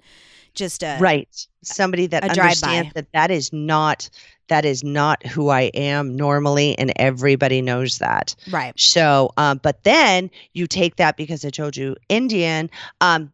just 0.54 0.82
a 0.82 0.96
right? 1.00 1.46
Somebody 1.62 2.06
that 2.08 2.24
understands 2.24 2.92
that 2.94 3.12
that 3.12 3.30
is 3.30 3.52
not 3.52 4.08
that 4.48 4.64
is 4.64 4.84
not 4.84 5.24
who 5.26 5.48
I 5.48 5.62
am 5.74 6.14
normally, 6.16 6.78
and 6.78 6.92
everybody 6.96 7.62
knows 7.62 7.98
that. 7.98 8.34
right. 8.50 8.78
So, 8.78 9.32
um, 9.36 9.58
but 9.62 9.82
then 9.84 10.30
you 10.52 10.66
take 10.66 10.96
that 10.96 11.16
because 11.16 11.44
I 11.44 11.50
told 11.50 11.76
you 11.76 11.96
Indian, 12.08 12.68
um, 13.00 13.32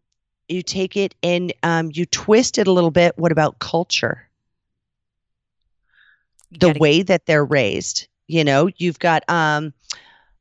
you 0.49 0.63
take 0.63 0.97
it 0.97 1.15
and 1.23 1.53
um, 1.65 1.91
you 1.93 2.07
twist 2.07 2.59
it 2.59 2.67
a 2.69 2.73
little 2.73 2.93
bit. 2.93 3.19
What 3.19 3.33
about 3.33 3.59
culture? 3.59 4.29
You 6.51 6.59
the 6.59 6.67
gotta- 6.69 6.79
way 6.79 7.03
that 7.03 7.27
they're 7.27 7.45
raised 7.45 8.07
you 8.27 8.45
know 8.45 8.69
you've 8.77 8.99
got 9.01 9.29
um 9.29 9.73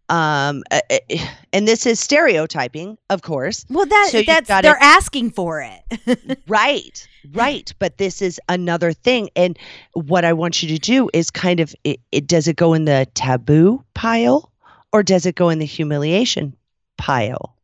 um 0.09 0.63
uh, 0.71 0.79
uh, 0.91 0.97
and 1.53 1.67
this 1.67 1.85
is 1.85 1.99
stereotyping 1.99 2.97
of 3.09 3.21
course 3.21 3.65
Well, 3.69 3.85
that 3.85 4.09
so 4.11 4.21
that's 4.21 4.47
gotta- 4.47 4.63
they're 4.67 4.81
asking 4.81 5.31
for 5.31 5.61
it. 5.61 6.39
right 6.47 7.07
right 7.33 7.73
but 7.79 7.97
this 7.97 8.21
is 8.21 8.39
another 8.49 8.93
thing 8.93 9.29
and 9.35 9.57
what 9.93 10.23
i 10.25 10.31
want 10.33 10.63
you 10.63 10.69
to 10.69 10.79
do 10.79 11.09
is 11.13 11.29
kind 11.29 11.59
of 11.59 11.75
it, 11.83 11.99
it 12.11 12.27
does 12.27 12.47
it 12.47 12.55
go 12.55 12.73
in 12.73 12.85
the 12.85 13.07
taboo 13.13 13.83
pile 13.93 14.51
or 14.93 15.03
does 15.03 15.25
it 15.25 15.35
go 15.35 15.49
in 15.49 15.59
the 15.59 15.65
humiliation 15.65 16.55
pile 16.97 17.55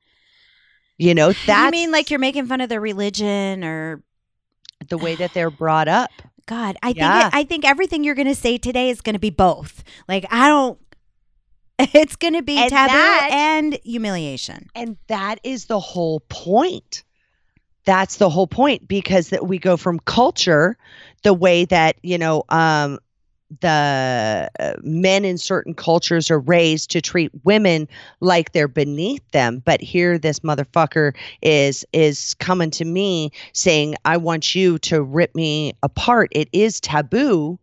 you 0.97 1.15
know 1.15 1.33
that 1.47 1.65
you 1.65 1.71
mean 1.71 1.91
like 1.91 2.09
you're 2.09 2.19
making 2.19 2.45
fun 2.45 2.61
of 2.61 2.69
their 2.69 2.81
religion 2.81 3.63
or 3.63 4.03
the 4.89 4.97
way 4.97 5.15
that 5.15 5.33
they're 5.33 5.49
brought 5.51 5.87
up 5.87 6.21
God? 6.47 6.77
I 6.83 6.93
Yeah. 6.95 7.21
think 7.23 7.35
I 7.35 7.43
think 7.43 7.65
everything 7.65 8.03
you're 8.03 8.13
going 8.13 8.27
to 8.27 8.35
say 8.35 8.59
today 8.59 8.91
is 8.91 9.01
going 9.01 9.15
to 9.15 9.19
be 9.19 9.31
both. 9.31 9.83
Like 10.07 10.27
I 10.29 10.47
don't. 10.47 10.77
It's 11.93 12.15
going 12.15 12.33
to 12.33 12.41
be 12.41 12.57
And 12.57 12.69
taboo 12.69 12.91
that- 12.93 13.29
and 13.31 13.79
humiliation. 13.83 14.69
And 14.75 14.97
that 15.07 15.39
is 15.43 15.65
the 15.65 15.79
whole 15.79 16.21
point. 16.29 17.03
That's 17.85 18.17
the 18.17 18.29
whole 18.29 18.47
point 18.47 18.87
because 18.87 19.29
that 19.29 19.47
we 19.47 19.59
go 19.59 19.77
from 19.77 19.99
culture, 19.99 20.77
the 21.23 21.33
way 21.33 21.65
that 21.65 21.97
you 22.01 22.17
know 22.17 22.43
um, 22.49 22.97
the 23.61 24.49
uh, 24.59 24.73
men 24.81 25.23
in 25.23 25.37
certain 25.37 25.73
cultures 25.75 26.31
are 26.31 26.39
raised 26.39 26.89
to 26.91 27.01
treat 27.01 27.31
women 27.43 27.87
like 28.21 28.53
they're 28.53 28.67
beneath 28.67 29.21
them. 29.31 29.61
But 29.63 29.81
here, 29.81 30.17
this 30.17 30.39
motherfucker 30.39 31.15
is 31.43 31.85
is 31.93 32.33
coming 32.35 32.71
to 32.71 32.85
me 32.85 33.31
saying, 33.53 33.95
"I 34.03 34.17
want 34.17 34.55
you 34.55 34.79
to 34.79 35.03
rip 35.03 35.35
me 35.35 35.73
apart." 35.83 36.29
It 36.31 36.49
is 36.53 36.79
taboo 36.79 37.59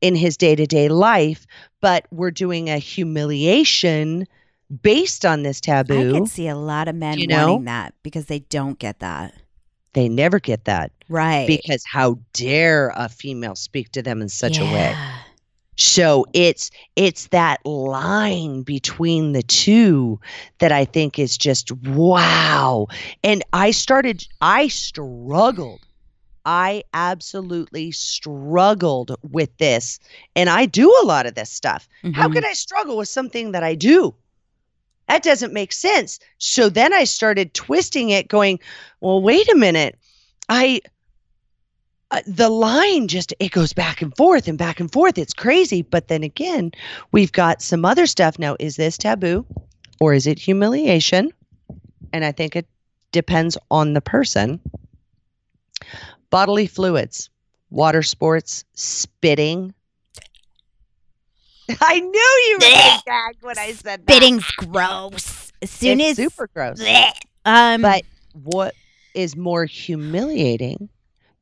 in 0.00 0.14
his 0.14 0.36
day 0.36 0.54
to 0.56 0.66
day 0.66 0.88
life, 0.88 1.46
but 1.80 2.06
we're 2.10 2.30
doing 2.30 2.68
a 2.70 2.78
humiliation 2.78 4.26
based 4.82 5.24
on 5.24 5.42
this 5.42 5.60
taboo. 5.60 6.10
I 6.10 6.12
can 6.12 6.26
see 6.26 6.48
a 6.48 6.56
lot 6.56 6.88
of 6.88 6.94
men 6.94 7.18
You 7.18 7.26
know? 7.26 7.48
wanting 7.52 7.64
that 7.64 7.94
because 8.02 8.26
they 8.26 8.38
don't 8.40 8.78
get 8.78 9.00
that. 9.00 9.34
they 9.92 10.08
never 10.08 10.38
get 10.38 10.64
that 10.66 10.92
Right. 11.08 11.46
because 11.48 11.84
how 11.84 12.18
dare 12.32 12.92
a 12.94 13.08
female 13.08 13.56
speak 13.56 13.90
to 13.92 14.02
them 14.02 14.22
in 14.22 14.28
such 14.28 14.58
a 14.58 14.64
way 14.64 14.94
so 15.76 16.26
it's 16.34 16.70
it's 16.94 17.28
that 17.28 17.64
line 17.64 18.62
between 18.62 19.32
the 19.32 19.42
two 19.42 20.20
that 20.58 20.70
i 20.72 20.84
think 20.84 21.18
is 21.18 21.38
just 21.38 21.72
wow 21.72 22.86
and 23.24 23.42
i 23.54 23.70
started 23.70 24.26
i 24.42 24.68
struggled 24.68 25.80
i 26.44 26.82
absolutely 26.94 27.90
struggled 27.90 29.14
with 29.22 29.54
this 29.58 29.98
and 30.34 30.48
i 30.48 30.66
do 30.66 30.88
a 31.02 31.06
lot 31.06 31.26
of 31.26 31.34
this 31.34 31.50
stuff 31.50 31.88
how 32.14 32.28
Mhm. 32.28 32.32
could 32.32 32.44
I 32.46 32.52
struggle 32.54 32.96
with 32.96 33.08
something 33.08 33.52
that 33.52 33.62
I 33.62 33.74
do? 33.74 34.14
That 35.08 35.22
doesn't 35.22 35.52
make 35.52 35.72
sense. 35.72 36.18
So 36.38 36.68
then 36.70 36.92
I 36.94 37.04
started 37.04 37.52
twisting 37.52 38.10
it, 38.10 38.28
going, 38.28 38.58
well, 39.00 39.20
wait 39.20 39.48
a 39.50 39.56
minute. 39.56 39.98
I, 40.48 40.80
uh, 42.10 42.20
the 42.26 42.48
line 42.48 43.06
just, 43.08 43.34
it 43.38 43.50
goes 43.50 43.72
back 43.72 44.00
and 44.02 44.16
forth 44.16 44.48
and 44.48 44.56
back 44.56 44.80
and 44.80 44.90
forth. 44.90 45.18
It's 45.18 45.34
crazy. 45.34 45.82
But 45.82 46.08
then 46.08 46.22
again, 46.22 46.72
we've 47.12 47.32
got 47.32 47.60
some 47.60 47.84
other 47.84 48.06
stuff. 48.06 48.38
Now, 48.38 48.56
is 48.58 48.76
this 48.76 48.96
taboo 48.96 49.44
or 50.00 50.14
is 50.14 50.26
it 50.26 50.38
humiliation? 50.38 51.32
And 52.12 52.24
I 52.24 52.32
think 52.32 52.56
it 52.56 52.66
depends 53.12 53.58
on 53.70 53.92
the 53.92 54.00
person. 54.00 54.60
Bodily 56.30 56.66
fluids, 56.66 57.28
water 57.70 58.02
sports, 58.02 58.64
spitting. 58.74 59.74
I 61.80 62.00
knew 62.00 62.08
you 62.48 62.58
were 62.60 62.66
to 62.66 63.02
gag 63.06 63.36
when 63.42 63.58
I 63.58 63.72
said 63.72 64.06
that. 64.06 64.12
Spitting's 64.12 64.50
gross. 64.52 65.52
As 65.62 65.70
soon 65.70 66.00
it's 66.00 66.18
as 66.18 66.24
super 66.24 66.48
gross. 66.54 66.82
Um, 67.44 67.82
But 67.82 68.02
what 68.42 68.74
is 69.14 69.36
more 69.36 69.64
humiliating? 69.64 70.88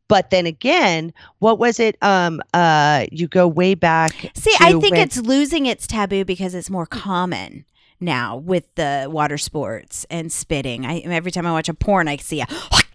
But 0.08 0.30
then 0.30 0.46
again, 0.46 1.12
what 1.38 1.58
was 1.58 1.78
it? 1.78 1.96
Um, 2.02 2.40
uh, 2.54 3.04
you 3.12 3.28
go 3.28 3.46
way 3.46 3.74
back. 3.74 4.12
see, 4.34 4.54
I 4.58 4.70
think 4.72 4.92
when- 4.92 5.00
it's 5.00 5.18
losing 5.18 5.66
its 5.66 5.86
taboo 5.86 6.24
because 6.24 6.54
it's 6.54 6.70
more 6.70 6.86
common 6.86 7.66
now 8.00 8.36
with 8.36 8.74
the 8.76 9.06
water 9.10 9.36
sports 9.36 10.06
and 10.08 10.32
spitting. 10.32 10.86
I 10.86 11.00
every 11.00 11.30
time 11.30 11.46
I 11.46 11.52
watch 11.52 11.68
a 11.68 11.74
porn, 11.74 12.08
I 12.08 12.16
see 12.16 12.40
a 12.40 12.46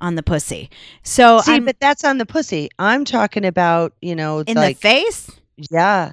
on 0.00 0.14
the 0.14 0.22
pussy. 0.22 0.70
So 1.02 1.40
See, 1.40 1.52
I'm 1.52 1.64
but 1.64 1.78
that's 1.80 2.04
on 2.04 2.18
the 2.18 2.26
pussy. 2.26 2.68
I'm 2.78 3.04
talking 3.04 3.44
about, 3.44 3.92
you 4.00 4.14
know, 4.14 4.40
in 4.40 4.56
like 4.56 4.76
the 4.76 4.80
face. 4.80 5.30
yeah. 5.70 6.12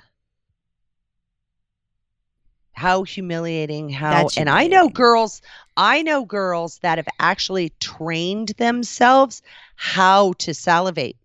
How 2.73 3.03
humiliating 3.03 3.89
how 3.89 4.23
That's 4.23 4.37
and 4.37 4.49
I 4.49 4.67
know 4.67 4.89
girls 4.89 5.41
I 5.77 6.01
know 6.01 6.25
girls 6.25 6.79
that 6.81 6.97
have 6.97 7.07
actually 7.19 7.73
trained 7.79 8.49
themselves 8.57 9.41
how 9.75 10.33
to 10.39 10.53
salivate. 10.53 11.17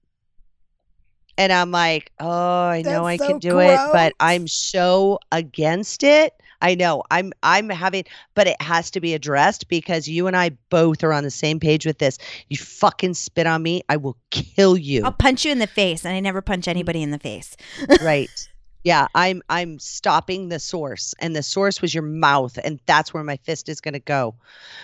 And 1.38 1.52
I'm 1.52 1.70
like, 1.70 2.12
oh, 2.18 2.28
I 2.28 2.82
know 2.82 3.04
That's 3.04 3.06
I 3.06 3.16
so 3.16 3.26
can 3.28 3.38
do 3.38 3.58
it, 3.60 3.78
but. 3.92 4.12
I'm 4.20 4.48
so 4.48 5.18
against 5.32 6.02
it. 6.02 6.32
I 6.62 6.74
know. 6.74 7.02
I'm 7.10 7.32
I'm 7.42 7.68
having 7.68 8.04
but 8.34 8.46
it 8.46 8.60
has 8.62 8.90
to 8.92 9.00
be 9.00 9.12
addressed 9.12 9.68
because 9.68 10.08
you 10.08 10.26
and 10.26 10.34
I 10.34 10.50
both 10.70 11.04
are 11.04 11.12
on 11.12 11.22
the 11.22 11.30
same 11.30 11.60
page 11.60 11.84
with 11.84 11.98
this. 11.98 12.18
You 12.48 12.56
fucking 12.56 13.14
spit 13.14 13.46
on 13.46 13.62
me, 13.62 13.82
I 13.88 13.98
will 13.98 14.16
kill 14.30 14.76
you. 14.76 15.04
I'll 15.04 15.12
punch 15.12 15.44
you 15.44 15.52
in 15.52 15.58
the 15.58 15.66
face, 15.66 16.04
and 16.06 16.14
I 16.14 16.20
never 16.20 16.40
punch 16.40 16.62
mm-hmm. 16.62 16.70
anybody 16.70 17.02
in 17.02 17.10
the 17.10 17.18
face. 17.18 17.56
right 18.02 18.30
yeah 18.84 19.08
i'm 19.16 19.42
i'm 19.48 19.80
stopping 19.80 20.48
the 20.48 20.60
source 20.60 21.12
and 21.18 21.34
the 21.34 21.42
source 21.42 21.82
was 21.82 21.92
your 21.92 22.04
mouth 22.04 22.56
and 22.62 22.78
that's 22.86 23.12
where 23.12 23.24
my 23.24 23.36
fist 23.38 23.68
is 23.68 23.80
going 23.80 23.94
to 23.94 23.98
go 23.98 24.36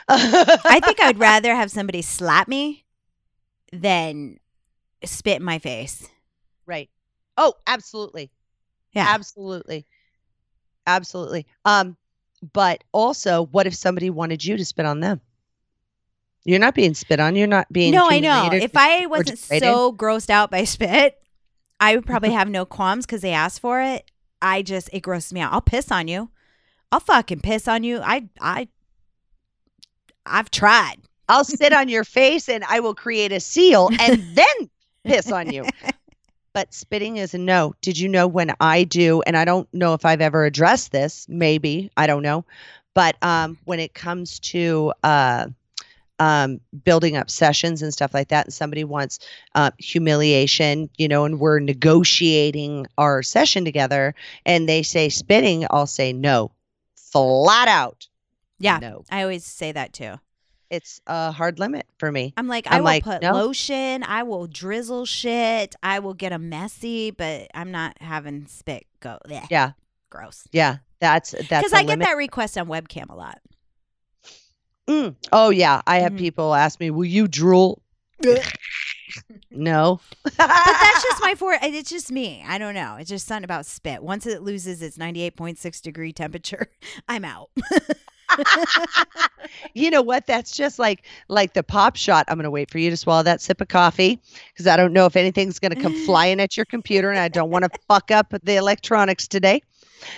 I 0.08 0.80
think 0.84 1.00
I'd 1.00 1.18
rather 1.20 1.54
have 1.54 1.70
somebody 1.70 2.02
slap 2.02 2.48
me 2.48 2.84
than 3.72 4.38
spit 5.04 5.36
in 5.36 5.44
my 5.44 5.58
face. 5.58 6.08
Right 6.66 6.88
oh 7.36 7.54
absolutely 7.66 8.30
Yeah. 8.92 9.06
absolutely 9.08 9.86
absolutely 10.86 11.46
um 11.64 11.96
but 12.52 12.82
also 12.92 13.46
what 13.46 13.66
if 13.66 13.74
somebody 13.74 14.10
wanted 14.10 14.44
you 14.44 14.56
to 14.56 14.64
spit 14.64 14.84
on 14.86 15.00
them 15.00 15.20
you're 16.44 16.58
not 16.58 16.74
being 16.74 16.94
spit 16.94 17.20
on 17.20 17.36
you're 17.36 17.46
not 17.46 17.72
being 17.72 17.92
no, 17.92 18.08
I 18.10 18.18
know. 18.18 18.50
If 18.52 18.76
I 18.76 19.06
wasn't 19.06 19.38
so 19.38 19.92
grossed 19.92 20.28
out 20.28 20.50
by 20.50 20.64
spit, 20.64 21.16
I 21.78 21.94
would 21.94 22.04
probably 22.04 22.30
have 22.38 22.48
no 22.48 22.64
qualms 22.64 23.06
because 23.06 23.20
they 23.22 23.32
asked 23.32 23.60
for 23.60 23.80
it. 23.80 24.10
I 24.40 24.62
just 24.62 24.90
it 24.92 25.00
grosses 25.00 25.32
me 25.32 25.40
out. 25.40 25.52
I'll 25.52 25.60
piss 25.60 25.92
on 25.92 26.08
you. 26.08 26.30
I'll 26.90 26.98
fucking 26.98 27.40
piss 27.40 27.68
on 27.68 27.84
you. 27.84 28.00
I 28.02 28.28
I 28.40 28.66
I've 30.26 30.50
tried. 30.50 30.96
i'll 31.28 31.44
sit 31.44 31.72
on 31.72 31.88
your 31.88 32.02
face 32.04 32.48
and 32.48 32.64
i 32.64 32.80
will 32.80 32.94
create 32.94 33.30
a 33.32 33.38
seal 33.40 33.88
and 34.00 34.22
then 34.34 34.70
piss 35.04 35.30
on 35.30 35.52
you 35.52 35.64
but 36.52 36.72
spitting 36.74 37.16
is 37.16 37.34
a 37.34 37.38
no. 37.38 37.74
Did 37.80 37.98
you 37.98 38.08
know 38.08 38.26
when 38.26 38.54
I 38.60 38.84
do, 38.84 39.22
and 39.22 39.36
I 39.36 39.44
don't 39.44 39.72
know 39.72 39.94
if 39.94 40.04
I've 40.04 40.20
ever 40.20 40.44
addressed 40.44 40.92
this, 40.92 41.26
maybe, 41.28 41.90
I 41.96 42.06
don't 42.06 42.22
know, 42.22 42.44
but 42.94 43.16
um, 43.22 43.58
when 43.64 43.80
it 43.80 43.94
comes 43.94 44.38
to 44.40 44.92
uh, 45.02 45.46
um, 46.18 46.60
building 46.84 47.16
up 47.16 47.30
sessions 47.30 47.82
and 47.82 47.92
stuff 47.92 48.14
like 48.14 48.28
that, 48.28 48.46
and 48.46 48.54
somebody 48.54 48.84
wants 48.84 49.18
uh, 49.54 49.70
humiliation, 49.78 50.90
you 50.98 51.08
know, 51.08 51.24
and 51.24 51.40
we're 51.40 51.58
negotiating 51.58 52.86
our 52.98 53.22
session 53.22 53.64
together, 53.64 54.14
and 54.44 54.68
they 54.68 54.82
say 54.82 55.08
spitting, 55.08 55.66
I'll 55.70 55.86
say 55.86 56.12
no, 56.12 56.52
flat 56.96 57.68
out. 57.68 58.08
Yeah. 58.58 58.78
No, 58.80 59.04
I 59.10 59.22
always 59.22 59.44
say 59.44 59.72
that 59.72 59.92
too. 59.92 60.20
It's 60.72 61.00
a 61.06 61.30
hard 61.30 61.58
limit 61.60 61.86
for 61.98 62.10
me. 62.10 62.32
I'm 62.36 62.48
like, 62.48 62.66
I 62.66 62.76
I'm 62.76 62.78
will 62.80 62.84
like, 62.86 63.04
put 63.04 63.22
no. 63.22 63.32
lotion, 63.34 64.02
I 64.02 64.24
will 64.24 64.46
drizzle 64.48 65.04
shit, 65.06 65.76
I 65.82 66.00
will 66.00 66.14
get 66.14 66.32
a 66.32 66.38
messy, 66.38 67.12
but 67.12 67.48
I'm 67.54 67.70
not 67.70 67.96
having 68.00 68.46
spit 68.46 68.86
go. 69.00 69.18
Blech. 69.28 69.46
Yeah. 69.50 69.72
Gross. 70.10 70.48
Yeah, 70.50 70.78
that's 70.98 71.30
that's 71.30 71.48
Because 71.48 71.72
I 71.72 71.84
get 71.84 72.00
that 72.00 72.16
request 72.16 72.58
on 72.58 72.66
webcam 72.68 73.08
a 73.10 73.14
lot. 73.14 73.38
Mm. 74.88 75.14
Oh 75.30 75.50
yeah, 75.50 75.80
I 75.86 76.00
have 76.00 76.12
Mhm. 76.12 76.18
people 76.18 76.54
ask 76.54 76.80
me, 76.80 76.90
"Will 76.90 77.04
you 77.04 77.28
drool?" 77.28 77.80
no. 79.50 80.00
But 80.24 80.32
that's 80.36 81.02
just 81.02 81.20
my 81.22 81.34
for. 81.34 81.56
It's 81.62 81.88
just 81.90 82.10
me. 82.10 82.44
I 82.46 82.58
don't 82.58 82.74
know. 82.74 82.96
It's 82.98 83.08
just 83.08 83.26
something 83.26 83.44
about 83.44 83.66
spit. 83.66 84.02
Once 84.02 84.26
it 84.26 84.42
loses 84.42 84.82
its 84.82 84.96
98.6 84.98 85.80
degree 85.82 86.12
temperature, 86.12 86.68
I'm 87.08 87.24
out. 87.24 87.50
you 89.74 89.90
know 89.90 90.02
what? 90.02 90.26
That's 90.26 90.56
just 90.56 90.78
like 90.78 91.04
like 91.28 91.54
the 91.54 91.62
pop 91.62 91.96
shot. 91.96 92.24
I'm 92.28 92.36
gonna 92.36 92.50
wait 92.50 92.70
for 92.70 92.78
you 92.78 92.90
to 92.90 92.96
swallow 92.96 93.22
that 93.24 93.40
sip 93.40 93.60
of 93.60 93.68
coffee 93.68 94.20
because 94.52 94.66
I 94.66 94.76
don't 94.76 94.92
know 94.92 95.06
if 95.06 95.16
anything's 95.16 95.58
gonna 95.58 95.76
come 95.76 95.94
flying 96.06 96.40
at 96.40 96.56
your 96.56 96.66
computer, 96.66 97.10
and 97.10 97.18
I 97.18 97.28
don't 97.28 97.50
want 97.50 97.64
to 97.64 97.70
fuck 97.88 98.10
up 98.10 98.34
the 98.42 98.56
electronics 98.56 99.28
today. 99.28 99.62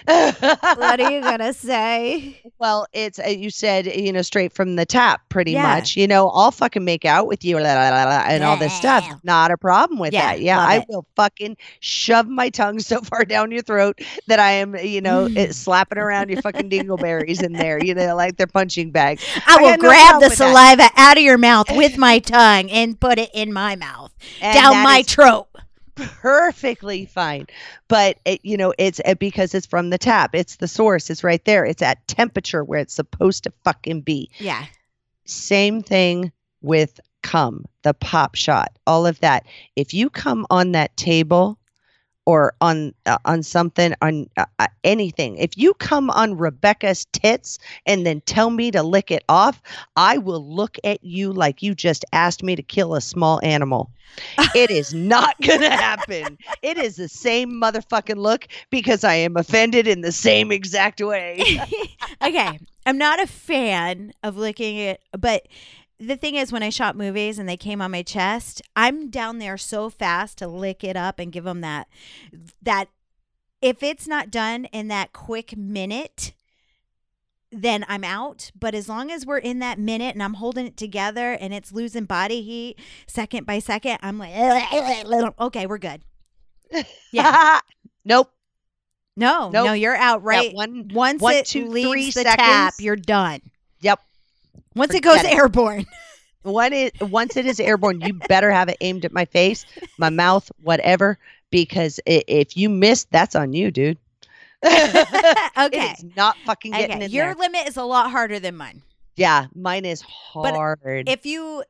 What 0.06 1.00
are 1.00 1.10
you 1.12 1.20
gonna 1.26 1.52
say? 1.52 2.40
well, 2.58 2.86
it's 2.92 3.18
uh, 3.18 3.26
you 3.28 3.50
said 3.50 3.86
you 3.86 4.12
know 4.12 4.22
straight 4.22 4.52
from 4.52 4.76
the 4.76 4.84
tap, 4.86 5.28
pretty 5.28 5.52
Yeah. 5.52 5.62
much. 5.62 5.96
You 5.96 6.06
know, 6.06 6.28
I'll 6.30 6.50
fucking 6.50 6.84
make 6.84 7.04
out 7.04 7.26
with 7.26 7.44
you, 7.44 7.56
la, 7.58 7.74
la, 7.74 7.88
la, 7.90 8.04
la, 8.04 8.24
and 8.26 8.42
all 8.44 8.56
this 8.56 8.74
stuff. 8.74 9.06
Not 9.22 9.50
a 9.50 9.56
problem 9.58 9.98
with 9.98 10.12
Yeah, 10.12 10.32
that. 10.32 10.40
Yeah, 10.40 10.60
I 10.60 10.76
it. 10.76 10.84
will 10.88 11.06
fucking 11.16 11.56
shove 11.80 12.28
my 12.28 12.50
tongue 12.50 12.78
so 12.80 13.00
far 13.00 13.24
down 13.24 13.50
your 13.50 13.62
throat 13.62 13.98
that 14.26 14.38
I 14.38 14.52
am, 14.52 14.76
you 14.76 15.00
know, 15.00 15.28
it, 15.34 15.54
slapping 15.54 15.98
around 15.98 16.28
your 16.28 16.38
fucking 16.38 16.70
dingleberries 16.70 17.42
in 17.42 17.56
there. 17.56 17.78
You 17.78 17.94
know, 17.94 18.14
like 18.16 18.36
they're 18.36 18.46
punching 18.46 18.90
bags. 18.90 19.24
I 19.46 19.58
will 19.58 19.72
got 19.72 19.80
no 19.80 19.88
grab 19.88 20.18
the 20.20 20.26
with 20.28 20.38
that. 20.42 20.58
saliva 20.76 20.90
out 20.96 21.16
of 21.16 21.22
your 21.22 21.38
mouth 21.38 21.70
with 21.70 21.96
my 21.98 22.18
tongue 22.18 22.70
and 22.70 22.98
put 22.98 23.18
it 23.18 23.30
in 23.34 23.52
my 23.52 23.76
mouth 23.76 24.12
And 24.40 24.54
down 24.54 24.82
my 24.82 24.98
is 25.00 25.06
throat. 25.06 25.48
Perfectly 25.94 27.06
fine. 27.06 27.46
But 27.88 28.18
it, 28.24 28.40
you 28.44 28.56
know, 28.56 28.74
it's 28.78 29.00
uh, 29.04 29.14
because 29.14 29.54
it's 29.54 29.66
from 29.66 29.90
the 29.90 29.98
tap. 29.98 30.34
It's 30.34 30.56
the 30.56 30.68
source. 30.68 31.10
It's 31.10 31.24
right 31.24 31.44
there. 31.44 31.64
It's 31.64 31.82
at 31.82 32.06
temperature 32.06 32.64
where 32.64 32.80
it's 32.80 32.94
supposed 32.94 33.44
to 33.44 33.52
fucking 33.64 34.02
be. 34.02 34.30
Yeah. 34.38 34.64
Same 35.24 35.82
thing 35.82 36.32
with 36.60 37.00
cum, 37.22 37.64
the 37.82 37.94
pop 37.94 38.34
shot, 38.34 38.78
all 38.86 39.06
of 39.06 39.20
that. 39.20 39.46
If 39.76 39.94
you 39.94 40.10
come 40.10 40.46
on 40.50 40.72
that 40.72 40.96
table 40.96 41.58
or 42.26 42.54
on 42.60 42.94
uh, 43.06 43.18
on 43.24 43.42
something 43.42 43.94
on 44.00 44.28
uh, 44.36 44.46
uh, 44.58 44.66
anything, 44.82 45.36
if 45.36 45.56
you 45.56 45.74
come 45.74 46.10
on 46.10 46.36
Rebecca's 46.36 47.06
tits 47.12 47.58
and 47.86 48.06
then 48.06 48.20
tell 48.22 48.50
me 48.50 48.70
to 48.70 48.82
lick 48.82 49.10
it 49.10 49.24
off, 49.28 49.60
I 49.96 50.18
will 50.18 50.44
look 50.44 50.78
at 50.84 51.04
you 51.04 51.32
like 51.32 51.62
you 51.62 51.74
just 51.74 52.04
asked 52.12 52.42
me 52.42 52.56
to 52.56 52.62
kill 52.62 52.94
a 52.94 53.00
small 53.00 53.40
animal. 53.42 53.90
it 54.54 54.70
is 54.70 54.94
not 54.94 55.40
going 55.42 55.60
to 55.60 55.70
happen. 55.70 56.38
It 56.62 56.78
is 56.78 56.96
the 56.96 57.08
same 57.08 57.60
motherfucking 57.60 58.16
look 58.16 58.46
because 58.70 59.04
I 59.04 59.14
am 59.14 59.36
offended 59.36 59.86
in 59.86 60.00
the 60.00 60.12
same 60.12 60.52
exact 60.52 61.00
way. 61.00 61.60
okay. 62.22 62.58
I'm 62.86 62.98
not 62.98 63.22
a 63.22 63.26
fan 63.26 64.12
of 64.22 64.36
licking 64.36 64.76
it, 64.76 65.00
but 65.18 65.46
the 66.06 66.16
thing 66.16 66.34
is, 66.34 66.52
when 66.52 66.62
I 66.62 66.70
shot 66.70 66.96
movies 66.96 67.38
and 67.38 67.48
they 67.48 67.56
came 67.56 67.80
on 67.82 67.90
my 67.90 68.02
chest, 68.02 68.62
I'm 68.76 69.10
down 69.10 69.38
there 69.38 69.56
so 69.58 69.90
fast 69.90 70.38
to 70.38 70.48
lick 70.48 70.82
it 70.84 70.96
up 70.96 71.18
and 71.18 71.32
give 71.32 71.44
them 71.44 71.60
that. 71.62 71.88
That 72.62 72.88
if 73.62 73.82
it's 73.82 74.06
not 74.06 74.30
done 74.30 74.66
in 74.66 74.88
that 74.88 75.12
quick 75.12 75.56
minute, 75.56 76.32
then 77.50 77.84
I'm 77.88 78.04
out. 78.04 78.50
But 78.58 78.74
as 78.74 78.88
long 78.88 79.10
as 79.10 79.24
we're 79.24 79.38
in 79.38 79.60
that 79.60 79.78
minute 79.78 80.14
and 80.14 80.22
I'm 80.22 80.34
holding 80.34 80.66
it 80.66 80.76
together 80.76 81.32
and 81.32 81.54
it's 81.54 81.72
losing 81.72 82.04
body 82.04 82.42
heat 82.42 82.78
second 83.06 83.46
by 83.46 83.58
second, 83.58 83.98
I'm 84.02 84.18
like, 84.18 84.32
okay, 85.40 85.66
we're 85.66 85.78
good. 85.78 86.02
Yeah. 87.12 87.60
nope. 88.04 88.30
No, 89.16 89.48
Nope. 89.50 89.66
no, 89.66 89.72
you're 89.74 89.94
out 89.94 90.24
right. 90.24 90.52
one 90.52 90.88
Once 90.92 91.22
one, 91.22 91.36
it 91.36 91.46
two, 91.46 91.68
leaves 91.68 92.14
three 92.14 92.22
the 92.24 92.28
tap, 92.28 92.74
you're 92.80 92.96
done. 92.96 93.40
Yep. 93.80 94.00
Once 94.74 94.94
it 94.94 95.02
goes 95.02 95.20
it. 95.22 95.32
airborne. 95.32 95.86
When 96.42 96.74
it 96.74 97.00
once 97.00 97.38
it 97.38 97.46
is 97.46 97.58
airborne, 97.58 98.02
you 98.02 98.12
better 98.12 98.50
have 98.50 98.68
it 98.68 98.76
aimed 98.82 99.06
at 99.06 99.12
my 99.12 99.24
face, 99.24 99.64
my 99.96 100.10
mouth, 100.10 100.50
whatever. 100.62 101.18
Because 101.50 101.98
i- 102.06 102.22
if 102.28 102.54
you 102.54 102.68
miss, 102.68 103.04
that's 103.04 103.34
on 103.34 103.54
you, 103.54 103.70
dude. 103.70 103.96
Okay. 104.62 105.94
not 106.16 106.36
fucking 106.44 106.72
getting 106.72 106.96
Okay. 106.96 107.04
in 107.06 107.10
Your 107.10 107.26
there. 107.28 107.34
limit 107.36 107.66
is 107.66 107.78
a 107.78 107.82
lot 107.84 108.10
harder 108.10 108.38
than 108.40 108.56
mine. 108.56 108.82
Yeah, 109.16 109.46
mine 109.54 109.86
is 109.86 110.02
But 110.34 110.54
hard. 110.54 111.08
If 111.08 111.24
you, 111.24 111.64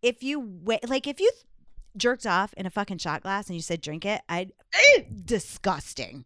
if 0.00 0.22
you 0.22 0.40
wait, 0.62 0.88
like 0.88 1.06
if 1.06 1.20
you 1.20 1.30
jerked 1.98 2.26
off 2.26 2.54
in 2.54 2.64
a 2.64 2.70
fucking 2.70 2.96
shot 2.98 3.22
glass 3.22 3.48
and 3.48 3.56
you 3.56 3.60
said 3.62 3.82
drink 3.82 4.06
it, 4.06 4.22
I'd 4.30 4.52
disgusting. 5.26 6.24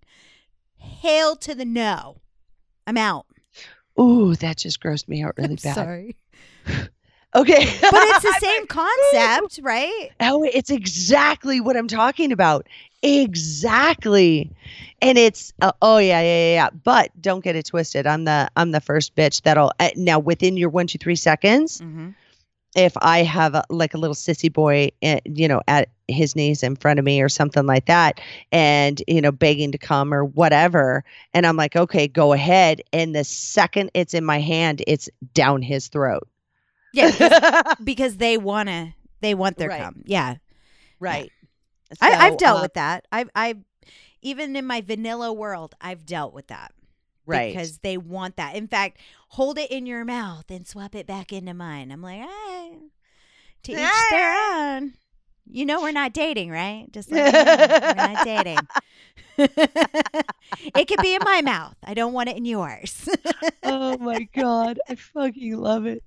Hail 0.77 1.35
to 1.37 1.57
the 1.57 1.65
no. 1.65 2.21
I'm 2.87 2.97
out. 2.97 3.27
Ooh, 4.01 4.35
that 4.37 4.57
just 4.57 4.81
grossed 4.81 5.09
me 5.09 5.23
out 5.23 5.35
really 5.37 5.51
I'm 5.51 5.57
bad. 5.57 5.75
sorry. 5.75 6.17
Okay, 7.33 7.65
But 7.81 7.93
it's 7.95 8.23
the 8.25 8.37
same 8.41 8.67
concept, 8.67 9.61
right? 9.63 10.09
Oh, 10.19 10.43
it's 10.43 10.69
exactly 10.69 11.61
what 11.61 11.77
I'm 11.77 11.87
talking 11.87 12.33
about. 12.33 12.67
Exactly. 13.05 14.51
And 15.01 15.17
it's 15.17 15.53
uh, 15.63 15.71
oh 15.81 15.99
yeah, 15.99 16.21
yeah, 16.21 16.27
yeah, 16.49 16.55
yeah. 16.55 16.71
But 16.71 17.11
don't 17.23 17.43
get 17.45 17.55
it 17.55 17.67
twisted. 17.67 18.07
I'm 18.07 18.25
the 18.25 18.51
I'm 18.57 18.73
the 18.73 18.81
first 18.81 19.15
bitch 19.15 19.43
that'll 19.43 19.73
uh, 19.79 19.91
now 19.97 20.19
within 20.19 20.57
your 20.57 20.71
one 20.71 20.89
two 20.89 20.99
three 20.99 21.15
seconds. 21.15 21.81
Mm-hmm. 21.81 22.11
If 22.77 22.93
I 22.99 23.23
have 23.25 23.55
a, 23.55 23.65
like 23.69 23.95
a 23.95 23.99
little 23.99 24.15
sissy 24.15 24.53
boy, 24.53 24.91
uh, 25.03 25.19
you 25.25 25.49
know, 25.49 25.61
at 25.67 25.89
his 26.09 26.37
knees 26.37 26.63
in 26.63 26.77
front 26.77 26.99
of 26.99 27.05
me 27.05 27.21
or 27.21 27.29
something 27.29 27.67
like 27.67 27.87
that, 27.87 28.21
and 28.53 29.03
you 29.09 29.21
know, 29.21 29.33
begging 29.33 29.73
to 29.73 29.79
come 29.79 30.15
or 30.15 30.25
whatever, 30.25 31.05
and 31.35 31.47
I'm 31.47 31.57
like, 31.57 31.75
okay, 31.77 32.07
go 32.07 32.33
ahead. 32.33 32.81
And 32.93 33.15
the 33.15 33.25
second 33.25 33.91
it's 33.95 34.15
in 34.15 34.25
my 34.25 34.39
hand, 34.41 34.83
it's 34.87 35.09
down 35.35 35.63
his 35.63 35.89
throat. 35.89 36.29
Yeah, 36.93 37.11
because, 37.11 37.75
because 37.85 38.17
they 38.19 38.37
wanna 38.39 38.95
they 39.21 39.35
want 39.35 39.59
their 39.59 39.69
Right. 39.69 39.83
cum. 39.83 40.03
Yeah. 40.07 40.37
right. 40.99 41.33
I, 42.01 42.27
I've 42.27 42.37
dealt 42.37 42.59
uh, 42.59 42.63
with 42.63 42.75
that. 42.75 43.07
I've 43.11 43.31
I've 43.35 43.59
even 44.23 44.55
in 44.55 44.67
my 44.67 44.81
vanilla 44.81 45.33
world, 45.33 45.75
I've 45.81 46.07
dealt 46.07 46.33
with 46.35 46.49
that. 46.49 46.73
right. 47.27 47.53
Because 47.53 47.79
they 47.79 47.97
want 47.97 48.37
that. 48.37 48.55
In 48.55 48.69
fact, 48.69 48.99
hold 49.31 49.59
it 49.59 49.71
in 49.71 49.87
your 49.87 50.05
mouth 50.05 50.51
and 50.51 50.67
swap 50.67 50.95
it 50.95 51.07
back 51.07 51.33
into 51.33 51.55
mine. 51.55 51.93
I'm 51.93 52.03
like, 52.03 52.21
hey, 52.21 52.79
to 53.63 53.73
each 53.73 54.11
their 54.11 54.55
own. 54.55 54.95
You 55.53 55.67
know 55.67 55.83
we're 55.83 55.93
not 55.93 56.13
dating, 56.13 56.51
right? 56.51 56.87
Just 56.93 57.11
like 57.13 57.33
we're 57.33 57.95
not 57.95 58.25
dating. 58.25 58.59
it 59.39 60.89
could 60.89 61.01
be 61.01 61.15
in 61.15 61.23
my 61.25 61.43
mouth. 61.43 61.77
I 61.85 61.95
don't 61.95 62.13
want 62.13 62.29
it 62.29 62.37
in 62.37 62.45
yours. 62.45 63.09
oh 63.63 63.97
my 63.99 64.29
god, 64.35 64.79
I 64.89 64.97
fucking 64.97 65.57
love 65.57 65.87
it. 65.87 66.03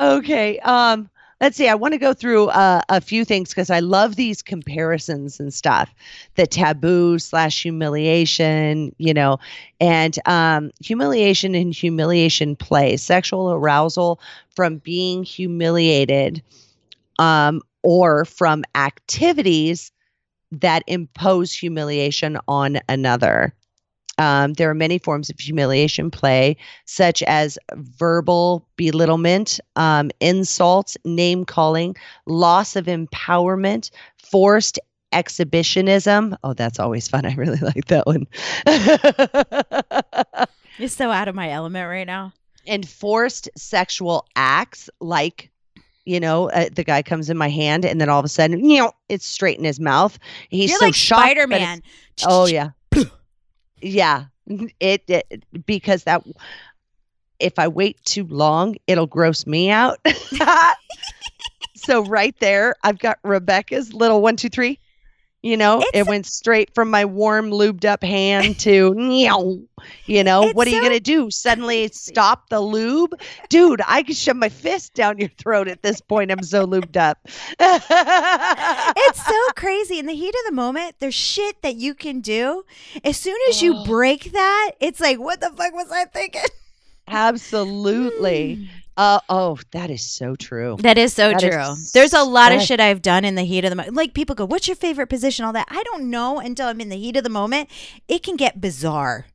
Okay, 0.00 0.58
um, 0.60 1.10
let's 1.40 1.56
see. 1.56 1.68
I 1.68 1.74
want 1.74 1.92
to 1.92 1.98
go 1.98 2.14
through 2.14 2.48
uh, 2.48 2.80
a 2.88 3.00
few 3.00 3.24
things 3.24 3.50
because 3.50 3.70
I 3.70 3.80
love 3.80 4.16
these 4.16 4.42
comparisons 4.42 5.38
and 5.40 5.52
stuff. 5.52 5.94
The 6.36 6.46
taboo 6.46 7.18
slash 7.18 7.62
humiliation, 7.62 8.94
you 8.98 9.14
know, 9.14 9.38
and 9.80 10.16
um, 10.26 10.70
humiliation 10.82 11.54
and 11.54 11.74
humiliation 11.74 12.56
play, 12.56 12.96
sexual 12.96 13.52
arousal 13.52 14.20
from 14.54 14.78
being 14.78 15.24
humiliated, 15.24 16.42
um, 17.18 17.62
or 17.82 18.24
from 18.24 18.64
activities 18.74 19.92
that 20.52 20.82
impose 20.86 21.52
humiliation 21.52 22.38
on 22.48 22.78
another. 22.88 23.54
Um, 24.18 24.54
there 24.54 24.70
are 24.70 24.74
many 24.74 24.98
forms 24.98 25.28
of 25.28 25.38
humiliation 25.38 26.10
play, 26.10 26.56
such 26.86 27.22
as 27.24 27.58
verbal 27.74 28.66
belittlement, 28.76 29.60
um, 29.76 30.10
insults, 30.20 30.96
name 31.04 31.44
calling, 31.44 31.96
loss 32.26 32.76
of 32.76 32.86
empowerment, 32.86 33.90
forced 34.16 34.78
exhibitionism. 35.12 36.36
Oh, 36.44 36.54
that's 36.54 36.78
always 36.80 37.08
fun. 37.08 37.26
I 37.26 37.34
really 37.34 37.58
like 37.58 37.86
that 37.86 38.06
one. 38.06 38.26
You're 40.78 40.88
so 40.88 41.10
out 41.10 41.28
of 41.28 41.34
my 41.34 41.50
element 41.50 41.88
right 41.88 42.06
now. 42.06 42.32
and 42.66 42.86
forced 42.86 43.48
sexual 43.56 44.26
acts 44.36 44.90
like 45.00 45.50
you 46.04 46.20
know 46.20 46.50
uh, 46.50 46.68
the 46.72 46.84
guy 46.84 47.02
comes 47.02 47.30
in 47.30 47.36
my 47.36 47.48
hand 47.48 47.84
and 47.84 48.00
then 48.00 48.08
all 48.08 48.18
of 48.18 48.24
a 48.24 48.28
sudden 48.28 48.68
you 48.68 48.78
know 48.78 48.92
it's 49.08 49.26
straight 49.26 49.58
in 49.58 49.64
his 49.64 49.80
mouth 49.80 50.18
he's 50.50 50.70
You're 50.70 50.78
so 50.78 50.84
like 50.86 50.94
shocked 50.94 51.22
Spider 51.22 51.46
Man. 51.46 51.82
Oh 52.24 52.46
yeah. 52.46 52.70
Yeah. 53.80 54.26
Mm-hmm. 54.48 54.66
It, 54.80 55.04
it 55.08 55.44
because 55.66 56.04
that 56.04 56.22
if 57.38 57.58
I 57.58 57.68
wait 57.68 58.02
too 58.04 58.26
long, 58.26 58.76
it'll 58.86 59.06
gross 59.06 59.46
me 59.46 59.70
out. 59.70 59.98
so 61.76 62.04
right 62.04 62.34
there, 62.40 62.74
I've 62.82 62.98
got 62.98 63.18
Rebecca's 63.22 63.92
little 63.92 64.22
one, 64.22 64.36
two, 64.36 64.48
three. 64.48 64.78
You 65.46 65.56
know, 65.56 65.78
It's 65.80 65.90
it 65.94 66.06
went 66.08 66.26
straight 66.26 66.74
from 66.74 66.90
my 66.90 67.04
warm, 67.04 67.50
lubed 67.50 67.84
up 67.84 68.02
hand 68.02 68.58
to, 68.60 68.92
meow. 68.96 69.58
you 70.06 70.24
know, 70.24 70.50
what 70.54 70.66
are 70.66 70.70
you 70.70 70.80
going 70.80 70.92
to 70.92 70.98
do? 70.98 71.30
Suddenly 71.30 71.86
stop 71.88 72.48
the 72.48 72.58
lube? 72.60 73.14
Dude, 73.48 73.80
I 73.86 74.02
could 74.02 74.16
shove 74.16 74.36
my 74.36 74.48
fist 74.48 74.94
down 74.94 75.18
your 75.18 75.28
throat 75.38 75.68
at 75.68 75.82
this 75.82 76.00
point. 76.00 76.32
I'm 76.32 76.42
so 76.42 76.66
lubed 76.66 76.96
up. 76.96 77.18
it's 77.60 79.24
so 79.24 79.40
crazy 79.54 80.00
in 80.00 80.06
the 80.06 80.14
heat 80.14 80.34
of 80.34 80.46
the 80.46 80.52
moment 80.52 80.96
there's 80.98 81.14
shit 81.14 81.62
that 81.62 81.76
you 81.76 81.94
can 81.94 82.20
do 82.20 82.64
as 83.04 83.16
soon 83.16 83.36
as 83.48 83.62
you 83.62 83.74
Oh. 83.76 83.84
break 83.84 84.32
that 84.32 84.72
it's 84.80 85.00
like 85.00 85.18
what 85.18 85.40
the 85.40 85.50
fuck 85.50 85.72
was 85.74 85.90
i 85.92 86.04
thinking 86.06 86.42
Absolutely. 87.08 88.56
Mm. 88.68 88.68
Uh, 88.96 89.20
oh, 89.28 89.58
that 89.72 89.90
is 89.90 90.02
so 90.02 90.34
true. 90.36 90.76
that 90.80 90.96
is 90.96 91.12
so 91.12 91.30
That 91.30 91.42
is 91.42 91.54
true 91.54 92.00
there's 92.00 92.12
a 92.14 92.22
lot 92.24 92.52
of 92.52 92.62
shit 92.62 92.80
i've 92.80 93.02
done 93.02 93.24
in 93.24 93.34
the 93.34 93.42
heat 93.42 93.64
of 93.64 93.70
the 93.70 93.76
moment 93.76 93.94
like 93.94 94.14
people 94.14 94.34
go 94.34 94.46
what's 94.46 94.66
your 94.68 94.74
favorite 94.76 95.08
position 95.08 95.44
all 95.44 95.52
that 95.52 95.66
i 95.70 95.82
don't 95.82 96.08
know 96.08 96.38
until 96.38 96.68
i'm 96.68 96.80
in 96.80 96.88
the 96.88 96.96
heat 96.96 97.16
of 97.16 97.22
the 97.24 97.28
moment 97.30 97.68
it 98.08 98.22
can 98.22 98.36
get 98.36 98.60
bizarre 98.60 99.26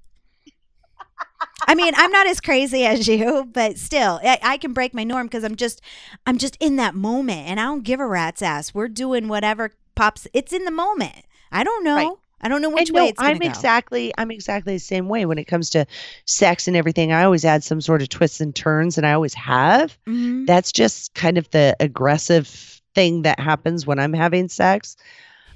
I 1.68 1.76
mean, 1.76 1.94
I'm 1.96 2.12
not 2.12 2.28
as 2.28 2.42
crazy 2.42 2.86
as 2.86 3.08
you, 3.08 3.48
but 3.54 3.78
still, 3.78 4.20
I, 4.24 4.40
I 4.42 4.58
can 4.58 4.74
break 4.74 4.94
my 4.96 5.04
norm 5.04 5.28
because 5.28 5.44
I'm 5.44 5.56
just, 5.56 5.80
I'm 6.26 6.38
just 6.38 6.58
in 6.60 6.76
that 6.78 6.96
moment, 6.96 7.48
and 7.48 7.60
I 7.60 7.64
don't 7.66 7.84
give 7.84 8.00
a 8.00 8.08
rat's 8.08 8.42
ass. 8.42 8.74
We're 8.74 8.88
doing 8.88 9.28
whatever 9.28 9.72
pops. 9.96 10.28
It's 10.34 10.54
in 10.54 10.66
the 10.66 10.72
moment. 10.72 11.26
I 11.52 11.64
don't 11.64 11.84
know. 11.84 11.96
Right. 11.96 12.18
I 12.42 12.48
don't 12.50 12.62
know 12.62 12.70
which 12.70 12.90
and 12.90 12.96
way 12.96 13.04
no, 13.04 13.08
it's 13.10 13.22
I'm 13.22 13.38
go. 13.38 13.48
exactly 13.48 14.12
I'm 14.18 14.32
exactly 14.32 14.74
the 14.74 14.80
same 14.80 15.08
way 15.08 15.26
when 15.26 15.38
it 15.38 15.46
comes 15.46 15.70
to 15.72 15.86
sex 16.26 16.68
and 16.68 16.76
everything. 16.76 17.12
I 17.12 17.24
always 17.24 17.46
add 17.46 17.64
some 17.64 17.82
sort 17.82 18.02
of 18.02 18.10
twists 18.10 18.42
and 18.42 18.56
turns, 18.56 18.98
and 18.98 19.06
I 19.06 19.14
always 19.14 19.34
have. 19.36 19.98
Mhm. 20.08 20.48
That's 20.48 20.72
just 20.72 21.14
kind 21.14 21.38
of 21.38 21.50
the 21.52 21.76
aggressive 21.80 22.48
thing 22.96 23.22
that 23.22 23.40
happens 23.40 23.86
when 23.86 24.00
I'm 24.00 24.14
having 24.14 24.50
sex. 24.50 24.98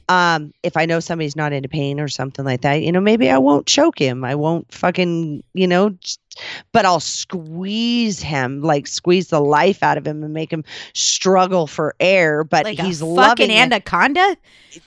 Um, 0.07 0.53
if 0.61 0.77
I 0.77 0.85
know 0.85 0.99
somebody's 0.99 1.35
not 1.35 1.51
into 1.51 1.67
pain 1.67 1.99
or 1.99 2.07
something 2.07 2.45
like 2.45 2.61
that, 2.61 2.81
you 2.83 2.91
know, 2.91 3.01
maybe 3.01 3.29
I 3.29 3.37
won't 3.39 3.65
choke 3.65 3.97
him. 3.99 4.23
I 4.23 4.35
won't 4.35 4.71
fucking, 4.71 5.43
you 5.53 5.67
know, 5.67 5.89
just- 5.89 6.19
but 6.73 6.85
I'll 6.85 6.99
squeeze 6.99 8.21
him, 8.21 8.61
like 8.61 8.87
squeeze 8.87 9.29
the 9.29 9.39
life 9.39 9.81
out 9.81 9.97
of 9.97 10.05
him 10.05 10.21
and 10.21 10.33
make 10.33 10.51
him 10.51 10.63
struggle 10.93 11.65
for 11.65 11.95
air. 11.99 12.43
But 12.43 12.65
Like 12.65 12.77
he's 12.79 12.99
a 13.01 13.05
loving 13.05 13.47
fucking 13.47 13.51
it. 13.51 13.59
anaconda. 13.61 14.35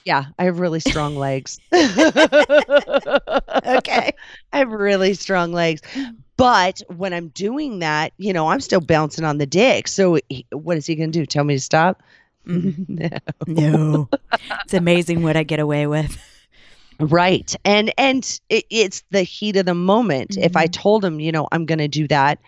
Yeah, 0.05 0.27
I 0.39 0.45
have 0.45 0.59
really 0.61 0.81
strong 0.81 1.17
legs. 1.17 1.59
Okay. 3.67 4.13
I 4.53 4.59
have 4.59 4.71
really 4.71 5.15
strong 5.15 5.53
legs. 5.53 5.81
But 6.37 6.81
when 6.97 7.13
I'm 7.13 7.29
doing 7.29 7.81
that, 7.81 8.13
you 8.19 8.33
know, 8.33 8.49
I'm 8.49 8.61
still 8.61 8.81
bouncing 8.81 9.25
on 9.25 9.39
the 9.39 9.47
dick. 9.47 9.89
So 9.89 10.19
he, 10.29 10.47
what 10.53 10.77
is 10.77 10.87
he 10.87 10.95
going 10.95 11.11
to 11.13 11.19
do? 11.19 11.27
Tell 11.27 11.45
me 11.45 11.55
to 11.55 11.61
stop? 11.61 12.03
No. 12.89 13.09
No, 13.47 14.09
it's 14.65 14.75
amazing 14.75 15.23
what 15.23 15.37
I 15.37 15.43
get 15.43 15.61
away 15.61 15.87
with. 15.87 16.17
Right. 17.01 17.55
And 17.65 17.93
and 17.99 18.41
it, 18.49 18.65
it's 18.71 19.05
the 19.11 19.23
heat 19.23 19.57
of 19.57 19.67
the 19.67 19.75
moment. 19.75 20.37
If 20.37 20.57
I 20.57 20.67
Mhm. 20.67 20.73
told 20.73 21.05
him, 21.05 21.21
you 21.21 21.31
know, 21.31 21.47
I'm 21.53 21.65
going 21.67 21.79
to 21.79 21.89
do 21.89 22.09
that, 22.09 22.39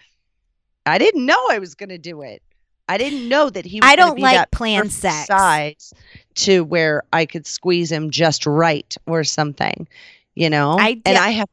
I 0.87 0.99
didn't 0.99 1.25
know 1.27 1.39
I 1.51 1.59
was 1.59 1.75
going 1.75 1.91
to 1.91 1.99
do 1.99 2.23
it. 2.23 2.43
I 2.89 2.99
didn't 2.99 3.29
know 3.29 3.51
that 3.51 3.65
he 3.65 3.81
was 3.81 3.89
I 3.89 3.95
don't 3.95 4.17
be 4.17 4.23
like 4.23 4.37
that 4.37 4.51
planned 4.51 4.91
sex. 4.93 5.27
size 5.27 5.93
to 6.37 6.65
where 6.65 7.05
I 7.13 7.27
could 7.27 7.47
squeeze 7.47 7.93
him 7.93 8.11
just 8.11 8.47
right 8.47 8.93
or 9.07 9.23
something, 9.23 9.87
you 10.35 10.51
know? 10.51 10.77
I 10.81 11.01
and 11.05 11.17
I 11.17 11.31
have 11.31 11.49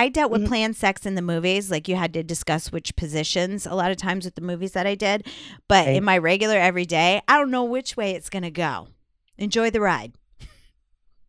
I 0.00 0.08
dealt 0.08 0.30
with 0.32 0.44
Mhm. 0.44 0.48
planned 0.48 0.76
sex 0.76 1.04
in 1.04 1.14
the 1.14 1.20
movies. 1.20 1.70
Like 1.70 1.86
you 1.86 1.94
had 1.94 2.14
to 2.14 2.22
discuss 2.22 2.72
which 2.72 2.96
positions 2.96 3.66
a 3.66 3.74
lot 3.74 3.90
of 3.90 3.98
times 3.98 4.24
with 4.24 4.34
the 4.34 4.40
movies 4.40 4.72
that 4.72 4.86
I 4.86 4.94
did. 4.94 5.26
But 5.68 5.86
Right. 5.86 5.96
in 5.96 6.04
my 6.04 6.16
regular 6.16 6.56
everyday, 6.56 7.20
I 7.28 7.36
don't 7.36 7.50
know 7.50 7.64
which 7.64 7.98
way 7.98 8.12
it's 8.12 8.30
going 8.30 8.44
to 8.44 8.50
go. 8.50 8.88
Enjoy 9.36 9.68
the 9.70 9.80
ride. 9.80 10.12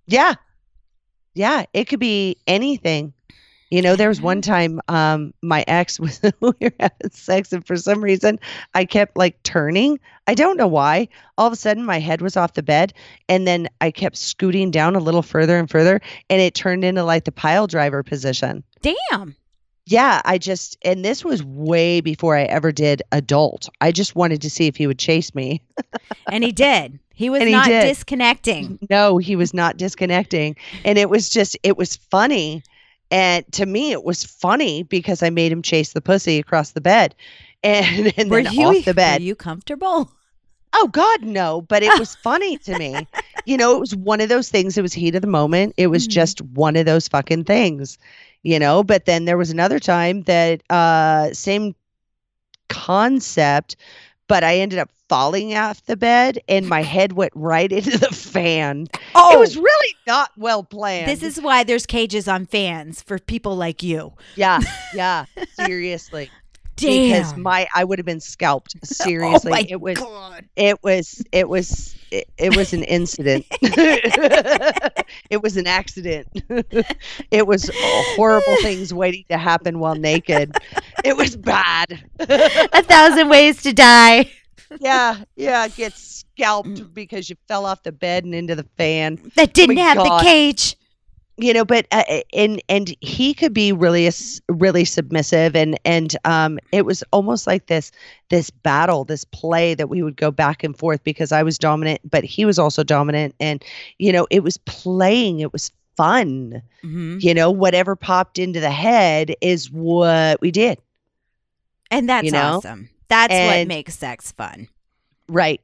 Yeah. 0.08 0.36
Yeah, 1.34 1.66
it 1.74 1.86
could 1.90 2.00
be 2.00 2.38
anything. 2.48 3.14
You 3.72 3.82
know, 3.82 3.96
there 3.96 4.10
was 4.10 4.22
one 4.22 4.42
time 4.42 4.80
um 4.88 5.34
my 5.42 5.64
ex 5.68 6.00
was 6.00 6.22
we 6.42 6.54
were 6.62 6.74
having 6.80 7.12
sex 7.12 7.52
and 7.52 7.66
for 7.66 7.76
some 7.76 8.04
reason 8.04 8.40
I 8.74 8.86
kept 8.86 9.18
like 9.18 9.42
turning. 9.44 10.00
I 10.28 10.36
don't 10.36 10.58
know 10.58 10.68
why. 10.68 11.08
All 11.38 11.48
of 11.48 11.54
a 11.54 11.56
sudden 11.56 11.84
my 11.86 12.00
head 12.00 12.22
was 12.22 12.38
off 12.38 12.54
the 12.54 12.64
bed 12.64 12.94
and 13.28 13.48
then 13.48 13.70
I 13.80 13.92
kept 13.92 14.18
scooting 14.18 14.72
down 14.72 14.96
a 14.96 15.00
little 15.00 15.24
further 15.24 15.58
and 15.58 15.70
further 15.70 16.02
and 16.30 16.42
it 16.42 16.54
turned 16.54 16.84
into 16.84 17.04
like 17.04 17.24
the 17.24 17.32
pile 17.32 17.66
driver 17.66 18.04
position. 18.04 18.64
Damn. 18.82 19.36
Yeah, 19.88 20.22
I 20.26 20.38
just 20.38 20.78
and 20.84 21.04
this 21.04 21.26
was 21.26 21.44
way 21.44 22.02
before 22.02 22.38
I 22.38 22.44
ever 22.44 22.72
did 22.72 23.02
adult. 23.12 23.68
I 23.82 23.92
just 23.92 24.16
wanted 24.16 24.42
to 24.44 24.50
see 24.50 24.68
if 24.68 24.76
he 24.76 24.86
would 24.86 25.00
chase 25.00 25.34
me. 25.34 25.62
And 26.32 26.44
he 26.44 26.52
did. 26.52 27.00
He 27.14 27.30
was 27.30 27.44
he 27.44 27.52
not 27.52 27.68
did. 27.68 27.84
disconnecting. 27.84 28.80
No, 28.90 29.18
he 29.18 29.36
was 29.36 29.54
not 29.54 29.78
disconnecting. 29.78 30.56
And 30.86 30.98
it 30.98 31.10
was 31.10 31.30
just, 31.30 31.58
it 31.62 31.78
was 31.78 31.96
funny. 31.96 32.64
And 33.12 33.46
to 33.54 33.66
me, 33.66 33.92
it 33.92 34.04
was 34.04 34.24
funny 34.24 34.84
because 34.84 35.22
I 35.22 35.30
made 35.30 35.52
him 35.52 35.62
chase 35.62 35.92
the 35.94 36.02
pussy 36.02 36.40
across 36.40 36.72
the 36.72 36.82
bed 36.82 37.14
and, 37.64 38.14
and 38.18 38.32
Were 38.32 38.40
then 38.40 38.54
you 38.54 38.68
off 38.70 38.86
the 38.86 38.94
bed. 38.94 39.22
Were 39.22 39.26
you 39.26 39.36
comfortable? 39.36 40.12
oh, 40.74 40.88
God, 40.88 41.22
no. 41.24 41.62
But 41.62 41.84
it 41.84 41.98
was 42.00 42.16
funny 42.24 42.58
to 42.60 42.76
me. 42.76 43.06
You 43.46 43.58
know, 43.58 43.76
it 43.76 43.80
was 43.82 43.94
one 43.96 44.22
of 44.22 44.30
those 44.30 44.50
things. 44.50 44.78
It 44.78 44.82
was 44.82 44.94
heat 44.94 45.14
of 45.16 45.22
the 45.22 45.28
moment. 45.28 45.74
It 45.78 45.88
was 45.88 46.08
Mhm. 46.08 46.12
just 46.12 46.42
one 46.42 46.76
of 46.78 46.86
those 46.86 47.08
fucking 47.10 47.44
things, 47.44 47.98
you 48.44 48.58
know. 48.58 48.82
But 48.84 49.06
then 49.06 49.26
there 49.26 49.38
was 49.38 49.50
another 49.52 49.80
time 49.80 50.22
that, 50.24 50.64
uh, 50.70 51.34
same 51.34 51.76
concept, 52.70 53.76
but 54.32 54.46
I 54.46 54.60
ended 54.60 54.80
up 54.80 54.90
falling 55.10 55.58
off 55.58 55.84
the 55.88 55.98
bed 55.98 56.40
and 56.48 56.66
my 56.66 56.84
head 56.84 57.12
went 57.12 57.34
right 57.36 57.70
into 57.70 57.98
the 57.98 58.16
fan. 58.16 58.88
Oh, 59.14 59.36
It 59.36 59.40
was 59.40 59.58
oh. 59.58 59.62
really 59.62 59.96
not 60.08 60.32
well 60.38 60.64
planned. 60.64 61.10
this 61.10 61.22
is 61.22 61.42
why 61.42 61.66
there's 61.66 61.86
cages 61.86 62.30
on 62.30 62.46
fans 62.46 63.02
for 63.02 63.20
people 63.20 63.58
like 63.58 63.84
you. 63.84 64.14
yeah, 64.38 64.62
yeah, 64.96 65.26
seriously. 65.60 66.30
Damn. 66.76 67.24
Because 67.24 67.38
my 67.38 67.68
I 67.76 67.84
would 67.84 68.00
have 68.00 68.06
been 68.06 68.20
scalped. 68.20 68.76
Oh 68.84 69.04
Seriously, 69.04 69.52
oh 69.52 69.56
my 69.56 69.66
it 69.68 69.82
was 69.82 69.98
God. 69.98 70.46
it 70.56 70.84
was 70.84 71.24
it 71.32 71.48
was 71.48 71.96
it, 72.12 72.30
it 72.38 72.56
was 72.56 72.74
an 72.74 72.84
incident. 72.84 73.46
it 73.62 75.42
was 75.42 75.58
an 75.58 75.68
accident. 75.68 76.28
it 77.32 77.48
was 77.48 77.70
horrible 78.16 78.56
things 78.62 78.94
waiting 78.94 79.26
to 79.30 79.38
happen 79.38 79.80
while 79.80 79.96
naked. 79.96 80.56
It 81.04 81.16
was 81.18 81.36
bad. 81.36 82.04
A 82.20 82.84
thousand 82.84 83.30
ways 83.30 83.62
to 83.64 83.74
die. 83.74 84.32
yeah, 84.80 85.24
yeah, 85.36 85.68
get 85.68 85.94
scalped 85.94 86.70
mm. 86.70 86.94
because 86.94 87.30
you 87.30 87.36
fell 87.48 87.66
off 87.66 87.84
the 87.84 87.92
bed 87.92 88.24
and 88.24 88.36
into 88.36 88.56
the 88.56 88.66
fan. 88.78 89.20
That 89.36 89.54
didn't 89.54 89.76
my 89.76 89.82
have 89.82 89.98
God. 89.98 90.20
the 90.20 90.24
cage. 90.24 90.76
You 91.38 91.54
know 91.54 91.64
but 91.66 91.88
uh, 91.92 92.04
and 92.34 92.62
and 92.70 92.96
he 93.02 93.34
could 93.34 93.54
be 93.54 93.72
really 93.72 94.10
really 94.50 94.86
submissive 94.86 95.56
and 95.56 95.80
and 95.86 96.16
um 96.26 96.60
it 96.72 96.86
was 96.86 97.04
almost 97.12 97.48
like 97.48 97.68
this 97.68 97.92
this 98.30 98.50
battle 98.50 99.04
this 99.06 99.24
play 99.24 99.74
that 99.74 99.88
we 99.90 100.04
would 100.04 100.18
go 100.18 100.30
back 100.32 100.64
and 100.64 100.78
forth 100.78 101.04
because 101.04 101.32
i 101.32 101.42
was 101.42 101.58
dominant 101.58 102.00
but 102.10 102.24
he 102.24 102.46
was 102.46 102.60
also 102.60 102.84
dominant 102.84 103.34
and 103.40 103.64
you 103.98 104.12
know 104.12 104.28
it 104.30 104.44
was 104.44 104.58
playing 104.58 105.40
it 105.40 105.52
was 105.54 105.72
fun 105.98 106.62
hmm 106.82 107.18
you 107.20 107.34
know 107.34 107.52
whatever 107.52 107.96
popped 107.96 108.40
into 108.40 108.60
the 108.60 108.72
head 108.72 109.36
is 109.42 109.70
what 109.72 110.40
we 110.42 110.52
did 110.52 110.80
And 111.92 112.08
that's 112.10 112.26
You 112.26 112.32
know? 112.32 112.58
awesome. 112.58 112.90
That's 113.10 113.34
what 113.34 113.68
makes 113.68 113.96
sex 113.96 114.32
fun. 114.32 114.70
right 115.28 115.60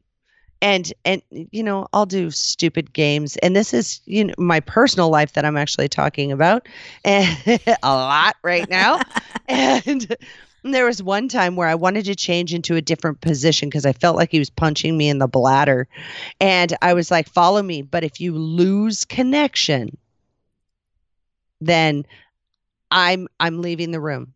and 0.61 0.93
and 1.05 1.21
you 1.29 1.63
know 1.63 1.87
i'll 1.93 2.05
do 2.05 2.31
stupid 2.31 2.93
games 2.93 3.37
and 3.37 3.55
this 3.55 3.73
is 3.73 4.01
you 4.05 4.23
know 4.23 4.33
my 4.37 4.59
personal 4.59 5.09
life 5.09 5.33
that 5.33 5.45
i'm 5.45 5.57
actually 5.57 5.87
talking 5.87 6.31
about 6.31 6.67
and 7.03 7.37
a 7.67 7.77
lot 7.83 8.35
right 8.43 8.69
now. 8.69 8.99
And 9.49 10.13
there 10.63 10.85
was 10.85 11.01
one 11.01 11.29
time 11.29 11.55
where 11.55 11.69
i 11.69 11.75
wanted 11.75 12.03
to 12.05 12.15
change 12.15 12.53
into 12.53 12.75
a 12.75 12.81
different 12.81 13.21
position 13.21 13.69
because 13.69 13.85
i 13.85 13.93
felt 13.93 14.17
like 14.17 14.29
he 14.29 14.39
was 14.39 14.49
punching 14.49 14.97
me 14.97 15.07
in 15.07 15.19
the 15.19 15.27
bladder 15.27 15.87
and 16.41 16.75
i 16.81 16.93
was 16.93 17.09
like 17.09 17.29
follow 17.29 17.63
me. 17.63 17.81
But 17.81 18.03
if 18.03 18.19
you 18.19 18.33
lose 18.33 19.05
connection 19.05 19.97
then 21.61 22.05
i'm 22.91 23.27
i'm 23.39 23.61
leaving 23.61 23.91
the 23.91 24.01
room 24.01 24.33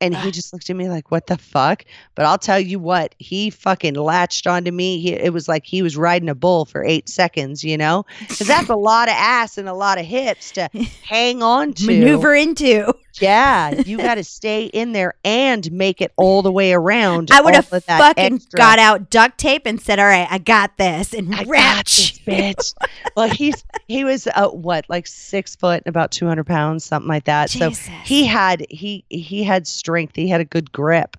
and 0.00 0.16
he 0.16 0.30
just 0.30 0.52
looked 0.52 0.70
at 0.70 0.76
me 0.76 0.88
like 0.88 1.10
what 1.10 1.26
the 1.26 1.38
fuck? 1.38 1.84
But 2.14 2.24
i'll 2.24 2.38
tell 2.38 2.58
you 2.58 2.78
what 2.78 3.14
he 3.18 3.50
fucking 3.50 3.94
latched 3.94 4.46
onto 4.46 4.70
me. 4.70 5.00
He, 5.00 5.12
it 5.12 5.32
was 5.32 5.48
like 5.48 5.64
he 5.66 5.82
was 5.82 5.96
riding 5.96 6.28
a 6.28 6.34
bull 6.34 6.64
for 6.64 6.84
eight 6.84 7.08
seconds 7.08 7.64
you 7.64 7.76
know? 7.76 8.04
Because 8.20 8.46
that's 8.46 8.68
a 8.68 8.76
lot 8.88 9.08
of 9.08 9.14
ass 9.16 9.58
and 9.58 9.68
a 9.68 9.74
lot 9.74 9.98
of 9.98 10.06
hips 10.06 10.52
to 10.52 10.68
hang 11.02 11.42
on 11.42 11.72
to. 11.74 11.86
Maneuver 11.86 12.34
into. 12.34 12.92
Yeah, 13.20 13.70
you 13.70 13.96
got 13.98 14.16
to 14.16 14.24
stay 14.24 14.66
in 14.66 14.92
there 14.92 15.14
and 15.24 15.70
make 15.72 16.00
it 16.00 16.12
all 16.16 16.42
the 16.42 16.52
way 16.52 16.72
around. 16.72 17.30
I 17.30 17.40
would 17.40 17.54
have 17.54 17.72
all 17.72 17.78
of 17.78 17.86
that 17.86 17.98
fucking 18.00 18.34
extra. 18.34 18.56
got 18.56 18.78
out 18.78 19.10
duct 19.10 19.38
tape 19.38 19.62
and 19.66 19.80
said, 19.80 19.98
"All 19.98 20.06
right, 20.06 20.28
I 20.30 20.38
got 20.38 20.76
this," 20.76 21.12
and 21.14 21.34
I 21.34 21.44
bitch. 21.44 22.74
well, 23.16 23.28
he's 23.28 23.64
he 23.86 24.04
was 24.04 24.26
uh, 24.26 24.48
what 24.48 24.84
like 24.88 25.06
six 25.06 25.56
foot, 25.56 25.82
and 25.84 25.90
about 25.90 26.10
two 26.10 26.26
hundred 26.26 26.46
pounds, 26.46 26.84
something 26.84 27.08
like 27.08 27.24
that. 27.24 27.50
So 27.50 27.70
he 28.04 28.24
had 28.26 28.66
he 28.70 29.04
he 29.08 29.44
had 29.44 29.66
strength. 29.66 30.16
He 30.16 30.28
had 30.28 30.40
a 30.40 30.44
good 30.44 30.72
grip, 30.72 31.16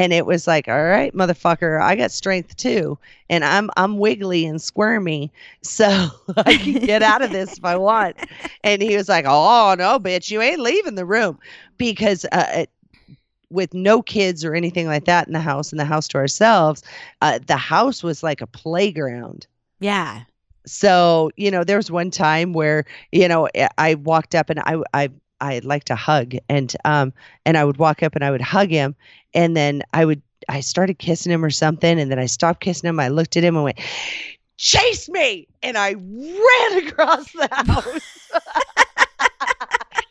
and 0.00 0.12
it 0.14 0.24
was 0.24 0.46
like, 0.46 0.66
all 0.66 0.82
right, 0.82 1.14
motherfucker, 1.14 1.80
I 1.80 1.94
got 1.94 2.10
strength 2.10 2.56
too, 2.56 2.98
and 3.28 3.44
I'm 3.44 3.68
I'm 3.76 3.98
wiggly 3.98 4.46
and 4.46 4.60
squirmy, 4.60 5.30
so 5.62 6.08
I 6.38 6.54
can 6.56 6.72
get 6.86 7.02
out 7.02 7.20
of 7.22 7.32
this 7.32 7.58
if 7.58 7.64
I 7.64 7.76
want. 7.76 8.16
And 8.64 8.80
he 8.80 8.96
was 8.96 9.08
like, 9.10 9.26
oh 9.28 9.74
no, 9.78 9.98
bitch, 9.98 10.30
you 10.30 10.40
ain't 10.40 10.60
leaving 10.60 10.94
the 10.94 11.04
room 11.04 11.38
because 11.76 12.24
uh, 12.32 12.46
it- 12.62 12.70
with 13.50 13.74
no 13.74 14.00
kids 14.00 14.44
or 14.44 14.54
anything 14.54 14.86
like 14.86 15.04
that 15.06 15.26
in 15.26 15.32
the 15.32 15.40
house, 15.40 15.72
in 15.72 15.76
the 15.78 15.84
house 15.84 16.06
to 16.08 16.18
ourselves, 16.18 16.82
uh, 17.20 17.40
the 17.46 17.56
house 17.56 18.02
was 18.02 18.22
like 18.22 18.40
a 18.40 18.46
playground 18.46 19.46
Yeah. 19.80 20.22
so 20.66 21.30
you 21.36 21.50
know 21.50 21.64
there 21.64 21.76
was 21.76 21.90
one 21.90 22.10
time 22.12 22.52
where 22.52 22.84
you 23.12 23.26
know 23.26 23.48
I- 23.56 23.68
i 23.76 23.94
walked 23.96 24.34
up 24.36 24.50
and 24.50 24.60
i 24.60 24.76
i 24.94 25.08
i 25.40 25.60
like 25.64 25.84
to 25.84 25.94
hug 25.94 26.34
and 26.48 26.76
um 26.84 27.12
and 27.44 27.56
i 27.56 27.64
would 27.64 27.76
walk 27.78 28.02
up 28.02 28.14
and 28.14 28.24
i 28.24 28.30
would 28.30 28.40
hug 28.40 28.70
him 28.70 28.94
and 29.34 29.56
then 29.56 29.82
i 29.92 30.04
would 30.04 30.20
i 30.48 30.60
started 30.60 30.98
kissing 30.98 31.32
him 31.32 31.44
or 31.44 31.50
something 31.50 31.98
and 32.00 32.10
then 32.10 32.18
i 32.18 32.26
stopped 32.26 32.60
kissing 32.60 32.88
him. 32.88 33.00
I 33.00 33.08
looked 33.08 33.36
at 33.36 33.44
him 33.44 33.56
and 33.56 33.64
went 33.64 33.78
chase 34.56 35.08
me! 35.08 35.46
And 35.62 35.76
i 35.78 35.92
ran 35.94 36.86
across 36.88 37.30
the 37.32 37.48
house. 37.50 38.00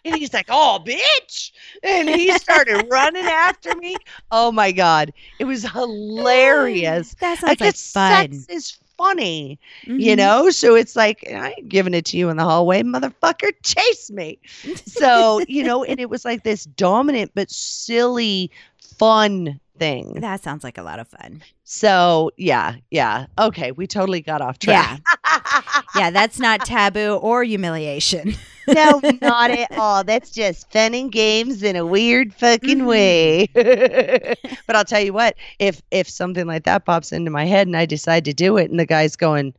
And 0.06 0.16
he's 0.16 0.34
like 0.34 0.48
oh 0.50 0.82
bitch! 0.84 1.52
And 1.84 2.10
he 2.10 2.32
started 2.40 2.88
running 2.90 3.26
after 3.26 3.76
me. 3.76 3.96
Oh 4.32 4.52
my 4.52 4.72
god. 4.72 5.14
It 5.40 5.46
was 5.46 5.64
hilarious. 5.72 7.16
That 7.16 7.38
sounds 7.40 7.50
like 7.50 7.60
guess 7.60 7.92
fun. 7.92 8.32
sex 8.32 8.46
is 8.50 8.78
funny 9.00 9.58
you 9.86 10.14
Mhm. 10.14 10.18
know 10.18 10.50
so 10.50 10.76
it's 10.76 10.96
like 10.96 11.24
i 11.32 11.52
ain't 11.58 11.70
giving 11.70 11.94
it 11.94 12.04
to 12.06 12.18
you 12.18 12.30
in 12.30 12.36
the 12.38 12.44
hallway 12.44 12.84
motherfucker 12.84 13.52
chase 13.64 14.12
me 14.12 14.38
so 14.86 15.40
you 15.48 15.64
know 15.64 15.84
and 15.86 16.00
it 16.06 16.10
was 16.10 16.26
like 16.26 16.44
this 16.44 16.66
dominant 16.66 17.32
but 17.34 17.50
silly 17.50 18.52
fun 18.98 19.60
thing 19.78 20.16
That 20.20 20.44
sounds 20.44 20.64
like 20.66 20.78
a 20.78 20.84
lot 20.84 21.00
of 21.00 21.08
fun. 21.08 21.42
so 21.64 22.32
yeah 22.36 22.76
yeah 22.92 23.28
okay 23.38 23.72
we 23.72 23.88
totally 23.88 24.20
got 24.22 24.42
off 24.42 24.60
track 24.60 25.00
Yeah. 25.02 25.32
Yeah, 25.96 26.12
that's 26.12 26.40
not 26.40 26.66
taboo 26.66 27.16
or 27.16 27.44
humiliation. 27.44 28.34
No 28.74 29.02
not 29.22 29.52
at 29.52 29.72
all. 29.78 30.04
That's 30.04 30.32
just 30.32 30.72
fun 30.72 30.94
and 30.94 31.12
games 31.12 31.64
in 31.64 31.76
a 31.76 31.86
weird 31.86 32.34
fucking 32.34 32.80
Mhm. 32.80 32.86
way. 32.88 33.48
But 34.68 34.76
i'll 34.76 34.86
tell 34.86 35.02
you 35.02 35.14
what 35.14 35.36
if 35.58 35.82
if 35.92 36.08
something 36.10 36.46
like 36.46 36.64
that 36.66 36.86
pops 36.86 37.12
into 37.12 37.32
my 37.32 37.46
head 37.46 37.66
and 37.68 37.76
i 37.76 37.86
decide 37.86 38.26
to 38.26 38.34
do 38.34 38.58
it 38.58 38.70
and 38.70 38.80
the 38.80 38.86
guy's 38.86 39.16
going 39.16 39.54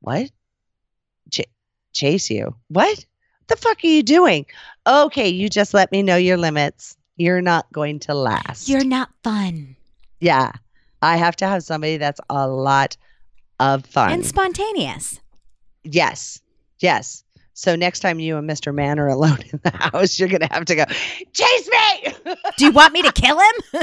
what? 0.00 0.30
Ch- 1.30 1.42
chase 1.92 2.30
you? 2.30 2.54
What 2.68 3.04
the 3.46 3.56
fuck 3.56 3.78
are 3.84 3.86
you 3.86 4.02
doing? 4.02 4.46
Okay 4.86 5.28
you 5.28 5.48
just 5.48 5.74
let 5.74 5.92
me 5.92 6.02
know 6.02 6.16
your 6.16 6.36
limits. 6.36 6.96
You're 7.16 7.42
not 7.42 7.70
going 7.72 7.98
to 8.00 8.14
last. 8.14 8.68
You're 8.68 8.84
not 8.84 9.10
fun. 9.22 9.76
Yeah. 10.20 10.52
I 11.02 11.16
have 11.16 11.36
to 11.36 11.46
have 11.46 11.62
somebody 11.62 11.96
that's 11.98 12.20
a 12.30 12.46
lot 12.48 12.96
of 13.58 13.84
fun. 13.86 14.12
And 14.12 14.24
spontaneous. 14.26 15.20
Yes. 15.84 16.40
Yes. 16.78 17.24
So 17.60 17.76
next 17.76 18.00
time 18.00 18.18
you 18.20 18.38
and 18.38 18.48
Mr. 18.48 18.74
Man 18.74 18.98
are 18.98 19.08
alone 19.08 19.36
in 19.52 19.60
the 19.62 19.70
house, 19.70 20.18
you're 20.18 20.30
gonna 20.30 20.48
have 20.50 20.64
to 20.64 20.74
go, 20.76 20.84
chase 21.34 21.68
me. 21.68 22.34
Do 22.56 22.64
you 22.64 22.72
want 22.72 22.94
me 22.94 23.02
to 23.02 23.12
kill 23.12 23.38
him? 23.38 23.54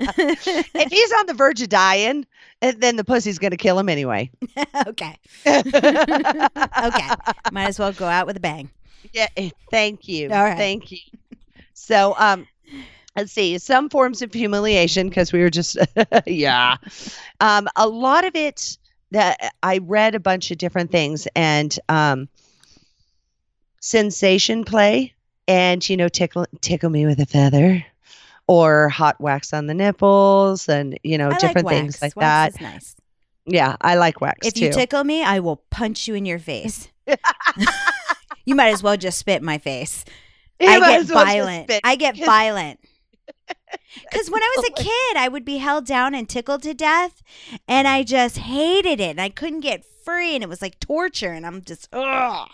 if 0.00 0.90
he's 0.90 1.12
on 1.12 1.26
the 1.26 1.34
verge 1.34 1.62
of 1.62 1.68
dying, 1.68 2.26
eh, 2.60 2.72
then 2.76 2.96
the 2.96 3.04
pussy's 3.04 3.38
gonna 3.38 3.56
kill 3.56 3.78
him 3.78 3.88
anyway. 3.88 4.28
okay. 4.88 5.16
Okay. 5.46 7.08
Might 7.52 7.68
as 7.68 7.78
well 7.78 7.92
go 7.92 8.06
out 8.06 8.26
with 8.26 8.36
a 8.36 8.40
bang. 8.40 8.68
Yeah. 9.12 9.28
eh, 9.36 9.50
Thank 9.70 10.08
you. 10.08 10.28
All 10.32 10.42
right. 10.42 10.56
Thank 10.56 10.90
you. 10.90 10.98
So 11.74 12.16
um 12.18 12.48
let's 13.16 13.30
see 13.30 13.58
some 13.58 13.90
forms 13.90 14.22
of 14.22 14.32
humiliation 14.32 15.08
because 15.08 15.32
we 15.32 15.38
were 15.38 15.50
just 15.50 15.76
yeah 16.26 16.78
um 17.40 17.68
a 17.76 17.86
lot 17.86 18.24
of 18.24 18.34
it 18.34 18.76
that 19.12 19.54
i 19.62 19.78
read 19.78 20.14
a 20.14 20.20
bunch 20.20 20.50
of 20.50 20.58
different 20.58 20.90
things 20.90 21.28
and 21.36 21.78
um 21.88 22.28
sensation 23.80 24.64
play 24.64 25.12
and 25.46 25.88
you 25.88 25.96
know 25.96 26.08
tickle 26.08 26.46
tickle 26.60 26.90
me 26.90 27.06
with 27.06 27.20
a 27.20 27.26
feather 27.26 27.84
or 28.48 28.88
hot 28.88 29.20
wax 29.20 29.52
on 29.52 29.66
the 29.66 29.74
nipples 29.74 30.68
and 30.68 30.98
you 31.02 31.18
know 31.18 31.30
I 31.30 31.38
different 31.38 31.66
like 31.66 31.76
things 31.76 32.02
like 32.02 32.16
Wax 32.16 32.54
that 32.54 32.62
nice. 32.62 32.96
yeah 33.44 33.76
i 33.80 33.94
like 33.96 34.20
wax 34.20 34.46
If 34.46 34.54
too 34.54 34.66
you 34.66 34.72
tickle 34.72 35.04
me, 35.04 35.22
I 35.22 35.40
will 35.40 35.56
punch 35.70 36.08
you 36.08 36.14
in 36.14 36.26
your 36.26 36.38
face. 36.38 36.88
you 38.44 38.54
might 38.54 38.70
as 38.70 38.82
well 38.82 38.96
just 38.96 39.18
spit 39.18 39.40
in 39.40 39.44
my 39.44 39.58
face. 39.58 40.04
I 40.60 40.64
get 40.64 40.80
well 40.80 41.00
just 41.00 41.12
violent. 41.12 41.66
spit. 41.66 41.80
I 41.84 41.96
get 41.96 42.16
violent. 42.16 42.80
Because 44.10 44.30
when 44.30 44.42
I 44.42 44.52
was 44.56 44.66
a 44.66 44.82
kid, 44.82 45.16
I 45.16 45.28
would 45.28 45.44
be 45.44 45.56
held 45.58 45.86
down 45.86 46.14
and 46.14 46.28
tickled 46.28 46.62
to 46.64 46.74
death, 46.74 47.22
and 47.66 47.88
I 47.88 48.02
just 48.02 48.38
hated 48.38 49.00
it. 49.00 49.10
And 49.10 49.20
I 49.20 49.28
couldn't 49.30 49.60
get 49.60 49.84
free, 50.04 50.34
and 50.34 50.42
it 50.42 50.48
was 50.48 50.60
like 50.62 50.78
torture. 50.80 51.32
And 51.32 51.46
I'm 51.46 51.62
just, 51.62 51.88
ugh. 51.92 52.48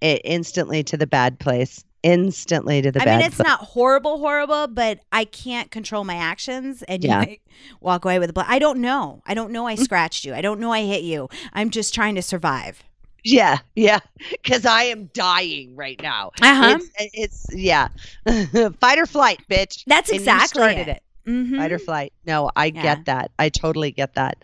it 0.00 0.20
instantly 0.24 0.82
to 0.84 0.96
the 0.96 1.06
bad 1.06 1.38
place 1.38 1.84
instantly 2.02 2.82
to 2.82 2.90
the 2.90 3.00
I 3.00 3.04
bad 3.04 3.14
I 3.14 3.16
mean, 3.18 3.26
it's 3.26 3.36
place. 3.36 3.46
not 3.46 3.60
horrible, 3.60 4.18
horrible, 4.18 4.66
but 4.66 4.98
I 5.12 5.24
can't 5.24 5.70
control 5.70 6.02
my 6.02 6.16
actions, 6.16 6.82
and 6.84 7.04
you 7.04 7.10
Yeah. 7.10 7.18
might 7.18 7.42
walk 7.80 8.04
away 8.04 8.18
with 8.18 8.30
a 8.30 8.32
blood. 8.32 8.46
I 8.48 8.58
don't 8.58 8.80
know. 8.80 9.22
I 9.26 9.34
don't 9.34 9.52
know. 9.52 9.66
I 9.68 9.74
scratched 9.86 10.24
you. 10.24 10.34
I 10.34 10.40
don't 10.40 10.58
know. 10.58 10.72
I 10.72 10.82
hit 10.82 11.02
you. 11.04 11.28
I'm 11.52 11.70
just 11.70 11.94
trying 11.94 12.14
to 12.16 12.22
survive. 12.22 12.82
Yeah, 13.24 13.58
yeah, 13.76 14.00
because 14.30 14.66
I 14.66 14.84
am 14.84 15.06
dying 15.14 15.76
right 15.76 16.00
now. 16.02 16.32
Uh 16.42 16.54
huh. 16.54 16.78
It's, 16.98 17.10
it's 17.14 17.46
yeah, 17.54 17.88
fight 18.80 18.98
or 18.98 19.06
flight, 19.06 19.40
bitch. 19.50 19.84
That's 19.86 20.10
And 20.10 20.16
you 20.16 20.22
exactly 20.22 20.46
started 20.60 20.88
it. 20.88 21.02
Mm-hmm. 21.26 21.56
Fight 21.56 21.72
or 21.72 21.78
flight. 21.78 22.12
No, 22.26 22.50
I 22.56 22.66
Yeah. 22.66 22.82
get 22.82 23.04
that. 23.04 23.30
I 23.38 23.48
totally 23.48 23.92
get 23.92 24.14
that. 24.14 24.38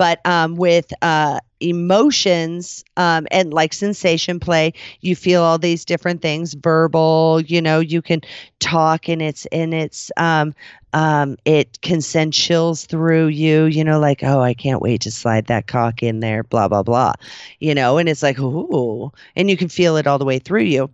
But 0.00 0.26
um, 0.26 0.56
with 0.56 0.92
uh, 1.02 1.40
emotions 1.60 2.84
um, 2.96 3.28
and 3.30 3.52
like 3.52 3.74
sensation 3.74 4.40
play, 4.40 4.72
you 5.02 5.14
feel 5.14 5.42
all 5.42 5.58
these 5.58 5.84
different 5.84 6.22
things. 6.22 6.54
Verbal, 6.54 7.42
you 7.42 7.60
know, 7.60 7.80
you 7.80 8.00
can 8.00 8.22
talk, 8.60 9.08
and 9.08 9.20
it's 9.20 9.44
and 9.52 9.74
it's 9.74 10.10
um, 10.16 10.54
um, 10.94 11.36
it 11.44 11.80
can 11.82 12.00
send 12.00 12.32
chills 12.32 12.86
through 12.86 13.26
you. 13.26 13.66
You 13.66 13.84
know, 13.84 14.00
like 14.00 14.24
oh, 14.24 14.40
I 14.40 14.54
can't 14.54 14.80
wait 14.80 15.02
to 15.02 15.10
slide 15.10 15.46
that 15.48 15.66
cock 15.66 16.02
in 16.02 16.20
there. 16.20 16.44
Blah 16.44 16.68
blah 16.68 16.82
blah. 16.82 17.12
You 17.58 17.74
know, 17.74 17.98
and 17.98 18.08
it's 18.08 18.22
like 18.22 18.38
ooh, 18.40 19.12
and 19.36 19.50
you 19.50 19.56
can 19.58 19.68
feel 19.68 19.96
it 19.98 20.06
all 20.06 20.18
the 20.18 20.24
way 20.24 20.38
through 20.38 20.62
you. 20.62 20.90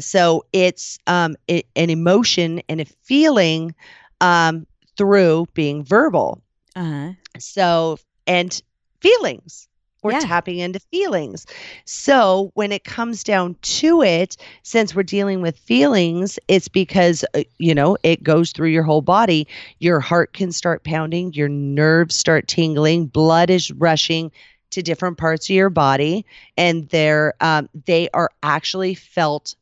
So 0.00 0.44
it's 0.52 0.98
um, 1.08 1.36
it, 1.48 1.66
an 1.76 1.90
emotion 1.90 2.62
and 2.68 2.80
a 2.80 2.84
feeling 2.84 3.74
um, 4.20 4.66
through 4.96 5.46
being 5.54 5.84
verbal. 5.84 6.40
Uh-huh. 6.76 7.12
So, 7.38 7.98
and 8.26 8.60
feelings. 9.00 9.68
We're 10.02 10.12
Yeah. 10.12 10.20
tapping 10.20 10.58
into 10.58 10.80
feelings. 10.80 11.46
So, 11.86 12.50
when 12.54 12.72
it 12.72 12.84
comes 12.84 13.24
down 13.24 13.56
to 13.62 14.02
it, 14.02 14.36
since 14.62 14.94
we're 14.94 15.02
dealing 15.02 15.40
with 15.40 15.56
feelings, 15.58 16.38
it's 16.46 16.68
because, 16.68 17.24
uh, 17.34 17.42
you 17.58 17.74
know, 17.74 17.96
it 18.02 18.22
goes 18.22 18.52
through 18.52 18.68
your 18.68 18.82
whole 18.82 19.00
body. 19.00 19.46
Your 19.78 20.00
heart 20.00 20.32
can 20.34 20.52
start 20.52 20.84
pounding, 20.84 21.32
your 21.32 21.48
nerves 21.48 22.16
start 22.16 22.48
tingling, 22.48 23.06
blood 23.06 23.50
is 23.50 23.70
rushing 23.72 24.30
to 24.70 24.82
different 24.82 25.16
parts 25.16 25.46
of 25.48 25.54
your 25.54 25.70
body, 25.70 26.26
and 26.56 26.88
they're, 26.90 27.34
um, 27.40 27.68
they 27.86 28.08
are 28.12 28.30
actually 28.42 28.94
felt 28.94 29.54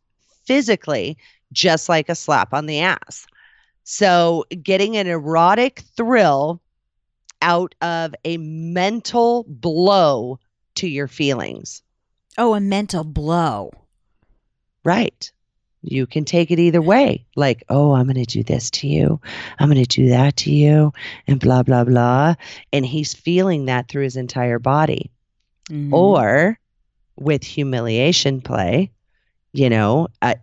physically 0.44 1.16
just 1.52 1.88
like 1.88 2.08
a 2.08 2.14
slap 2.14 2.52
on 2.52 2.66
the 2.66 2.80
ass. 2.80 3.26
So, 3.84 4.44
getting 4.62 4.96
an 4.96 5.06
erotic 5.06 5.80
thrill 5.96 6.60
out 7.42 7.74
of 7.82 8.14
a 8.24 8.38
mental 8.38 9.44
blow 9.48 10.38
to 10.76 10.88
your 10.88 11.08
feelings. 11.08 11.82
Oh, 12.38 12.54
a 12.54 12.60
mental 12.60 13.04
blow. 13.04 13.70
Right. 14.84 15.30
You 15.82 16.06
can 16.06 16.24
take 16.24 16.50
it 16.50 16.58
either 16.58 16.80
way. 16.80 17.26
Like, 17.36 17.64
oh, 17.68 17.92
I'm 17.92 18.06
going 18.06 18.24
to 18.24 18.24
do 18.24 18.42
this 18.42 18.70
to 18.70 18.88
you. 18.88 19.20
I'm 19.58 19.68
going 19.68 19.84
to 19.84 19.96
do 20.02 20.08
that 20.10 20.36
to 20.38 20.52
you, 20.52 20.92
and 21.26 21.40
blah, 21.40 21.64
blah, 21.64 21.84
blah. 21.84 22.34
And 22.72 22.86
he's 22.86 23.12
feeling 23.14 23.66
that 23.66 23.88
through 23.88 24.04
his 24.04 24.16
entire 24.16 24.60
body. 24.60 25.10
Mhm. 25.68 25.92
Or 25.92 26.58
with 27.16 27.42
humiliation 27.42 28.40
play, 28.40 28.92
you 29.52 29.68
know, 29.68 30.08
uh, 30.22 30.36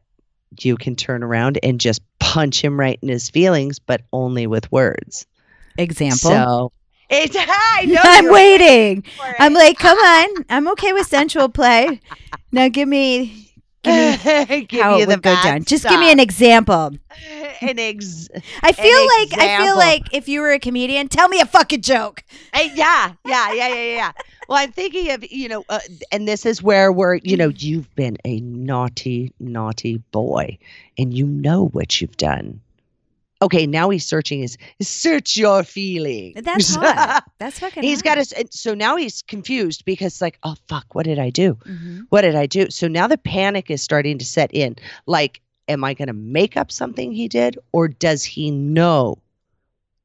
you 0.60 0.76
can 0.76 0.96
turn 0.96 1.24
around 1.24 1.58
and 1.64 1.80
just 1.80 2.02
punch 2.20 2.62
him 2.64 2.78
right 2.80 3.00
in 3.02 3.08
his 3.08 3.30
feelings, 3.30 3.80
but 3.80 4.02
only 4.12 4.46
with 4.46 4.72
words. 4.72 5.26
example. 5.78 6.18
So 6.18 6.72
it's 7.10 7.36
I 7.40 7.86
know 7.86 8.02
I'm 8.04 8.32
waiting. 8.32 9.04
I'm 9.40 9.54
like, 9.54 9.78
come 9.78 9.98
on. 9.98 10.46
I'm 10.50 10.68
okay 10.70 10.94
with 10.94 11.08
sensual 11.08 11.50
play. 11.50 12.00
Now 12.52 12.70
give 12.70 12.88
me 12.88 13.50
give 13.84 13.94
me 13.96 14.66
Give 14.68 14.82
how 14.82 14.98
it 14.98 15.06
the 15.06 15.16
would 15.16 15.22
go 15.22 15.36
down. 15.42 15.64
Just 15.64 15.88
give 15.88 16.00
me 16.00 16.12
an 16.12 16.20
example. 16.20 16.92
an 17.62 17.80
ex. 17.80 18.28
I 18.62 18.72
feel 18.72 19.02
like 19.18 19.42
I 19.42 19.64
feel 19.64 19.76
like 19.76 20.14
if 20.14 20.28
you 20.28 20.42
were 20.42 20.52
a 20.52 20.60
comedian, 20.60 21.08
tell 21.08 21.28
me 21.28 21.40
a 21.40 21.46
fucking 21.46 21.82
joke. 21.82 22.24
Uh, 22.54 22.68
yeah, 22.74 23.14
yeah, 23.26 23.54
yeah, 23.54 23.68
yeah, 23.68 23.96
yeah. 23.96 24.12
Well, 24.48 24.58
I'm 24.58 24.72
thinking 24.72 25.12
of 25.12 25.24
you 25.32 25.48
know, 25.48 25.64
uh, 25.70 25.80
and 26.12 26.28
this 26.28 26.46
is 26.46 26.62
where 26.62 26.92
we're 26.92 27.16
you 27.16 27.38
know, 27.38 27.50
you've 27.50 27.94
been 27.96 28.18
a 28.26 28.40
naughty, 28.42 29.32
naughty 29.40 29.98
boy, 30.12 30.58
and 30.98 31.14
you 31.14 31.26
know 31.26 31.68
what 31.68 32.02
you've 32.02 32.18
done. 32.18 32.62
Okay, 33.42 33.66
now 33.66 33.90
he's 33.90 34.06
searching 34.06 34.42
his 34.42 34.58
search 34.82 35.38
your 35.38 35.64
feelings. 35.64 36.42
That's 36.44 36.76
hot. 36.76 37.24
That's 37.38 37.60
fucking. 37.60 37.84
he's 37.84 38.00
hot. 38.00 38.04
got 38.04 38.18
us. 38.18 38.34
So 38.52 38.74
now 38.74 38.98
he's 38.98 39.22
confused 39.22 39.86
because 39.86 40.22
like, 40.22 40.38
oh 40.44 40.56
fuck, 40.68 40.94
what 40.94 41.06
did 41.06 41.20
I 41.20 41.30
do? 41.30 41.56
Mhm. 41.66 42.06
what 42.10 42.22
did 42.22 42.36
I 42.36 42.46
do? 42.46 42.70
So 42.70 42.88
now 42.90 43.08
the 43.08 43.18
panic 43.18 43.72
is 43.72 43.82
starting 43.82 44.18
to 44.18 44.26
set 44.26 44.54
in. 44.54 44.76
Like, 45.06 45.40
am 45.70 45.84
I 45.86 45.94
going 45.94 46.08
to 46.08 46.14
make 46.14 46.58
up 46.58 46.70
something 46.72 47.14
he 47.14 47.28
did, 47.30 47.58
or 47.72 47.88
does 47.88 48.24
he 48.26 48.52
know 48.52 49.20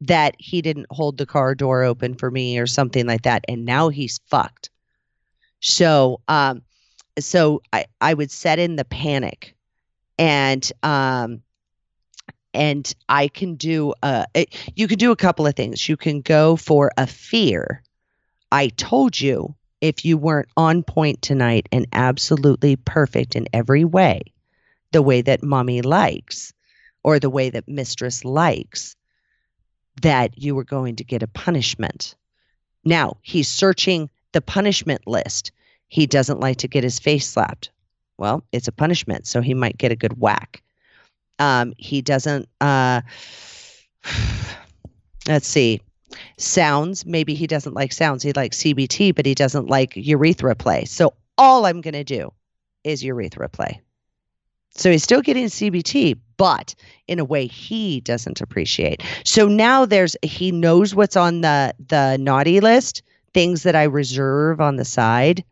that 0.01 0.35
he 0.39 0.61
didn't 0.63 0.87
hold 0.91 1.17
the 1.19 1.27
car 1.27 1.55
door 1.55 1.83
open 1.83 2.15
for 2.15 2.31
me 2.31 2.59
or 2.59 2.67
something 2.67 3.07
like 3.07 3.23
that? 3.23 3.45
And 3.49 3.65
now 3.65 3.89
he's 3.89 4.21
fucked. 4.29 4.71
So, 5.61 6.21
um, 6.29 6.63
so 7.19 7.63
I 7.73 7.87
I 8.01 8.15
would 8.15 8.31
set 8.31 8.59
in 8.59 8.77
the 8.77 8.85
panic, 8.85 9.57
and 10.19 10.71
um, 10.83 11.41
and 12.55 12.95
I 13.09 13.29
can 13.29 13.57
do 13.57 13.95
uh, 14.03 14.27
it, 14.35 14.55
you 14.77 14.89
can 14.89 14.99
do 14.99 15.11
a 15.11 15.17
couple 15.17 15.47
of 15.47 15.55
things. 15.55 15.89
You 15.89 15.97
can 15.97 16.21
go 16.21 16.57
for 16.57 16.93
a 16.97 17.07
fear. 17.07 17.83
I 18.51 18.69
told 18.69 19.21
you 19.21 19.55
if 19.81 20.05
you 20.05 20.17
weren't 20.17 20.49
on 20.57 20.83
point 20.83 21.21
tonight 21.21 21.69
and 21.73 21.87
absolutely 21.93 22.77
perfect 22.77 23.35
in 23.35 23.47
every 23.53 23.85
way, 23.85 24.23
the 24.93 25.03
way 25.03 25.21
that 25.23 25.43
mommy 25.43 25.83
likes 25.83 26.53
or 27.03 27.19
the 27.19 27.29
way 27.29 27.51
that 27.51 27.69
mistress 27.69 28.25
likes, 28.25 28.97
that 30.01 30.39
you 30.39 30.55
were 30.55 30.65
going 30.65 30.97
to 30.97 31.05
get 31.05 31.23
a 31.23 31.29
punishment. 31.29 32.15
Now 32.85 33.19
he's 33.23 33.49
searching 33.49 34.09
the 34.33 34.41
punishment 34.41 35.07
list. 35.07 35.53
He 35.89 36.07
doesn't 36.07 36.41
like 36.41 36.59
to 36.59 36.69
get 36.69 36.85
his 36.85 36.99
face 36.99 37.29
slapped. 37.29 37.71
Well, 38.17 38.45
it's 38.53 38.69
a 38.69 38.73
punishment, 38.73 39.27
so 39.27 39.41
he 39.41 39.55
might 39.55 39.77
get 39.77 39.93
a 39.93 39.97
good 39.97 40.19
whack. 40.19 40.63
Um, 41.39 41.73
he 41.79 42.03
doesn't. 42.03 42.49
Uh, 42.61 43.01
let's 45.29 45.47
see 45.47 45.81
sounds. 46.37 47.05
Maybe 47.07 47.35
he 47.35 47.47
doesn't 47.47 47.75
like 47.75 47.93
sounds. 47.93 48.23
He 48.23 48.33
likes 48.33 48.59
CBT, 48.59 49.15
but 49.15 49.27
he 49.27 49.35
doesn't 49.35 49.69
like 49.69 49.93
urethra 49.97 50.55
play. 50.55 50.85
So 50.85 51.15
all 51.39 51.67
I'm 51.67 51.81
going 51.81 51.95
to 51.95 52.05
do 52.05 52.33
is 52.85 53.03
urethra 53.03 53.49
play. 53.49 53.81
So 54.77 54.91
he's 54.91 55.03
still 55.03 55.23
getting 55.23 55.47
CBT, 55.47 56.19
but 56.37 56.75
in 57.09 57.19
a 57.19 57.25
way 57.25 57.47
he 57.47 58.01
doesn't 58.01 58.41
appreciate. 58.41 59.03
So 59.25 59.47
now 59.49 59.87
there's 59.87 60.17
he 60.23 60.51
knows 60.53 60.95
what's 60.95 61.17
on 61.17 61.41
the 61.41 61.75
the 61.89 62.17
naughty 62.19 62.61
list, 62.61 63.03
things 63.33 63.63
that 63.63 63.77
I 63.77 63.85
reserve 63.85 64.61
on 64.61 64.77
the 64.77 64.85
side 64.85 65.45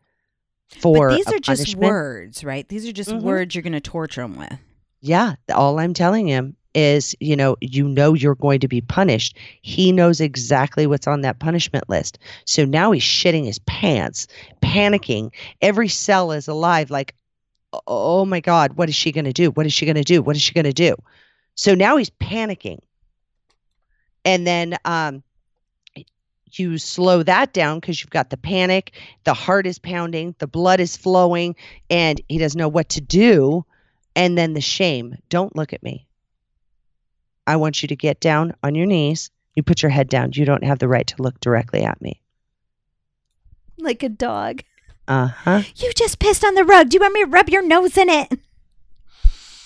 for 0.68 1.08
But 1.08 1.16
these 1.16 1.26
are 1.28 1.38
just 1.38 1.46
punishment. 1.46 1.80
words, 1.82 2.44
right? 2.44 2.68
These 2.68 2.86
are 2.88 2.92
just 2.92 3.10
Mhm. 3.10 3.22
words 3.22 3.54
you're 3.54 3.62
going 3.62 3.72
to 3.74 3.80
torture 3.80 4.22
him 4.22 4.36
with. 4.36 4.58
Yeah, 5.02 5.34
all 5.52 5.80
I'm 5.80 5.94
telling 5.94 6.28
him 6.28 6.56
is, 6.74 7.14
you 7.18 7.34
know, 7.34 7.56
you 7.60 7.88
know 7.88 8.14
you're 8.14 8.36
going 8.36 8.60
to 8.60 8.68
be 8.68 8.80
punished. 8.80 9.36
He 9.60 9.90
knows 9.90 10.20
exactly 10.20 10.86
what's 10.86 11.08
on 11.08 11.22
that 11.22 11.40
punishment 11.40 11.88
list. 11.90 12.18
So 12.46 12.64
now 12.64 12.92
he's 12.92 13.02
shitting 13.02 13.44
his 13.44 13.58
pants, 13.60 14.28
panicking. 14.62 15.32
Every 15.60 15.88
cell 15.88 16.30
is 16.30 16.46
alive 16.46 16.88
like, 16.90 17.16
"Oh 17.88 18.24
my 18.24 18.38
god, 18.40 18.74
what 18.76 18.88
is 18.88 18.94
she 18.94 19.10
going 19.10 19.24
to 19.24 19.32
do? 19.32 19.50
What 19.50 19.66
is 19.66 19.72
she 19.72 19.86
going 19.86 19.96
to 19.96 20.04
do? 20.04 20.22
What 20.22 20.36
is 20.36 20.42
she 20.42 20.54
going 20.54 20.64
to 20.66 20.72
do?" 20.72 20.94
So 21.56 21.74
now 21.74 21.96
he's 21.96 22.10
panicking. 22.10 22.78
And 24.24 24.46
then 24.46 24.76
um 24.84 25.24
you 26.52 26.78
slow 26.78 27.22
that 27.24 27.52
down 27.52 27.80
because 27.80 28.00
you've 28.00 28.10
got 28.10 28.30
the 28.30 28.36
panic, 28.36 28.92
the 29.24 29.34
heart 29.34 29.66
is 29.66 29.78
pounding, 29.78 30.34
the 30.38 30.46
blood 30.46 30.80
is 30.80 30.96
flowing, 30.96 31.56
and 31.90 32.20
he 32.28 32.38
doesn't 32.38 32.58
know 32.58 32.68
what 32.68 32.90
to 32.90 33.00
do. 33.00 33.64
And 34.14 34.36
then 34.36 34.54
the 34.54 34.60
shame. 34.60 35.16
Don't 35.28 35.56
look 35.56 35.72
at 35.72 35.82
me. 35.82 36.06
I 37.46 37.56
want 37.56 37.82
you 37.82 37.88
to 37.88 37.96
get 37.96 38.20
down 38.20 38.54
on 38.62 38.74
your 38.74 38.86
knees. 38.86 39.30
You 39.54 39.62
put 39.62 39.82
your 39.82 39.90
head 39.90 40.08
down. 40.08 40.30
You 40.32 40.44
don't 40.44 40.64
have 40.64 40.78
the 40.78 40.88
right 40.88 41.06
to 41.08 41.22
look 41.22 41.40
directly 41.40 41.84
at 41.84 42.00
me. 42.00 42.20
Like 43.78 44.02
a 44.02 44.08
dog. 44.08 44.62
Uh 45.08 45.26
huh. 45.26 45.62
You 45.76 45.92
just 45.92 46.18
pissed 46.18 46.44
on 46.44 46.54
the 46.54 46.64
rug. 46.64 46.88
Do 46.88 46.96
you 46.96 47.00
want 47.00 47.14
me 47.14 47.24
to 47.24 47.30
rub 47.30 47.48
your 47.48 47.66
nose 47.66 47.96
in 47.96 48.08
it? 48.08 48.38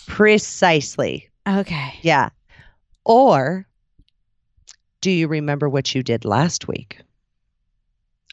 Precisely. 0.07 1.29
Okay. 1.47 1.95
Yeah. 2.03 2.31
Or 3.05 3.67
do 5.01 5.11
you 5.11 5.29
remember 5.29 5.69
what 5.69 5.95
you 5.95 6.03
did 6.03 6.25
last 6.25 6.67
week? 6.67 6.99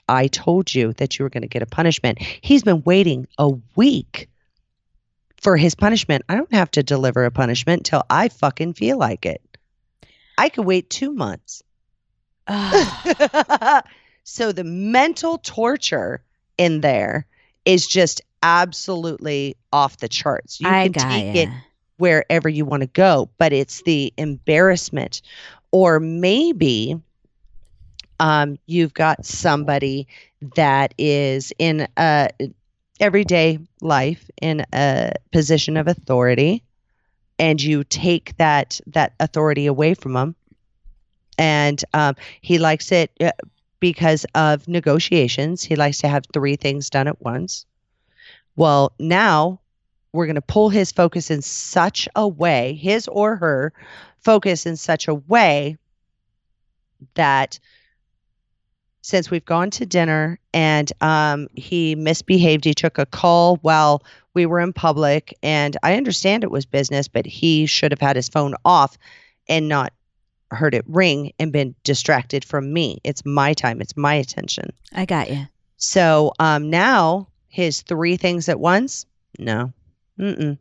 I 0.07 0.27
told 0.27 0.73
you 0.73 0.93
that 0.93 1.17
you 1.17 1.23
were 1.23 1.29
going 1.29 1.43
to 1.43 1.47
get 1.47 1.61
a 1.61 1.67
punishment. 1.67 2.19
He's 2.21 2.63
been 2.63 2.83
waiting 2.83 3.27
a 3.37 3.49
week 3.75 4.29
for 5.43 5.57
his 5.57 5.75
punishment. 5.75 6.23
I 6.27 6.35
don't 6.35 6.53
have 6.53 6.71
to 6.71 6.83
deliver 6.83 7.25
a 7.25 7.31
punishment 7.31 7.85
till 7.85 8.03
I 8.09 8.29
fucking 8.29 8.73
feel 8.73 8.97
like 8.97 9.25
it. 9.25 9.41
I 10.37 10.49
could 10.49 10.65
wait 10.65 10.89
two 10.89 11.11
months. 11.11 11.61
So 14.23 14.51
the 14.51 14.63
mental 14.63 15.37
torture 15.37 16.23
in 16.57 16.81
there 16.81 17.27
is 17.65 17.87
just 17.87 18.21
absolutely 18.41 19.55
off 19.71 19.97
the 19.97 20.07
charts. 20.07 20.59
You 20.59 20.67
I 20.67 20.89
can 20.89 20.93
take 20.93 21.35
ya. 21.35 21.41
it 21.43 21.49
wherever 21.97 22.49
you 22.49 22.65
want 22.65 22.81
to 22.81 22.87
go, 22.87 23.29
but 23.37 23.53
it's 23.53 23.81
the 23.83 24.13
embarrassment. 24.17 25.21
Or 25.71 25.99
maybe 25.99 26.99
um, 28.19 28.57
you've 28.65 28.93
got 28.93 29.25
somebody 29.25 30.07
that 30.55 30.93
is 30.97 31.51
in 31.59 31.87
a 31.97 32.29
everyday 32.99 33.59
life 33.81 34.29
in 34.41 34.65
a 34.73 35.13
position 35.31 35.77
of 35.77 35.87
authority, 35.87 36.63
and 37.39 37.61
you 37.61 37.83
take 37.83 38.37
that 38.37 38.79
that 38.87 39.13
authority 39.19 39.65
away 39.65 39.93
from 39.93 40.15
him 40.15 40.35
and 41.37 41.83
um, 41.93 42.15
he 42.41 42.59
likes 42.59 42.91
it 42.91 43.11
uh, 43.21 43.31
because 43.79 44.25
of 44.35 44.67
negotiations. 44.67 45.63
He 45.63 45.75
likes 45.75 45.99
to 45.99 46.07
have 46.07 46.23
three 46.33 46.55
things 46.55 46.89
done 46.89 47.07
at 47.07 47.21
once. 47.21 47.65
Well, 48.55 48.93
now 48.99 49.59
we're 50.11 50.27
going 50.27 50.35
to 50.35 50.41
pull 50.41 50.69
his 50.69 50.91
focus 50.91 51.31
in 51.31 51.41
such 51.41 52.07
a 52.15 52.27
way, 52.27 52.73
his 52.75 53.07
or 53.07 53.35
her 53.37 53.73
focus 54.19 54.65
in 54.65 54.77
such 54.77 55.07
a 55.07 55.15
way 55.15 55.77
that 57.15 57.59
since 59.03 59.29
we've 59.29 59.45
gone 59.45 59.69
to 59.69 59.85
dinner 59.85 60.39
and 60.53 60.91
um, 61.01 61.47
he 61.53 61.93
misbehaved, 61.93 62.63
he 62.63 62.73
took 62.73 62.97
a 62.97 63.05
call 63.05 63.57
while 63.57 64.01
we 64.33 64.45
were 64.45 64.61
in 64.61 64.73
public, 64.73 65.37
and 65.43 65.77
I 65.83 65.95
understand 65.95 66.43
it 66.43 66.49
was 66.49 66.65
business, 66.65 67.07
but 67.07 67.25
he 67.25 67.67
should 67.67 67.91
have 67.91 67.99
had 67.99 68.15
his 68.15 68.29
phone 68.29 68.55
off 68.65 68.97
and 69.47 69.67
not 69.67 69.93
heard 70.51 70.73
it 70.73 70.85
ring 70.87 71.33
and 71.37 71.51
been 71.51 71.75
distracted 71.83 72.45
from 72.45 72.71
me. 72.71 72.99
It's 73.03 73.25
my 73.25 73.53
time. 73.53 73.81
It's 73.81 73.97
my 73.97 74.15
attention. 74.15 74.71
I 74.93 75.05
got 75.05 75.29
you. 75.29 75.47
So 75.77 76.31
um, 76.39 76.69
now 76.69 77.27
his 77.49 77.81
three 77.81 78.15
things 78.15 78.47
at 78.47 78.59
once. 78.59 79.05
No, 79.37 79.73
Mm-mm. 80.17 80.57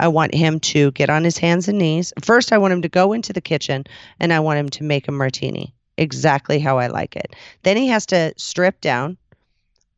I 0.00 0.08
want 0.08 0.34
him 0.34 0.58
to 0.60 0.90
get 0.90 1.08
on 1.08 1.22
his 1.22 1.38
hands 1.38 1.68
and 1.68 1.78
knees. 1.78 2.12
First, 2.22 2.52
I 2.52 2.58
want 2.58 2.72
him 2.72 2.82
to 2.82 2.88
go 2.88 3.12
into 3.12 3.32
the 3.32 3.40
kitchen 3.40 3.84
and 4.18 4.32
I 4.32 4.40
want 4.40 4.58
him 4.58 4.70
to 4.70 4.84
make 4.84 5.06
a 5.06 5.12
martini 5.12 5.75
exactly 5.98 6.58
how 6.58 6.78
I 6.78 6.88
like 6.88 7.16
it. 7.16 7.34
Then 7.62 7.76
he 7.76 7.88
has 7.88 8.06
to 8.06 8.32
strip 8.36 8.80
down, 8.80 9.16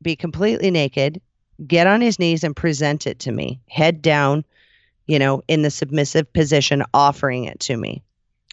be 0.02 0.16
completely 0.16 0.70
naked, 0.70 1.20
get 1.66 1.86
on 1.86 2.00
his 2.00 2.18
knees 2.18 2.44
and 2.44 2.54
present 2.54 3.06
it 3.06 3.18
to 3.20 3.32
me, 3.32 3.60
head 3.68 4.00
down, 4.02 4.44
you 5.06 5.18
know, 5.18 5.42
in 5.48 5.62
the 5.62 5.70
submissive 5.70 6.32
position, 6.32 6.82
offering 6.94 7.44
it 7.44 7.60
to 7.60 7.76
me. 7.76 8.02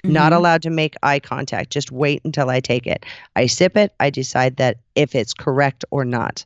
Not 0.04 0.34
Mhm. 0.34 0.36
allowed 0.36 0.62
to 0.64 0.70
make 0.70 0.96
eye 1.02 1.20
contact. 1.20 1.72
Just 1.72 1.92
wait 1.92 2.22
until 2.24 2.50
I 2.50 2.60
take 2.60 2.86
it. 2.86 3.06
I 3.36 3.48
sip 3.48 3.76
it. 3.76 3.92
I 4.00 4.10
decide 4.10 4.58
that 4.58 4.78
if 4.94 5.16
it's 5.16 5.34
correct 5.34 5.84
or 5.90 6.06
not. 6.06 6.46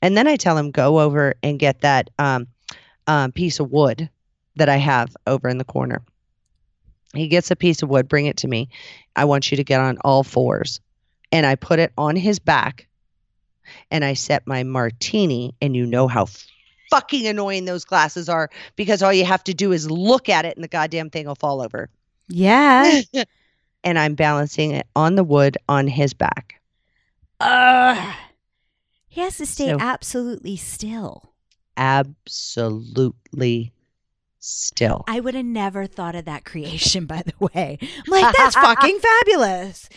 And 0.00 0.16
then 0.16 0.26
I 0.28 0.36
tell 0.36 0.56
him, 0.56 0.70
go 0.70 1.00
over 1.00 1.34
and 1.42 1.58
get 1.58 1.80
that 1.80 2.08
um, 2.18 2.46
um, 3.06 3.32
piece 3.32 3.58
of 3.60 3.70
wood 3.72 4.08
that 4.56 4.68
I 4.68 4.76
have 4.76 5.16
over 5.26 5.48
in 5.48 5.58
the 5.58 5.64
corner. 5.64 6.02
He 7.14 7.28
gets 7.28 7.50
a 7.50 7.56
piece 7.56 7.82
of 7.82 7.88
wood, 7.88 8.08
bring 8.08 8.26
it 8.26 8.36
to 8.38 8.48
me. 8.48 8.68
I 9.16 9.24
want 9.24 9.50
you 9.50 9.56
to 9.56 9.64
get 9.64 9.80
on 9.80 9.98
all 10.04 10.22
fours. 10.22 10.80
And 11.32 11.44
I 11.46 11.54
put 11.56 11.78
it 11.78 11.92
on 11.98 12.16
his 12.16 12.38
back 12.38 12.86
and 13.90 14.04
I 14.04 14.14
set 14.14 14.46
my 14.46 14.62
martini. 14.62 15.54
And 15.60 15.74
you 15.76 15.86
know 15.86 16.08
how 16.08 16.26
fucking 16.90 17.26
annoying 17.26 17.64
those 17.64 17.84
glasses 17.84 18.28
are 18.28 18.50
because 18.76 19.02
all 19.02 19.12
you 19.12 19.24
have 19.24 19.44
to 19.44 19.54
do 19.54 19.72
is 19.72 19.90
look 19.90 20.28
at 20.28 20.44
it 20.44 20.56
and 20.56 20.62
the 20.64 20.68
goddamn 20.68 21.10
thing 21.10 21.26
will 21.26 21.34
fall 21.34 21.62
over. 21.62 21.88
Yeah. 22.28 23.00
and 23.84 23.98
I'm 23.98 24.14
balancing 24.14 24.72
it 24.72 24.86
on 24.94 25.14
the 25.14 25.24
wood 25.24 25.58
on 25.68 25.86
his 25.88 26.14
back. 26.14 26.60
Ugh. 27.40 28.14
He 29.08 29.20
has 29.20 29.38
to 29.38 29.46
stay 29.46 29.66
So- 29.68 29.78
absolutely 29.80 30.56
still. 30.56 31.32
Absolutely 31.76 33.72
still. 34.40 35.04
I 35.06 35.20
would 35.20 35.34
have 35.34 35.44
never 35.44 35.86
thought 35.86 36.14
of 36.14 36.24
that 36.24 36.44
creation, 36.44 37.06
by 37.06 37.22
the 37.22 37.48
way. 37.52 37.78
I'm 37.80 38.10
like, 38.10 38.34
that's 38.36 38.56
fucking 38.56 38.98
fabulous. 39.20 39.88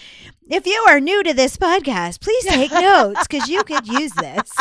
If 0.49 0.67
you 0.67 0.85
are 0.89 0.99
new 0.99 1.23
to 1.23 1.33
this 1.33 1.57
podcast, 1.57 2.21
please 2.21 2.45
take 2.45 2.71
notes 2.73 3.27
because 3.27 3.47
you 3.49 3.63
could 3.63 3.87
use 3.87 4.11
this. 4.13 4.51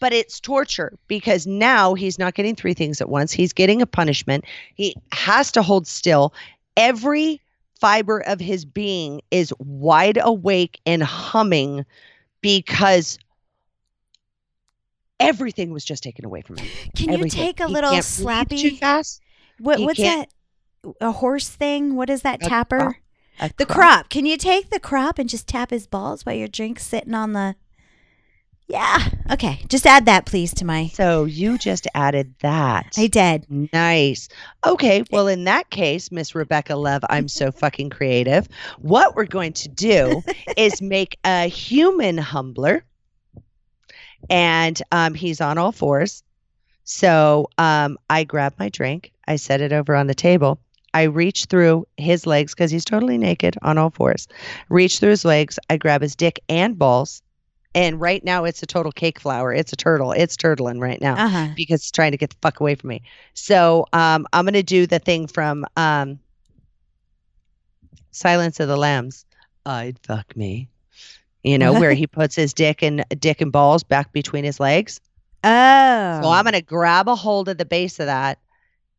But 0.00 0.12
it's 0.12 0.38
torture 0.38 0.96
because 1.08 1.46
now 1.46 1.94
he's 1.94 2.18
not 2.18 2.34
getting 2.34 2.54
three 2.54 2.74
things 2.74 3.00
at 3.00 3.08
once. 3.08 3.32
He's 3.32 3.52
getting 3.52 3.82
a 3.82 3.86
punishment. 3.86 4.44
He 4.76 4.94
has 5.10 5.50
to 5.52 5.62
hold 5.62 5.88
still. 5.88 6.32
Every 6.76 7.40
fiber 7.80 8.20
of 8.20 8.38
his 8.38 8.64
being 8.64 9.20
is 9.32 9.52
wide 9.58 10.18
awake 10.22 10.80
and 10.86 11.02
humming 11.02 11.84
because 12.40 13.18
everything 15.20 15.70
was 15.70 15.84
just 15.84 16.02
taken 16.02 16.24
away 16.24 16.42
from 16.42 16.56
him. 16.58 16.68
Can 16.96 17.12
you 17.12 17.28
take 17.28 17.60
a 17.60 17.66
He 17.66 17.72
little 17.72 17.90
slappy? 17.92 18.78
fast. 18.78 19.20
What, 19.58 19.80
what's 19.80 20.00
that? 20.00 20.26
A 21.00 21.10
horse 21.12 21.48
thing? 21.48 21.96
What 21.96 22.08
is 22.10 22.22
that 22.22 22.44
A 22.44 22.48
tapper? 22.48 22.78
crop. 22.78 22.94
A 23.40 23.50
The 23.56 23.66
crop. 23.66 23.76
crop. 23.76 24.08
Can 24.10 24.26
you 24.26 24.36
take 24.36 24.70
the 24.70 24.80
crop 24.80 25.18
and 25.18 25.28
just 25.28 25.46
tap 25.48 25.70
his 25.70 25.86
balls 25.86 26.24
while 26.24 26.34
your 26.36 26.48
drink's 26.48 26.84
sitting 26.86 27.14
on 27.14 27.32
the? 27.32 27.56
Yeah. 28.68 28.98
Okay. 29.30 29.62
Just 29.68 29.86
add 29.86 30.04
that, 30.06 30.26
please, 30.26 30.52
to 30.54 30.64
my. 30.66 30.88
So 30.88 31.24
you 31.24 31.56
just 31.56 31.86
added 31.94 32.34
that. 32.42 32.94
I 32.98 33.06
did. 33.06 33.46
Nice. 33.72 34.28
Okay. 34.66 35.02
Well, 35.10 35.26
in 35.26 35.44
that 35.44 35.70
case, 35.70 36.12
Miss 36.12 36.34
Rebecca 36.34 36.76
Love, 36.76 37.02
I'm 37.08 37.28
so 37.28 37.50
fucking 37.62 37.88
creative. 37.90 38.46
What 38.78 39.16
we're 39.16 39.24
going 39.24 39.54
to 39.54 39.68
do 39.70 40.22
is 40.58 40.82
make 40.82 41.18
a 41.24 41.46
human 41.46 42.18
humbler, 42.18 42.84
and 44.30 44.80
um, 44.92 45.14
he's 45.14 45.40
on 45.40 45.58
all 45.58 45.72
fours. 45.72 46.22
So 46.84 47.48
um, 47.58 47.98
I 48.08 48.24
grab 48.24 48.54
my 48.58 48.68
drink, 48.70 49.12
I 49.26 49.36
set 49.36 49.60
it 49.60 49.72
over 49.72 49.94
on 49.94 50.06
the 50.06 50.14
table. 50.14 50.58
I 50.94 51.02
reach 51.02 51.44
through 51.44 51.86
his 51.98 52.26
legs 52.26 52.54
because 52.54 52.70
he's 52.70 52.84
totally 52.84 53.18
naked 53.18 53.56
on 53.62 53.76
all 53.76 53.90
fours. 53.90 54.26
Reach 54.70 54.98
through 55.00 55.10
his 55.10 55.24
legs. 55.24 55.58
I 55.68 55.76
grab 55.76 56.00
his 56.00 56.16
dick 56.16 56.40
and 56.48 56.78
balls. 56.78 57.22
And 57.74 58.00
right 58.00 58.24
now, 58.24 58.44
it's 58.44 58.62
a 58.62 58.66
total 58.66 58.90
cake 58.90 59.20
flower. 59.20 59.52
It's 59.52 59.72
a 59.72 59.76
turtle. 59.76 60.12
It's 60.12 60.34
turtling 60.36 60.80
right 60.80 60.98
now 61.00 61.14
Uh 61.22 61.28
huh. 61.28 61.48
because 61.54 61.82
it's 61.82 61.90
trying 61.90 62.12
to 62.12 62.16
get 62.16 62.30
the 62.30 62.36
fuck 62.40 62.60
away 62.60 62.74
from 62.74 62.88
me. 62.88 63.02
So 63.34 63.84
um, 63.92 64.26
I'm 64.32 64.46
gonna 64.46 64.62
do 64.62 64.86
the 64.86 64.98
thing 64.98 65.26
from 65.26 65.66
um, 65.76 66.18
Silence 68.10 68.58
of 68.58 68.68
the 68.68 68.76
Lambs. 68.76 69.26
I'd 69.66 69.98
fuck 69.98 70.34
me. 70.36 70.70
You 71.48 71.58
know 71.58 71.72
where 71.72 71.92
he 71.94 72.06
puts 72.18 72.34
his 72.36 72.52
dick 72.52 72.82
and 72.82 73.04
dick 73.18 73.40
and 73.40 73.50
balls 73.52 73.82
back 73.82 74.12
between 74.12 74.44
his 74.44 74.60
legs. 74.60 75.00
Oh. 75.44 76.20
So 76.22 76.28
I'm 76.28 76.44
gonna 76.44 76.60
grab 76.60 77.08
a 77.08 77.14
hold 77.14 77.48
of 77.48 77.58
the 77.58 77.64
base 77.64 77.98
of 78.00 78.06
that, 78.06 78.38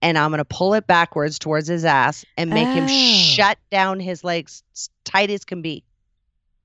and 0.02 0.18
I'm 0.18 0.32
gonna 0.32 0.46
pull 0.46 0.74
it 0.74 0.88
backwards 0.88 1.38
towards 1.38 1.68
his 1.68 1.86
ass 1.86 2.26
and 2.38 2.50
make 2.50 2.68
him 2.68 2.86
Oh. 2.86 2.88
shut 2.88 3.58
down 3.72 4.00
his 4.00 4.24
legs 4.24 4.64
tight 5.04 5.30
as 5.30 5.46
can 5.46 5.62
be. 5.62 5.84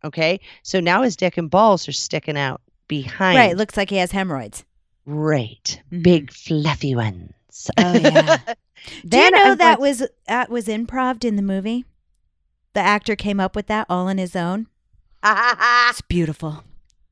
Okay, 0.05 0.41
so 0.62 0.80
now 0.80 1.03
his 1.03 1.16
dick 1.16 1.37
and 1.39 1.51
balls 1.51 1.89
are 1.89 1.93
sticking 1.93 2.37
out 2.37 2.61
behind. 2.89 3.37
right. 3.37 3.57
Looks 3.57 3.76
like 3.76 3.91
he 3.91 3.97
has 3.97 4.12
hemorrhoids. 4.12 4.64
Right. 5.07 5.80
Mhm. 5.93 6.03
Big 6.03 6.32
fluffy 6.32 6.95
ones. 6.95 7.32
Oh, 7.78 7.93
yeah. 7.95 8.39
Do 9.09 9.18
you 9.18 9.30
know 9.30 9.43
I'm 9.53 9.59
that 9.59 9.78
going- 9.78 9.91
was 9.91 10.09
that 10.28 10.51
was 10.51 10.66
improv 10.66 11.24
in 11.24 11.37
the 11.37 11.43
movie? 11.43 11.85
The 12.74 12.80
actor 12.80 13.16
came 13.16 13.41
up 13.41 13.55
with 13.57 13.66
that 13.68 13.87
all 13.89 14.09
on 14.09 14.18
his 14.18 14.35
own. 14.37 14.66
It's 15.25 16.01
beautiful. 16.09 16.62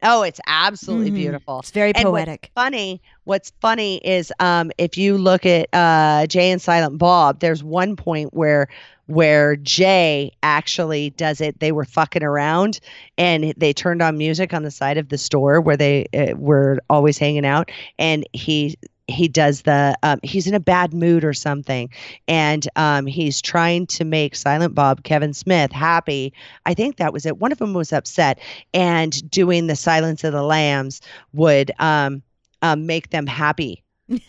oh, 0.04 0.22
it's 0.22 0.40
absolutely 0.46 1.12
Mhm. 1.12 1.14
beautiful. 1.16 1.60
It's 1.60 1.70
very 1.70 1.94
And 1.94 2.10
what's 2.10 2.24
poetic. 2.24 2.50
Funny. 2.54 3.00
What's 3.24 3.52
funny 3.60 3.98
is 4.04 4.32
um, 4.40 4.72
if 4.76 4.98
you 4.98 5.16
look 5.16 5.46
at 5.46 5.68
uh, 5.72 6.26
Jay 6.26 6.50
and 6.50 6.60
Silent 6.60 6.98
Bob, 6.98 7.38
there's 7.40 7.62
one 7.62 7.96
point 7.96 8.34
where 8.34 8.68
where 9.06 9.56
Jay 9.56 10.32
actually 10.42 11.10
does 11.10 11.40
it. 11.40 11.58
They 11.60 11.72
were 11.72 11.84
fucking 11.84 12.22
around 12.22 12.80
and 13.18 13.52
they 13.56 13.72
turned 13.72 14.00
on 14.00 14.16
music 14.16 14.54
on 14.54 14.62
the 14.62 14.70
side 14.70 14.96
of 14.96 15.08
the 15.10 15.18
store 15.18 15.60
where 15.60 15.76
they 15.76 16.06
uh, 16.14 16.34
were 16.36 16.78
always 16.88 17.18
hanging 17.18 17.44
out, 17.44 17.70
and 17.98 18.24
he 18.32 18.76
he 19.12 19.28
does 19.28 19.62
the 19.62 19.96
um, 20.02 20.18
he's 20.22 20.46
in 20.46 20.54
a 20.54 20.60
bad 20.60 20.92
mood 20.94 21.24
or 21.24 21.32
something 21.32 21.90
and 22.28 22.68
um, 22.76 23.06
he's 23.06 23.40
trying 23.40 23.86
to 23.86 24.04
make 24.04 24.34
silent 24.34 24.74
bob 24.74 25.02
kevin 25.04 25.34
smith 25.34 25.70
happy. 25.72 26.32
I 26.64 26.74
think 26.74 26.96
that 26.96 27.12
was 27.12 27.26
it. 27.26 27.38
One 27.38 27.52
of 27.52 27.58
them 27.58 27.74
was 27.74 27.92
upset 27.92 28.38
and 28.72 29.30
doing 29.30 29.66
the 29.66 29.76
silence 29.76 30.24
of 30.24 30.32
the 30.32 30.42
lambs 30.42 31.00
would 31.32 31.72
um, 31.78 32.22
um, 32.62 32.86
make 32.86 33.10
them 33.10 33.26
happy. 33.26 33.82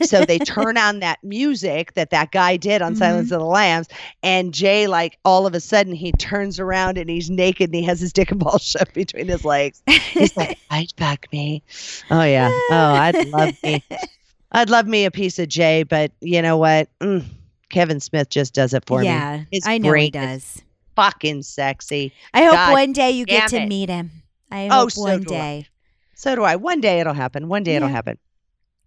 So 0.04 0.24
they 0.24 0.40
turn 0.40 0.78
on 0.78 1.00
that 1.00 1.24
music 1.24 1.94
that 1.94 2.10
that 2.12 2.32
guy 2.32 2.58
did 2.58 2.82
on 2.82 2.96
silence 2.96 3.32
of 3.32 3.40
the 3.40 3.46
lambs 3.46 3.88
and 4.22 4.54
jay 4.54 4.88
like 4.88 5.18
all 5.26 5.46
of 5.46 5.54
a 5.54 5.60
sudden 5.60 5.94
he 5.94 6.12
turns 6.14 6.60
around 6.60 6.98
and 6.98 7.10
he's 7.10 7.30
naked 7.30 7.70
and 7.70 7.76
he 7.76 7.84
has 7.84 8.00
his 8.00 8.14
dick 8.14 8.32
and 8.32 8.40
balls 8.40 8.64
shoved 8.64 8.94
between 8.94 9.28
his 9.28 9.44
legs. 9.44 9.82
He's 9.88 10.38
like 10.38 10.58
i'd 10.70 10.96
back 10.96 11.28
me. 11.32 11.64
Oh 12.10 12.24
yeah. 12.24 12.50
Oh 12.70 12.94
i'd 12.94 13.28
love 13.28 13.56
me 13.64 13.84
i'd 14.54 14.70
love 14.70 14.88
me 14.88 15.06
a 15.06 15.12
piece 15.12 15.39
of 15.39 15.47
jay 15.47 15.84
but 15.84 16.12
you 16.22 16.41
know 16.41 16.58
what 16.58 16.89
Mm, 16.99 17.24
kevin 17.70 17.99
smith 17.99 18.30
just 18.30 18.54
does 18.54 18.74
it 18.74 18.84
for 18.86 18.99
me 18.99 19.06
yeah, 19.06 19.43
I 19.66 19.78
know 19.78 19.93
he 19.93 20.10
does. 20.12 20.62
fucking 20.95 21.41
sexy 21.43 22.14
I 22.34 22.43
hope 22.43 22.54
God 22.54 22.72
one 22.72 22.93
day 22.93 23.12
you 23.12 23.26
get 23.26 23.49
to 23.49 23.58
it. 23.58 23.68
meet 23.68 23.89
him. 23.89 24.12
I 24.51 24.68
Oh, 24.70 24.82
hope 24.82 24.91
so 24.91 25.01
one 25.01 25.24
do 25.24 25.30
I. 25.34 25.38
day 25.38 25.68
so 26.16 26.36
do 26.36 26.43
i 26.43 26.56
one 26.56 26.80
day 26.82 26.99
it'll 26.99 27.14
happen 27.14 27.47
one 27.47 27.64
day 27.64 27.76
it'll 27.76 27.88
happen 27.89 28.18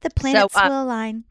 the 0.03 0.11
planets 0.11 0.57
uh, 0.57 0.69
will 0.69 0.83
align. 0.85 1.25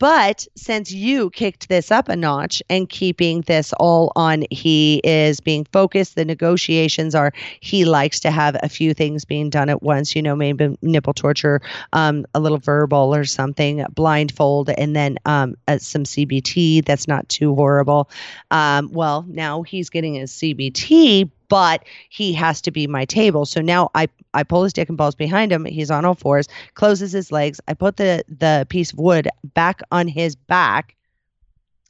But 0.00 0.48
since 0.56 0.90
you 0.90 1.28
kicked 1.28 1.68
this 1.68 1.90
up 1.90 2.08
a 2.08 2.16
notch 2.16 2.62
and 2.70 2.88
keeping 2.88 3.42
this 3.42 3.74
all 3.74 4.12
on, 4.16 4.44
he 4.50 5.02
is 5.04 5.40
being 5.40 5.66
focused. 5.72 6.16
The 6.16 6.24
negotiations 6.24 7.14
are 7.14 7.32
he 7.60 7.84
likes 7.84 8.18
to 8.20 8.30
have 8.30 8.56
a 8.62 8.68
few 8.70 8.94
things 8.94 9.26
being 9.26 9.50
done 9.50 9.68
at 9.68 9.82
once, 9.82 10.16
you 10.16 10.22
know, 10.22 10.34
maybe 10.34 10.74
nipple 10.80 11.12
torture, 11.12 11.60
um, 11.92 12.24
a 12.34 12.40
little 12.40 12.56
verbal 12.56 13.14
or 13.14 13.26
something, 13.26 13.84
blindfold, 13.94 14.70
and 14.70 14.96
then 14.96 15.18
um, 15.26 15.54
uh, 15.68 15.76
some 15.76 16.04
CBT. 16.04 16.82
That's 16.82 17.06
not 17.06 17.28
too 17.28 17.54
horrible. 17.54 18.08
Um, 18.50 18.90
well, 18.90 19.26
now 19.28 19.60
he's 19.60 19.90
getting 19.90 20.14
his 20.14 20.32
CBT, 20.32 21.30
but 21.50 21.84
he 22.08 22.32
has 22.32 22.62
to 22.62 22.70
be 22.70 22.86
my 22.86 23.04
table. 23.04 23.44
So 23.44 23.60
now 23.60 23.90
I, 23.94 24.08
I 24.32 24.42
pull 24.42 24.62
his 24.64 24.72
dick 24.72 24.88
and 24.88 24.96
balls 24.96 25.14
behind 25.14 25.52
him. 25.52 25.66
He's 25.66 25.90
on 25.90 26.06
all 26.06 26.14
fours 26.14 26.48
closes 26.74 27.12
his 27.12 27.30
legs. 27.30 27.60
I 27.68 27.74
put 27.74 27.98
the 27.98 28.24
the 28.28 28.66
piece 28.70 28.92
of 28.94 28.98
wood 28.98 29.28
back 29.52 29.82
on 29.92 30.08
his 30.08 30.34
back. 30.34 30.96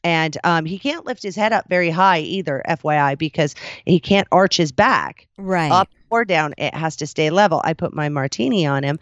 And 0.02 0.36
um, 0.44 0.64
he 0.64 0.78
can't 0.78 1.04
lift 1.04 1.22
his 1.22 1.36
head 1.36 1.52
up 1.52 1.68
very 1.68 1.90
high 1.90 2.20
either, 2.20 2.62
FYI, 2.66 3.18
because 3.18 3.54
he 3.84 4.00
can't 4.00 4.26
arch 4.32 4.56
his 4.56 4.72
back 4.72 5.28
Right. 5.36 5.70
up 5.70 5.88
or 6.08 6.24
down. 6.24 6.54
It 6.56 6.74
has 6.74 6.96
to 6.96 7.06
stay 7.06 7.28
level. 7.28 7.61
I 7.64 7.74
put 7.74 7.94
my 7.94 8.08
martini 8.08 8.66
on 8.66 8.82
him. 8.82 8.98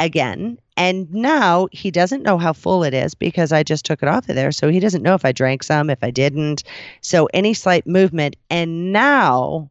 again. 0.00 0.58
And 0.76 1.08
now 1.14 1.68
he 1.70 1.92
doesn't 1.92 2.24
know 2.24 2.36
how 2.36 2.52
full 2.52 2.82
it 2.82 2.92
is 2.94 3.14
because 3.14 3.52
I 3.52 3.62
just 3.62 3.84
took 3.86 4.02
it 4.02 4.08
off 4.08 4.28
of 4.28 4.34
there. 4.34 4.50
So 4.50 4.68
he 4.68 4.80
doesn't 4.80 5.04
know 5.04 5.14
if 5.14 5.24
I 5.24 5.30
drank 5.30 5.62
some, 5.62 5.88
if 5.88 6.02
I 6.02 6.10
didn't. 6.10 6.64
So 7.00 7.26
any 7.32 7.54
slight 7.54 7.86
movement. 7.86 8.34
And 8.50 8.92
now 8.92 9.70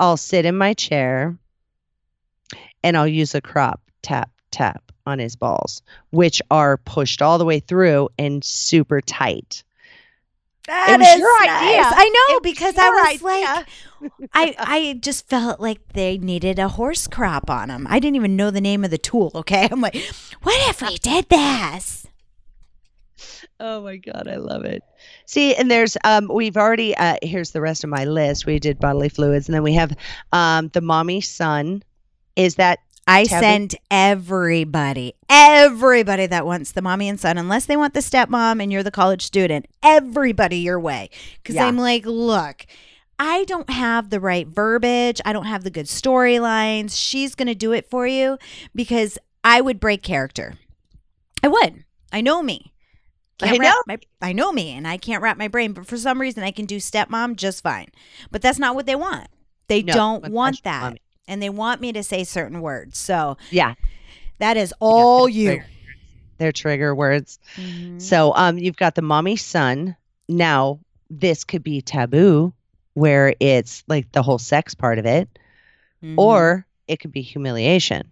I'll 0.00 0.16
sit 0.16 0.46
in 0.46 0.56
my 0.56 0.72
chair 0.74 1.36
and 2.82 2.96
I'll 2.96 3.06
use 3.06 3.34
a 3.34 3.40
crop 3.40 3.82
tap, 4.02 4.30
tap 4.50 4.90
on 5.06 5.18
his 5.18 5.36
balls, 5.36 5.82
which 6.10 6.40
are 6.50 6.78
pushed 6.78 7.20
all 7.20 7.36
the 7.36 7.44
way 7.44 7.60
through 7.60 8.08
and 8.18 8.42
super 8.42 9.02
tight. 9.02 9.62
That 10.66 10.98
was 10.98 11.18
your 11.18 11.46
nice. 11.46 11.62
idea. 11.62 11.82
I 11.84 12.28
know 12.30 12.40
because 12.40 12.78
I 12.78 12.88
was 12.90 13.22
idea. 13.22 13.66
like, 14.02 14.26
I 14.32 14.54
I 14.58 14.98
just 15.00 15.28
felt 15.28 15.60
like 15.60 15.80
they 15.94 16.16
needed 16.16 16.58
a 16.58 16.68
horse 16.68 17.06
crop 17.06 17.50
on 17.50 17.68
them. 17.68 17.86
I 17.90 17.98
didn't 17.98 18.16
even 18.16 18.36
know 18.36 18.50
the 18.50 18.60
name 18.60 18.84
of 18.84 18.90
the 18.90 18.98
tool. 18.98 19.32
Okay, 19.34 19.68
I'm 19.70 19.80
like, 19.80 19.96
what 20.42 20.70
if 20.70 20.80
we 20.80 20.96
did 20.98 21.28
this? 21.28 22.06
Oh 23.62 23.82
my 23.82 23.96
god, 23.96 24.26
I 24.26 24.36
love 24.36 24.64
it. 24.64 24.82
See, 25.26 25.54
and 25.54 25.70
there's 25.70 25.96
um 26.04 26.28
we've 26.32 26.56
already 26.56 26.96
uh 26.96 27.16
here's 27.22 27.50
the 27.50 27.60
rest 27.60 27.84
of 27.84 27.90
my 27.90 28.04
list. 28.06 28.46
We 28.46 28.58
did 28.58 28.78
bodily 28.78 29.10
fluids 29.10 29.48
and 29.48 29.54
then 29.54 29.62
we 29.62 29.74
have 29.74 29.94
um 30.32 30.68
the 30.68 30.80
mommy 30.80 31.20
son. 31.20 31.82
Is 32.36 32.54
that 32.54 32.78
I 33.06 33.24
Tabby? 33.24 33.44
send 33.44 33.74
everybody, 33.90 35.14
everybody 35.28 36.26
that 36.26 36.46
wants 36.46 36.72
the 36.72 36.82
mommy 36.82 37.08
and 37.08 37.18
son, 37.20 37.38
unless 37.38 37.66
they 37.66 37.76
want 37.76 37.92
the 37.92 38.00
stepmom 38.00 38.62
and 38.62 38.72
you're 38.72 38.82
the 38.82 38.90
college 38.90 39.22
student, 39.22 39.66
everybody 39.82 40.58
your 40.58 40.78
way. 40.80 41.10
Because 41.42 41.56
Yeah. 41.56 41.66
I'm 41.66 41.76
like, 41.76 42.06
look, 42.06 42.66
I 43.18 43.44
don't 43.44 43.68
have 43.68 44.10
the 44.10 44.20
right 44.20 44.46
verbiage. 44.46 45.20
I 45.24 45.32
don't 45.32 45.46
have 45.46 45.64
the 45.64 45.70
good 45.70 45.86
storylines. 45.86 46.92
She's 46.96 47.34
going 47.34 47.48
to 47.48 47.54
do 47.54 47.72
it 47.72 47.90
for 47.90 48.06
you 48.06 48.38
because 48.74 49.18
I 49.44 49.60
would 49.60 49.80
break 49.80 50.02
character. 50.02 50.54
I 51.42 51.48
would. 51.48 51.84
I 52.12 52.20
know 52.20 52.42
me. 52.42 52.72
I 53.48 53.52
wrap 53.52 53.60
know. 53.60 53.82
My, 53.86 53.98
I 54.22 54.32
know 54.32 54.52
me, 54.52 54.72
and 54.72 54.86
I 54.86 54.96
can't 54.96 55.22
wrap 55.22 55.36
my 55.38 55.48
brain. 55.48 55.72
But 55.72 55.86
for 55.86 55.96
some 55.96 56.20
reason, 56.20 56.42
I 56.42 56.50
can 56.50 56.66
do 56.66 56.76
stepmom 56.78 57.36
just 57.36 57.62
fine. 57.62 57.88
But 58.30 58.42
that's 58.42 58.58
not 58.58 58.74
what 58.74 58.86
they 58.86 58.96
want. 58.96 59.28
They 59.68 59.82
No, 59.82 59.92
don't 59.94 60.28
want 60.30 60.62
that, 60.64 60.82
mommy. 60.82 61.02
and 61.28 61.42
they 61.42 61.50
want 61.50 61.80
me 61.80 61.92
to 61.92 62.02
say 62.02 62.24
certain 62.24 62.60
words. 62.60 62.98
So 62.98 63.36
yeah, 63.50 63.74
that 64.38 64.56
is 64.56 64.74
all 64.80 65.26
that's 65.26 65.36
you. 65.36 65.46
trigger- 65.48 65.66
their 66.38 66.52
trigger 66.52 66.94
words. 66.94 67.38
Mhm. 67.56 68.00
So 68.00 68.32
um 68.34 68.58
you've 68.58 68.76
got 68.76 68.94
the 68.94 69.02
mommy 69.02 69.36
son. 69.36 69.96
Now 70.28 70.80
this 71.10 71.44
could 71.44 71.62
be 71.62 71.82
taboo 71.82 72.52
where 72.94 73.34
it's 73.40 73.84
like 73.88 74.10
the 74.12 74.22
whole 74.22 74.38
sex 74.38 74.74
part 74.74 74.98
of 74.98 75.06
it 75.06 75.28
Mhm. 76.02 76.14
or 76.18 76.66
it 76.88 76.98
could 76.98 77.12
be 77.12 77.20
humiliation. 77.22 78.10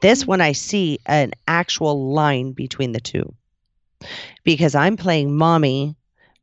This 0.00 0.24
Mm. 0.24 0.26
one 0.28 0.40
I 0.40 0.52
see 0.52 0.98
an 1.06 1.32
actual 1.48 2.12
line 2.12 2.52
between 2.52 2.92
the 2.92 3.00
two. 3.00 3.34
Because 4.44 4.74
I'm 4.74 4.96
playing 4.96 5.36
mommy, 5.36 5.96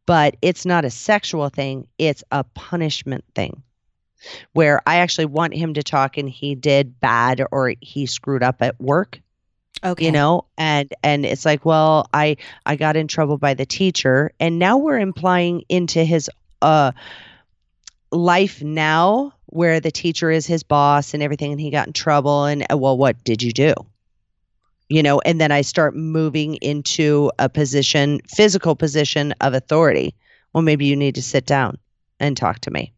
but 0.06 0.36
it's 0.42 0.66
not 0.66 0.86
a 0.86 0.90
sexual 0.90 1.50
thing, 1.50 1.88
it's 1.98 2.24
a 2.32 2.44
punishment 2.44 3.24
thing. 3.36 3.64
Where 4.54 4.82
I 4.86 4.98
actually 4.98 5.26
want 5.26 5.56
him 5.56 5.74
to 5.74 5.84
talk 5.84 6.18
and 6.18 6.30
he 6.30 6.54
did 6.54 7.00
bad 7.00 7.44
or 7.52 7.74
he 7.82 8.06
screwed 8.06 8.44
up 8.44 8.62
at 8.62 8.80
work 8.80 9.20
okay, 9.84 10.06
you 10.06 10.12
know? 10.12 10.46
And 10.58 10.94
and 11.04 11.26
it's 11.26 11.46
like 11.46 11.66
well 11.66 12.08
i 12.14 12.38
i 12.66 12.76
got 12.76 12.96
in 12.96 13.08
trouble 13.08 13.38
by 13.38 13.54
the 13.54 13.66
teacher 13.66 14.32
and 14.40 14.60
now 14.60 14.78
we're 14.78 15.00
implying 15.00 15.64
into 15.70 16.04
his 16.04 16.30
uh 16.62 16.92
life 18.12 18.62
now 18.62 19.34
where 19.48 19.80
the 19.80 19.92
teacher 19.92 20.30
is 20.30 20.46
his 20.46 20.64
boss 20.64 21.14
and 21.14 21.24
everything 21.24 21.52
and 21.52 21.62
he 21.62 21.72
got 21.72 21.88
in 21.88 21.94
trouble 21.94 22.46
and 22.46 22.66
uh, 22.72 22.78
well 22.78 22.98
what 22.98 23.24
did 23.24 23.42
you 23.42 23.52
do 23.52 23.74
you 24.92 25.02
know 25.02 25.22
and 25.22 25.40
then 25.40 25.52
i 25.52 25.62
start 25.62 25.96
moving 25.96 26.56
into 26.56 27.32
a 27.40 27.48
position 27.48 28.20
physical 28.28 28.76
position 28.76 29.34
of 29.42 29.54
authority. 29.54 30.14
Well 30.54 30.62
maybe 30.62 30.86
you 30.86 30.96
need 30.98 31.16
to 31.16 31.22
sit 31.22 31.46
down 31.46 31.78
and 32.20 32.36
talk 32.36 32.60
to 32.60 32.72
me. 32.72 32.94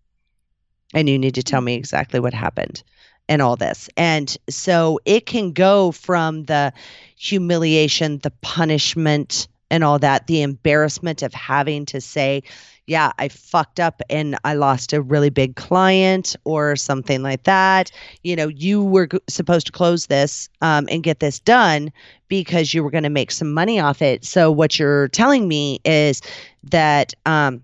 And 0.95 1.07
you 1.07 1.17
need 1.17 1.35
to 1.35 1.43
tell 1.43 1.61
mm. 1.61 1.65
me 1.65 1.75
exactly 1.75 2.19
what 2.19 2.33
happened 2.33 2.83
and 3.29 3.41
all 3.41 3.55
this. 3.55 3.89
And 3.95 4.35
so 4.49 4.99
it 5.05 5.25
can 5.25 5.53
go 5.53 5.91
from 5.91 6.43
the 6.45 6.73
humiliation, 7.15 8.19
the 8.19 8.33
punishment, 8.41 9.47
and 9.69 9.83
all 9.83 9.97
that, 9.99 10.27
the 10.27 10.41
embarrassment 10.41 11.21
of 11.21 11.33
having 11.33 11.85
to 11.87 12.01
say, 12.01 12.43
yeah, 12.87 13.13
I 13.17 13.29
fucked 13.29 13.79
up 13.79 14.01
and 14.09 14.37
I 14.43 14.55
lost 14.55 14.91
a 14.91 15.01
really 15.01 15.29
big 15.29 15.55
client 15.55 16.35
or 16.43 16.75
something 16.75 17.21
like 17.21 17.43
that. 17.43 17.91
You 18.23 18.35
know, 18.35 18.49
you 18.49 18.83
were 18.83 19.07
g- 19.07 19.19
supposed 19.29 19.67
to 19.67 19.71
close 19.71 20.07
this 20.07 20.49
um, 20.61 20.87
and 20.91 21.01
get 21.01 21.19
this 21.19 21.39
done 21.39 21.91
because 22.27 22.73
you 22.73 22.83
were 22.83 22.91
going 22.91 23.03
to 23.03 23.09
make 23.09 23.31
some 23.31 23.53
money 23.53 23.79
off 23.79 24.01
it. 24.01 24.25
So 24.25 24.51
what 24.51 24.77
you're 24.77 25.07
telling 25.09 25.47
me 25.47 25.79
is 25.85 26.21
that 26.63 27.13
um, 27.25 27.63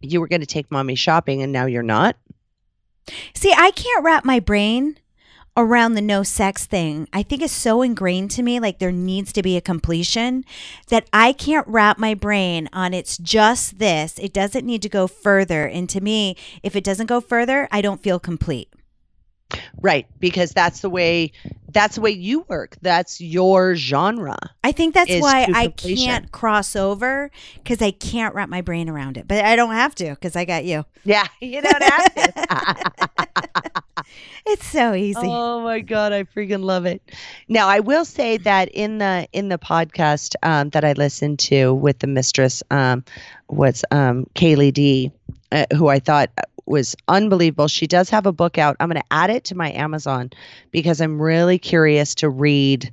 you 0.00 0.20
were 0.20 0.28
going 0.28 0.40
to 0.40 0.46
take 0.46 0.70
mommy 0.70 0.96
shopping 0.96 1.42
and 1.42 1.52
now 1.52 1.66
you're 1.66 1.82
not. 1.82 2.16
See, 3.34 3.52
I 3.56 3.70
can't 3.70 4.04
wrap 4.04 4.24
my 4.24 4.38
brain 4.38 4.98
around 5.56 5.94
the 5.94 6.02
no 6.02 6.22
sex 6.22 6.66
thing. 6.66 7.08
I 7.12 7.22
think 7.22 7.42
it's 7.42 7.52
so 7.52 7.82
ingrained 7.82 8.30
to 8.32 8.42
me, 8.42 8.58
like 8.60 8.78
there 8.78 8.92
needs 8.92 9.32
to 9.34 9.42
be 9.42 9.56
a 9.56 9.60
completion, 9.60 10.44
that 10.88 11.08
I 11.12 11.32
can't 11.32 11.66
wrap 11.68 11.98
my 11.98 12.14
brain 12.14 12.68
on 12.72 12.94
it's 12.94 13.18
just 13.18 13.78
this. 13.78 14.18
It 14.18 14.32
doesn't 14.32 14.66
need 14.66 14.82
to 14.82 14.88
go 14.88 15.06
further. 15.06 15.66
And 15.66 15.88
to 15.90 16.00
me, 16.00 16.36
if 16.62 16.74
it 16.76 16.84
doesn't 16.84 17.06
go 17.06 17.20
further, 17.20 17.68
I 17.70 17.80
don't 17.80 18.02
feel 18.02 18.18
complete. 18.18 18.72
Right, 19.82 20.06
because 20.18 20.52
that's 20.52 20.80
the 20.80 20.88
way 20.88 21.32
that's 21.68 21.96
the 21.96 22.00
way 22.00 22.10
you 22.10 22.46
work. 22.48 22.76
That's 22.82 23.20
your 23.20 23.74
genre. 23.74 24.38
I 24.62 24.72
think 24.72 24.94
that's 24.94 25.20
why 25.20 25.46
I 25.52 25.68
can't 25.68 26.30
cross 26.32 26.76
over 26.76 27.30
because 27.56 27.82
I 27.82 27.90
can't 27.90 28.34
wrap 28.34 28.48
my 28.48 28.60
brain 28.60 28.88
around 28.88 29.16
it. 29.16 29.26
But 29.28 29.44
I 29.44 29.56
don't 29.56 29.72
have 29.72 29.94
to 29.96 30.10
because 30.10 30.36
I 30.36 30.44
got 30.44 30.64
you. 30.64 30.84
Yeah, 31.04 31.26
you 31.40 31.60
don't 31.60 31.82
have 31.82 32.14
to. 32.14 33.70
It's 34.44 34.66
so 34.66 34.92
easy. 34.92 35.20
oh 35.22 35.60
my 35.60 35.80
god, 35.80 36.12
I 36.12 36.24
freaking 36.24 36.64
love 36.64 36.84
it. 36.84 37.00
Now, 37.48 37.68
I 37.68 37.78
will 37.78 38.04
say 38.04 38.38
that 38.38 38.68
in 38.70 38.98
the 38.98 39.28
in 39.32 39.48
the 39.48 39.58
podcast 39.58 40.34
um, 40.42 40.70
that 40.70 40.84
I 40.84 40.94
listened 40.94 41.38
to 41.40 41.72
with 41.72 42.00
the 42.00 42.08
mistress, 42.08 42.62
um, 42.70 43.04
was 43.48 43.84
um, 43.92 44.26
Kali 44.34 44.72
D, 44.72 45.12
uh, 45.52 45.66
who 45.76 45.86
I 45.86 46.00
thought 46.00 46.30
was 46.66 46.96
unbelievable. 47.08 47.68
She 47.68 47.86
does 47.86 48.10
have 48.10 48.26
a 48.26 48.32
book 48.32 48.58
out. 48.58 48.76
I'm 48.80 48.88
going 48.88 49.00
to 49.00 49.12
add 49.12 49.30
it 49.30 49.44
to 49.44 49.54
my 49.54 49.70
Amazon 49.72 50.30
because 50.70 51.00
I'm 51.00 51.20
really 51.20 51.58
curious 51.58 52.14
to 52.16 52.28
read 52.28 52.92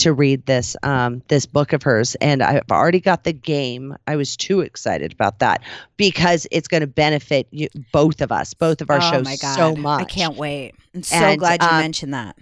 to 0.00 0.12
read 0.12 0.46
this 0.46 0.76
um, 0.82 1.22
this 1.28 1.46
book 1.46 1.72
of 1.72 1.82
hers, 1.82 2.14
and 2.16 2.42
I've 2.42 2.70
already 2.70 3.00
got 3.00 3.24
the 3.24 3.32
game. 3.32 3.96
I 4.06 4.16
was 4.16 4.36
too 4.36 4.60
excited 4.60 5.12
about 5.12 5.38
that 5.38 5.62
because 5.96 6.46
it's 6.50 6.68
going 6.68 6.80
to 6.80 6.86
benefit 6.86 7.46
you, 7.50 7.68
both 7.92 8.20
of 8.20 8.32
us, 8.32 8.54
both 8.54 8.80
of 8.80 8.90
our 8.90 8.98
oh 8.98 9.10
shows 9.12 9.24
my 9.24 9.36
God. 9.36 9.56
so 9.56 9.76
much. 9.76 10.02
I 10.02 10.04
can't 10.04 10.36
wait. 10.36 10.74
I'm 10.94 11.02
so 11.02 11.16
And, 11.16 11.38
glad 11.38 11.62
you 11.62 11.68
um, 11.68 11.80
mentioned 11.80 12.14
that. 12.14 12.36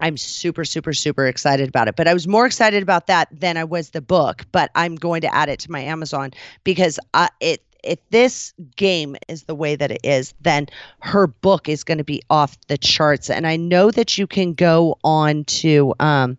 I'm 0.00 0.16
super, 0.16 0.64
super, 0.64 0.92
super 0.92 1.26
excited 1.26 1.68
about 1.68 1.86
it. 1.86 1.96
But 1.96 2.08
I 2.08 2.14
was 2.14 2.26
more 2.26 2.46
excited 2.46 2.82
about 2.82 3.06
that 3.08 3.28
than 3.30 3.56
I 3.56 3.64
was 3.64 3.90
the 3.90 4.00
book. 4.00 4.44
But 4.50 4.70
I'm 4.74 4.96
going 4.96 5.20
to 5.20 5.34
add 5.34 5.48
it 5.48 5.60
to 5.60 5.70
my 5.70 5.80
Amazon 5.80 6.32
because 6.64 6.98
uh, 7.14 7.28
it 7.40 7.62
if 7.82 7.98
this 8.10 8.54
game 8.76 9.16
is 9.28 9.44
the 9.44 9.54
way 9.54 9.74
that 9.76 9.90
it 9.90 10.00
is, 10.04 10.34
then 10.40 10.66
her 11.00 11.26
book 11.26 11.68
is 11.68 11.82
going 11.84 11.98
to 11.98 12.04
be 12.04 12.22
off 12.30 12.56
the 12.68 12.78
charts. 12.78 13.28
And 13.28 13.46
I 13.46 13.56
know 13.56 13.90
that 13.90 14.16
you 14.18 14.26
can 14.26 14.54
go 14.54 14.98
on 15.02 15.44
to 15.44 15.94
um, 15.98 16.38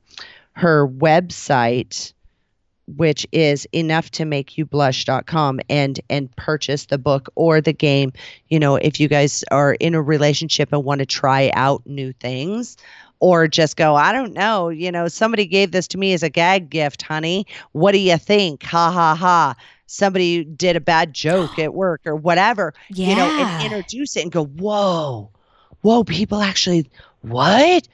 her 0.54 0.88
website 0.88 2.14
which 2.88 3.26
is 3.32 3.66
enough 3.74 4.12
to 4.12 4.26
make 4.26 4.58
you 4.58 4.66
blush.com 4.66 5.60
and 5.70 6.00
and 6.10 6.36
purchase 6.36 6.88
the 6.88 6.98
book 6.98 7.30
or 7.36 7.62
the 7.62 7.74
game. 7.74 8.12
You 8.50 8.60
know 8.60 8.76
if 8.76 9.00
you 9.00 9.08
guys 9.08 9.44
are 9.52 9.74
in 9.76 9.96
a 9.96 10.02
relationship 10.02 10.70
and 10.72 10.84
want 10.84 11.00
to 11.00 11.06
try 11.06 11.52
out 11.54 11.82
new 11.86 12.14
things 12.14 12.78
or 13.20 13.48
just 13.48 13.78
go 13.78 13.96
i 13.96 14.12
don't 14.12 14.34
know 14.34 14.68
you 14.68 14.92
know 14.92 15.08
somebody 15.08 15.46
gave 15.46 15.72
this 15.72 15.88
to 15.88 15.98
me 15.98 16.14
as 16.14 16.24
a 16.24 16.30
gag 16.30 16.70
gift 16.70 17.02
honey. 17.02 17.46
What 17.72 17.94
do 17.94 18.00
you 18.00 18.18
think? 18.18 18.64
Ha 18.64 18.92
ha 18.92 19.16
ha. 19.16 19.56
Somebody 19.86 20.44
did 20.44 20.76
a 20.76 20.82
bad 20.82 21.14
joke 21.14 21.60
at 21.60 21.74
work 21.74 22.02
or 22.06 22.16
whatever 22.16 22.74
yeah. 22.90 23.10
you 23.10 23.16
know 23.16 23.26
and 23.26 23.66
introduce 23.66 24.18
it 24.18 24.24
and 24.24 24.32
go 24.32 24.46
whoa 24.46 25.30
whoa 25.82 26.04
people 26.04 26.42
actually 26.42 26.90
what 27.22 27.88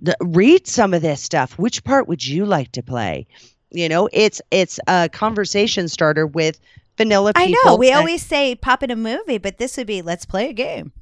the, 0.00 0.16
read 0.20 0.66
some 0.66 0.94
of 0.94 1.02
this 1.02 1.20
stuff 1.22 1.58
which 1.58 1.82
part 1.84 2.06
would 2.08 2.24
you 2.26 2.44
like 2.46 2.70
to 2.72 2.82
play 2.82 3.26
you 3.70 3.88
know 3.88 4.08
it's 4.12 4.40
it's 4.50 4.78
a 4.86 5.08
conversation 5.12 5.88
starter 5.88 6.26
with 6.26 6.60
vanilla 6.96 7.32
people 7.34 7.54
I 7.64 7.70
know. 7.70 7.76
We 7.76 7.88
and- 7.90 7.98
always 7.98 8.22
say 8.24 8.54
pop 8.54 8.82
in 8.82 8.90
a 8.90 8.96
movie, 8.96 9.38
but 9.38 9.58
this 9.58 9.76
would 9.76 9.86
be 9.86 10.02
let's 10.02 10.24
play 10.24 10.48
a 10.50 10.52
game. 10.52 10.92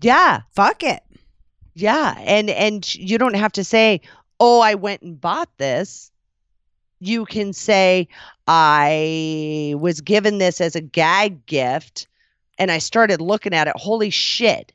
yeah 0.00 0.42
Fuck 0.54 0.82
it. 0.82 1.02
yeah 1.74 2.14
and 2.18 2.50
and 2.50 2.94
you 2.94 3.16
don't 3.18 3.34
have 3.36 3.52
to 3.52 3.64
say 3.64 4.00
oh 4.40 4.60
i 4.60 4.74
went 4.74 5.02
and 5.02 5.20
bought 5.20 5.48
this 5.58 6.10
you 7.00 7.24
can 7.24 7.52
say 7.52 8.08
i 8.46 9.74
was 9.78 10.00
given 10.00 10.38
this 10.38 10.60
as 10.60 10.76
a 10.76 10.80
gag 10.80 11.46
gift 11.46 12.06
and 12.58 12.70
i 12.70 12.78
started 12.78 13.20
looking 13.20 13.54
at 13.54 13.66
it 13.68 13.74
holy 13.76 14.10
shit 14.10 14.72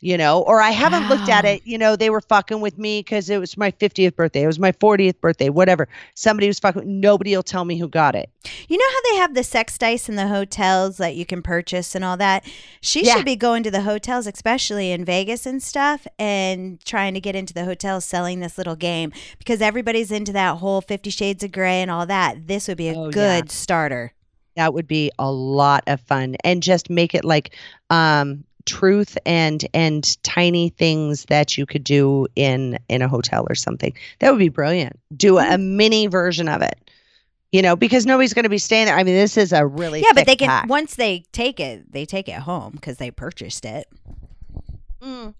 you 0.00 0.16
know, 0.18 0.42
or 0.42 0.60
I 0.60 0.70
haven't 0.70 1.08
looked 1.08 1.28
at 1.28 1.44
it, 1.44 1.62
you 1.64 1.78
know, 1.78 1.96
they 1.96 2.10
were 2.10 2.20
fucking 2.20 2.60
with 2.60 2.78
me 2.78 3.00
because 3.00 3.30
it 3.30 3.38
was 3.38 3.56
my 3.56 3.70
50th 3.70 4.14
birthday, 4.16 4.42
it 4.42 4.46
was 4.46 4.58
my 4.58 4.72
40th 4.72 5.20
birthday, 5.20 5.48
whatever. 5.48 5.88
Somebody 6.14 6.46
was 6.46 6.58
fucking, 6.58 7.00
nobody 7.00 7.34
will 7.34 7.42
tell 7.42 7.64
me 7.64 7.78
who 7.78 7.88
got 7.88 8.14
it. 8.14 8.30
You 8.68 8.76
know 8.78 8.84
how 8.90 9.10
they 9.12 9.16
have 9.20 9.34
the 9.34 9.42
sex 9.42 9.78
dice 9.78 10.08
in 10.08 10.16
the 10.16 10.28
hotels 10.28 10.98
that 10.98 11.16
you 11.16 11.26
can 11.26 11.42
purchase 11.42 11.94
and 11.94 12.04
all 12.04 12.16
that? 12.18 12.44
She 12.80 13.04
Yeah. 13.04 13.14
should 13.16 13.24
be 13.24 13.36
going 13.36 13.62
to 13.64 13.70
the 13.70 13.82
hotels, 13.82 14.26
especially 14.26 14.90
in 14.92 15.04
Vegas 15.04 15.46
and 15.46 15.62
stuff, 15.62 16.06
and 16.18 16.80
trying 16.84 17.14
to 17.14 17.20
get 17.20 17.34
into 17.34 17.52
the 17.54 17.64
hotels 17.64 18.04
selling 18.04 18.40
this 18.40 18.56
little 18.58 18.76
game 18.76 19.12
because 19.38 19.60
everybody's 19.60 20.10
into 20.10 20.32
that 20.32 20.58
whole 20.58 20.80
Fifty 20.80 21.10
Shades 21.10 21.42
of 21.42 21.52
Grey 21.52 21.82
and 21.82 21.90
all 21.90 22.06
that. 22.06 22.46
This 22.46 22.68
would 22.68 22.76
be 22.78 22.88
a 22.88 22.94
Oh, 22.96 23.06
yeah. 23.06 23.10
good 23.12 23.50
starter. 23.50 24.12
That 24.56 24.72
would 24.72 24.88
be 24.88 25.10
a 25.18 25.30
lot 25.30 25.84
of 25.86 26.00
fun 26.00 26.36
and 26.42 26.62
just 26.62 26.88
make 26.88 27.14
it 27.14 27.24
like 27.26 27.54
um 27.90 28.44
truth 28.66 29.16
and 29.24 29.64
and 29.72 30.22
tiny 30.22 30.68
things 30.70 31.24
that 31.26 31.56
you 31.56 31.64
could 31.64 31.84
do 31.84 32.26
in 32.36 32.78
in 32.88 33.02
a 33.02 33.08
hotel 33.08 33.46
or 33.48 33.54
something. 33.54 33.94
That 34.18 34.30
would 34.30 34.38
be 34.38 34.48
brilliant. 34.48 34.98
Do 35.16 35.38
a, 35.38 35.54
a 35.54 35.58
mini 35.58 36.06
version 36.06 36.48
of 36.48 36.62
it. 36.62 36.90
You 37.52 37.62
know, 37.62 37.76
because 37.76 38.04
nobody's 38.04 38.34
going 38.34 38.42
to 38.42 38.50
be 38.50 38.58
staying 38.58 38.86
there. 38.86 38.96
I 38.96 39.04
mean, 39.04 39.14
this 39.14 39.36
is 39.36 39.52
a 39.52 39.64
really 39.64 40.02
yeah, 40.02 40.12
but 40.14 40.26
they 40.26 40.36
can 40.36 40.48
pack. 40.48 40.68
once 40.68 40.96
they 40.96 41.24
take 41.32 41.60
it, 41.60 41.90
they 41.90 42.04
take 42.04 42.28
it 42.28 42.40
home 42.40 42.72
because 42.72 42.98
they 42.98 43.10
purchased 43.10 43.64
it. 43.64 43.88
Mm. 45.00 45.34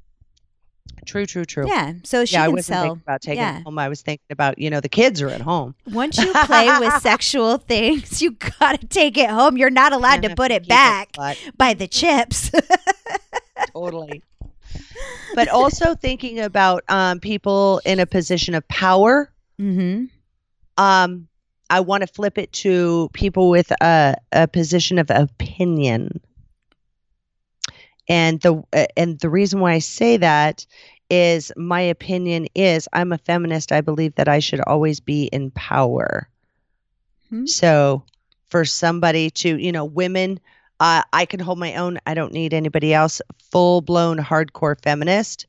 True, 1.06 1.24
true, 1.24 1.44
true. 1.44 1.68
Yeah, 1.68 1.94
so 2.04 2.24
she 2.24 2.34
yeah, 2.34 2.44
I 2.44 2.48
wasn't 2.48 2.64
sell. 2.66 2.82
thinking 2.82 3.02
about 3.02 3.22
taking 3.22 3.38
yeah. 3.38 3.58
it 3.58 3.62
home. 3.62 3.78
I 3.78 3.88
was 3.88 4.02
thinking 4.02 4.26
about, 4.30 4.58
you 4.58 4.68
know, 4.68 4.80
the 4.80 4.88
kids 4.88 5.22
are 5.22 5.28
at 5.28 5.40
home. 5.40 5.74
Once 5.90 6.18
you 6.18 6.32
play 6.44 6.68
with 6.80 6.92
sexual 7.00 7.58
things, 7.58 8.20
you 8.20 8.32
gotta 8.32 8.84
take 8.86 9.16
it 9.16 9.30
home. 9.30 9.56
You're 9.56 9.70
not 9.70 9.92
allowed 9.92 10.22
to 10.22 10.34
put 10.34 10.50
it 10.50 10.68
back 10.68 11.10
but 11.16 11.38
by 11.56 11.74
the 11.74 11.86
chips. 11.86 12.50
totally. 13.72 14.22
But 15.34 15.48
also 15.48 15.94
thinking 15.94 16.40
about 16.40 16.82
um, 16.88 17.20
people 17.20 17.80
in 17.84 18.00
a 18.00 18.06
position 18.06 18.54
of 18.54 18.66
power. 18.68 19.30
mm-hmm. 19.60 20.04
Um, 20.78 21.28
I 21.68 21.80
want 21.80 22.02
to 22.02 22.06
flip 22.06 22.38
it 22.38 22.52
to 22.54 23.08
people 23.12 23.50
with 23.50 23.72
a, 23.80 24.16
a 24.32 24.46
position 24.46 24.98
of 24.98 25.10
opinion. 25.10 26.20
And 28.08 28.40
the 28.40 28.62
uh, 28.72 28.86
and 28.96 29.18
the 29.18 29.28
reason 29.28 29.58
why 29.58 29.72
I 29.72 29.80
say 29.80 30.16
that 30.18 30.64
is 31.10 31.52
my 31.56 31.80
opinion 31.80 32.46
is 32.54 32.88
I'm 32.92 33.12
a 33.12 33.18
feminist. 33.18 33.72
I 33.72 33.80
believe 33.80 34.14
that 34.16 34.28
I 34.28 34.38
should 34.40 34.60
always 34.60 35.00
be 35.00 35.24
in 35.26 35.50
power. 35.52 36.28
Hmm. 37.30 37.46
So 37.46 38.04
for 38.48 38.64
somebody 38.64 39.30
to, 39.30 39.56
you 39.56 39.72
know, 39.72 39.84
women, 39.84 40.40
uh, 40.80 41.02
I 41.12 41.26
can 41.26 41.40
hold 41.40 41.58
my 41.58 41.74
own. 41.76 41.98
I 42.06 42.14
don't 42.14 42.32
need 42.32 42.52
anybody 42.54 42.92
else. 42.92 43.20
Full 43.50 43.80
blown 43.80 44.18
hardcore 44.18 44.80
feminist. 44.82 45.46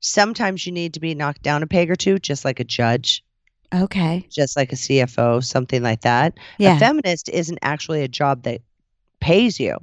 Sometimes 0.00 0.64
you 0.66 0.72
need 0.72 0.94
to 0.94 1.00
be 1.00 1.14
knocked 1.14 1.42
down 1.42 1.62
a 1.62 1.66
peg 1.66 1.90
or 1.90 1.96
two, 1.96 2.18
just 2.18 2.44
like 2.44 2.60
a 2.60 2.64
judge, 2.64 3.22
Okay. 3.74 4.26
just 4.30 4.56
like 4.56 4.72
a 4.72 4.76
CFO, 4.76 5.44
something 5.44 5.82
like 5.82 6.00
that. 6.02 6.34
Yeah. 6.58 6.76
A 6.76 6.78
feminist 6.78 7.28
isn't 7.28 7.58
actually 7.62 8.02
a 8.02 8.08
job 8.08 8.44
that 8.44 8.62
pays 9.20 9.60
you. 9.60 9.76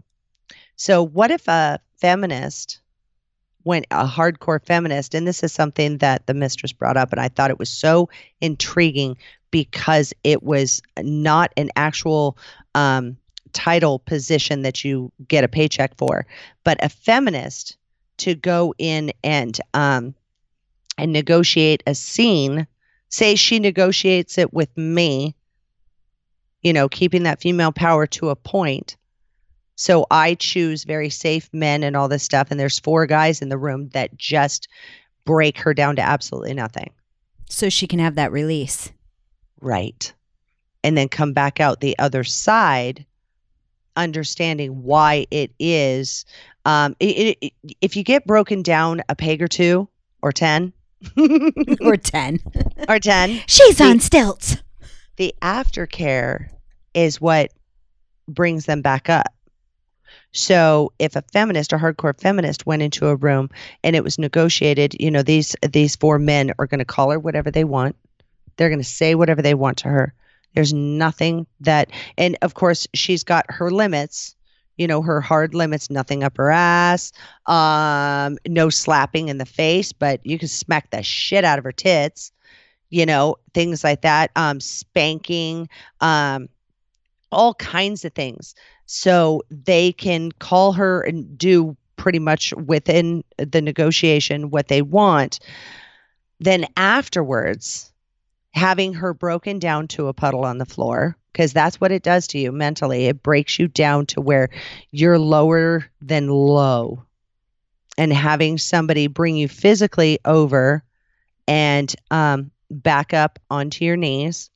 So, 0.76 1.04
what 1.04 1.30
if 1.32 1.48
a 1.48 1.80
feminist 2.00 2.80
went 3.68 3.86
a 3.92 4.08
hardcore 4.08 4.66
feminist? 4.66 5.14
And 5.14 5.28
this 5.28 5.44
is 5.44 5.54
something 5.54 6.00
that 6.00 6.26
the 6.26 6.34
mistress 6.34 6.74
brought 6.74 6.98
up, 6.98 7.12
and 7.12 7.22
I 7.22 7.28
thought 7.28 7.52
it 7.52 7.60
was 7.60 7.70
so 7.70 8.10
intriguing 8.42 9.18
because 9.52 10.14
it 10.24 10.42
was 10.42 10.82
not 11.00 11.52
an 11.58 11.70
actual 11.76 12.38
um, 12.74 13.18
title 13.54 14.00
position 14.00 14.64
that 14.64 14.84
you 14.84 15.12
get 15.28 15.44
a 15.44 15.48
paycheck 15.48 15.96
for, 15.98 16.26
but 16.64 16.84
a 16.84 16.90
feminist 16.90 17.78
to 18.18 18.36
go 18.36 18.74
in 18.78 19.12
and 19.24 19.60
um, 19.74 20.16
and 20.98 21.14
negotiate 21.14 21.84
a 21.86 21.96
scene. 21.96 22.68
Say 23.10 23.36
she 23.36 23.60
negotiates 23.60 24.38
it 24.38 24.54
with 24.54 24.76
me, 24.78 25.36
you 26.62 26.74
know, 26.74 26.90
keeping 26.90 27.24
that 27.24 27.42
female 27.42 27.72
power 27.72 28.06
to 28.08 28.30
a 28.30 28.36
point. 28.36 28.98
So 29.80 30.06
I 30.12 30.34
choose 30.34 30.84
very 30.84 31.10
safe 31.10 31.50
men 31.54 31.84
and 31.84 31.96
all 31.96 32.08
this 32.08 32.24
stuff, 32.24 32.48
and 32.52 32.60
there's 32.60 32.80
four 32.80 33.06
guys 33.06 33.42
in 33.42 33.50
the 33.50 33.58
room 33.60 33.90
that 33.90 34.18
just 34.18 34.68
break 35.24 35.58
her 35.60 35.74
down 35.74 35.96
to 35.98 36.02
absolutely 36.02 36.54
nothing. 36.56 36.90
So 37.50 37.70
she 37.70 37.86
can 37.88 38.00
have 38.00 38.16
that 38.16 38.32
release. 38.32 38.92
Right. 39.62 40.12
And 40.84 40.98
then 40.98 41.10
come 41.10 41.32
back 41.34 41.60
out 41.60 41.80
the 41.80 41.98
other 42.00 42.24
side, 42.24 43.06
understanding 43.96 44.84
why 44.84 45.28
it 45.32 45.52
is. 45.60 46.26
Um, 46.66 46.96
it, 47.00 47.38
it, 47.42 47.54
if 47.82 47.96
you 47.96 48.04
get 48.04 48.26
broken 48.26 48.62
down 48.64 49.02
a 49.10 49.16
peg 49.16 49.42
or 49.42 49.48
two 49.48 49.88
or 50.22 50.32
10 50.32 50.74
or 51.82 51.98
10. 51.98 52.40
or 52.90 53.00
10, 53.00 53.42
She's 53.48 53.78
The- 53.78 53.84
on 53.86 54.00
stilts. 54.00 54.58
the 55.18 55.34
aftercare 55.42 56.50
is 56.94 57.22
what 57.22 57.52
brings 58.28 58.66
them 58.66 58.82
back 58.82 59.10
up. 59.10 59.28
So 60.34 60.94
if 61.00 61.16
a 61.16 61.24
feminist, 61.34 61.74
a 61.74 61.78
hardcore 61.78 62.20
feminist, 62.20 62.66
went 62.66 62.82
into 62.82 63.08
a 63.08 63.16
room 63.16 63.50
and 63.84 63.96
it 63.96 64.04
was 64.04 64.20
negotiated, 64.20 64.96
you 65.00 65.10
know, 65.10 65.24
these 65.24 65.56
these 65.62 65.96
four 65.96 66.20
men 66.20 66.54
are 66.60 66.68
going 66.68 66.80
to 66.80 66.86
call 66.86 67.12
her 67.12 67.20
whatever 67.20 67.50
they 67.50 67.64
want. 67.64 67.96
They're 68.58 68.70
going 68.70 68.80
to 68.80 68.86
say 68.86 69.16
whatever 69.16 69.42
they 69.42 69.54
want 69.54 69.78
to 69.80 69.90
her. 69.90 70.14
There's 70.54 70.74
nothing 70.74 71.46
that, 71.62 71.90
and 72.18 72.38
of 72.42 72.54
course 72.54 72.88
she's 72.94 73.24
got 73.24 73.46
her 73.50 73.70
limits. 73.72 74.36
You 74.78 74.86
know, 74.86 75.02
her 75.02 75.22
hard 75.22 75.56
limits, 75.56 75.90
nothing 75.90 76.24
up 76.24 76.38
her 76.38 76.52
ass, 76.52 77.12
um, 77.48 78.38
no 78.48 78.70
slapping 78.70 79.28
in 79.28 79.40
the 79.40 79.46
face, 79.46 79.92
but 79.92 80.24
you 80.24 80.38
can 80.38 80.48
smack 80.48 80.92
the 80.92 81.02
shit 81.02 81.44
out 81.44 81.58
of 81.58 81.64
her 81.64 81.72
tits 81.72 82.32
you 82.90 83.06
know 83.06 83.36
things 83.54 83.84
like 83.84 84.02
that 84.02 84.32
um 84.36 84.60
spanking 84.60 85.68
um 86.02 86.48
all 87.32 87.54
kinds 87.56 88.06
of 88.06 88.14
things 88.14 88.56
so 88.88 89.44
they 89.52 89.92
can 89.92 90.32
call 90.34 90.74
her 90.74 91.02
and 91.02 91.38
do 91.38 91.78
pretty 91.98 92.20
much 92.20 92.54
within 92.54 93.24
the 93.38 93.62
negotiation 93.62 94.50
what 94.50 94.70
they 94.70 94.82
want. 94.82 95.40
Then 96.40 96.66
afterwards 96.78 97.92
having 98.54 98.94
her 98.94 99.14
broken 99.14 99.60
down 99.60 99.88
to 99.90 100.08
a 100.08 100.14
puddle 100.14 100.44
on 100.44 100.58
the 100.58 100.66
floor 100.66 101.16
because 101.32 101.54
that's 101.54 101.80
what 101.80 101.92
it 101.92 102.02
does 102.02 102.26
to 102.28 102.40
you 102.40 102.52
mentally. 102.52 103.06
It 103.06 103.22
breaks 103.22 103.60
you 103.60 103.68
down 103.68 104.08
to 104.08 104.22
where 104.22 104.50
you're 104.92 105.20
lower 105.20 105.86
than 106.02 106.30
low. 106.30 107.04
And 108.00 108.14
having 108.14 108.58
somebody 108.58 109.08
bring 109.08 109.36
you 109.38 109.48
physically 109.48 110.20
over 110.26 110.84
and 111.48 111.96
um, 112.12 112.52
back 112.70 113.14
up 113.14 113.40
onto 113.50 113.86
your 113.86 113.98
knees 113.98 114.50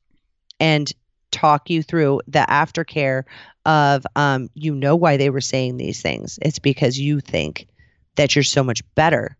and 0.59 0.91
talk 1.31 1.69
you 1.69 1.81
through 1.81 2.21
the 2.27 2.45
aftercare 2.49 3.23
of 3.65 4.05
um, 4.15 4.49
you 4.53 4.73
know 4.73 4.95
why 4.95 5.17
they 5.17 5.29
were 5.29 5.41
saying 5.41 5.77
these 5.77 6.01
things. 6.01 6.39
It's 6.41 6.59
because 6.59 6.99
you 6.99 7.19
think 7.19 7.67
that 8.15 8.35
you're 8.35 8.43
so 8.43 8.63
much 8.63 8.81
better. 8.95 9.37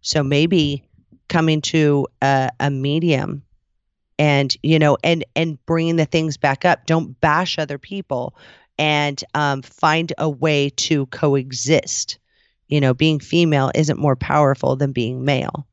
So 0.00 0.22
maybe 0.22 0.84
coming 1.28 1.60
to 1.62 2.06
a, 2.20 2.50
a 2.60 2.70
medium 2.70 3.42
and 4.18 4.54
you 4.62 4.78
know 4.78 4.98
and 5.02 5.24
and 5.34 5.64
bringing 5.66 5.96
the 5.96 6.04
things 6.04 6.36
back 6.36 6.64
up 6.64 6.84
don't 6.86 7.18
bash 7.20 7.58
other 7.58 7.78
people 7.78 8.36
and 8.78 9.22
um, 9.34 9.62
find 9.62 10.12
a 10.18 10.28
way 10.28 10.68
to 10.70 11.06
coexist 11.06 12.18
you 12.68 12.80
know 12.80 12.92
being 12.92 13.18
female 13.18 13.70
isn't 13.74 13.98
more 13.98 14.16
powerful 14.16 14.76
than 14.76 14.92
being 14.92 15.24
male 15.24 15.66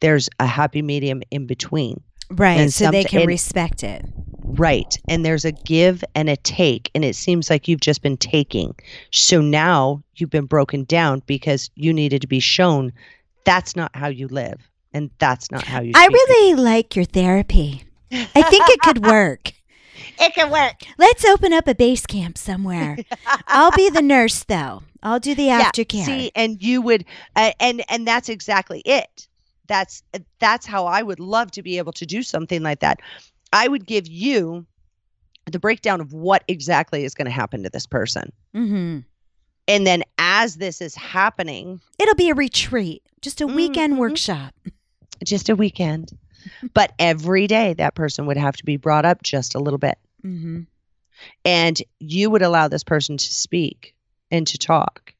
there's 0.00 0.30
a 0.40 0.46
happy 0.46 0.80
medium 0.80 1.22
in 1.30 1.46
between 1.46 2.00
Right. 2.30 2.70
So 2.72 2.90
they 2.90 3.04
can 3.04 3.20
and- 3.20 3.28
respect 3.28 3.82
it. 3.84 4.04
Right 4.44 4.98
and 5.08 5.24
there's 5.24 5.44
a 5.44 5.52
give 5.52 6.04
and 6.14 6.28
a 6.28 6.36
take 6.36 6.90
and 6.94 7.04
it 7.04 7.16
seems 7.16 7.50
like 7.50 7.66
you've 7.66 7.80
just 7.80 8.02
been 8.02 8.16
taking 8.16 8.74
so 9.10 9.40
now 9.40 10.02
you've 10.16 10.30
been 10.30 10.46
broken 10.46 10.84
down 10.84 11.22
because 11.26 11.70
you 11.74 11.92
needed 11.92 12.20
to 12.20 12.28
be 12.28 12.40
shown 12.40 12.92
that's 13.44 13.74
not 13.74 13.94
how 13.96 14.08
you 14.08 14.28
live 14.28 14.60
and 14.94 15.10
that's 15.18 15.50
not 15.50 15.64
how 15.64 15.80
you 15.80 15.92
I 15.94 16.06
treat 16.06 16.14
really 16.14 16.62
like 16.62 16.96
your 16.96 17.04
therapy. 17.04 17.84
I 18.12 18.42
think 18.42 18.64
it 18.68 18.80
could 18.80 19.04
work. 19.04 19.52
it 20.18 20.34
can 20.34 20.50
work 20.50 20.74
Let's 20.96 21.24
open 21.24 21.52
up 21.52 21.66
a 21.66 21.74
base 21.74 22.06
camp 22.06 22.38
somewhere. 22.38 22.96
I'll 23.48 23.72
be 23.72 23.90
the 23.90 24.02
nurse, 24.02 24.44
though. 24.44 24.82
I'll 25.02 25.20
do 25.20 25.34
the 25.34 25.48
aftercare. 25.48 26.04
See, 26.04 26.30
and 26.34 26.62
you 26.62 26.80
would, 26.80 27.04
uh, 27.36 27.52
and 27.60 27.84
and 27.90 28.06
that's 28.06 28.28
exactly 28.28 28.80
it. 28.84 29.26
That's 29.66 30.02
that's 30.38 30.64
how 30.64 30.86
I 30.86 31.02
would 31.02 31.20
love 31.20 31.50
to 31.52 31.62
be 31.62 31.78
able 31.78 31.92
to 31.94 32.06
do 32.06 32.22
something 32.22 32.62
like 32.62 32.80
that. 32.80 33.00
I 33.54 33.68
would 33.68 33.86
give 33.86 34.06
you 34.06 34.66
the 35.50 35.58
breakdown 35.58 36.00
of 36.00 36.12
what 36.12 36.42
exactly 36.48 37.04
is 37.04 37.14
going 37.14 37.26
to 37.26 37.30
happen 37.30 37.62
to 37.62 37.70
this 37.70 37.86
person, 37.86 38.30
hmm 38.52 38.98
and 39.66 39.86
then 39.86 40.02
as 40.18 40.56
this 40.56 40.82
is 40.82 40.94
happening, 40.94 41.80
It'll 41.98 42.14
be 42.14 42.28
a 42.28 42.34
retreat, 42.34 43.02
just 43.22 43.40
a 43.40 43.46
weekend 43.46 43.94
Mhm. 43.94 43.98
workshop. 43.98 44.52
just 45.24 45.48
a 45.48 45.56
weekend, 45.56 46.10
but 46.74 46.92
every 46.98 47.46
day 47.46 47.72
that 47.74 47.94
person 47.94 48.26
would 48.26 48.36
have 48.36 48.56
to 48.56 48.64
be 48.64 48.76
brought 48.76 49.06
up 49.06 49.22
just 49.22 49.54
a 49.54 49.58
little 49.60 49.78
bit, 49.78 49.96
hmm 50.22 50.62
and 51.44 51.80
you 52.00 52.28
would 52.30 52.42
allow 52.42 52.66
this 52.68 52.82
person 52.84 53.16
to 53.16 53.32
speak 53.32 53.94
and 54.30 54.46
to 54.48 54.58
talk, 54.58 55.14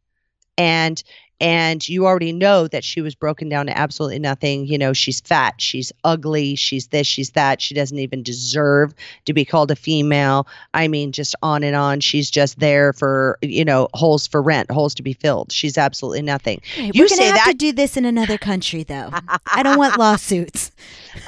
and 0.58 1.02
and 1.40 1.86
you 1.88 2.06
already 2.06 2.32
know 2.32 2.68
that 2.68 2.84
she 2.84 3.00
was 3.00 3.14
broken 3.14 3.48
down 3.48 3.66
to 3.66 3.76
absolutely 3.76 4.18
nothing. 4.18 4.66
You 4.66 4.78
know, 4.78 4.92
she's 4.92 5.20
fat, 5.20 5.54
she's 5.60 5.92
ugly, 6.04 6.54
she's 6.54 6.88
this, 6.88 7.06
she's 7.06 7.30
that. 7.30 7.60
She 7.60 7.74
doesn't 7.74 7.98
even 7.98 8.22
deserve 8.22 8.94
to 9.26 9.32
be 9.32 9.44
called 9.44 9.70
a 9.70 9.76
female. 9.76 10.46
I 10.72 10.88
mean, 10.88 11.12
just 11.12 11.34
on 11.42 11.62
and 11.62 11.76
on. 11.76 12.00
She's 12.00 12.30
just 12.30 12.60
there 12.60 12.92
for, 12.92 13.38
you 13.42 13.64
know, 13.64 13.88
holes 13.94 14.26
for 14.26 14.40
rent, 14.40 14.70
holes 14.70 14.94
to 14.94 15.02
be 15.02 15.12
filled. 15.12 15.52
She's 15.52 15.76
absolutely 15.76 16.22
nothing. 16.22 16.62
Right, 16.78 16.94
You 16.94 17.08
say 17.08 17.24
have 17.24 17.44
to 17.48 17.54
do 17.54 17.72
this 17.72 17.96
in 17.96 18.04
another 18.04 18.38
country, 18.38 18.82
though. 18.84 19.10
I 19.52 19.62
don't 19.62 19.78
want 19.78 19.98
lawsuits. 19.98 20.70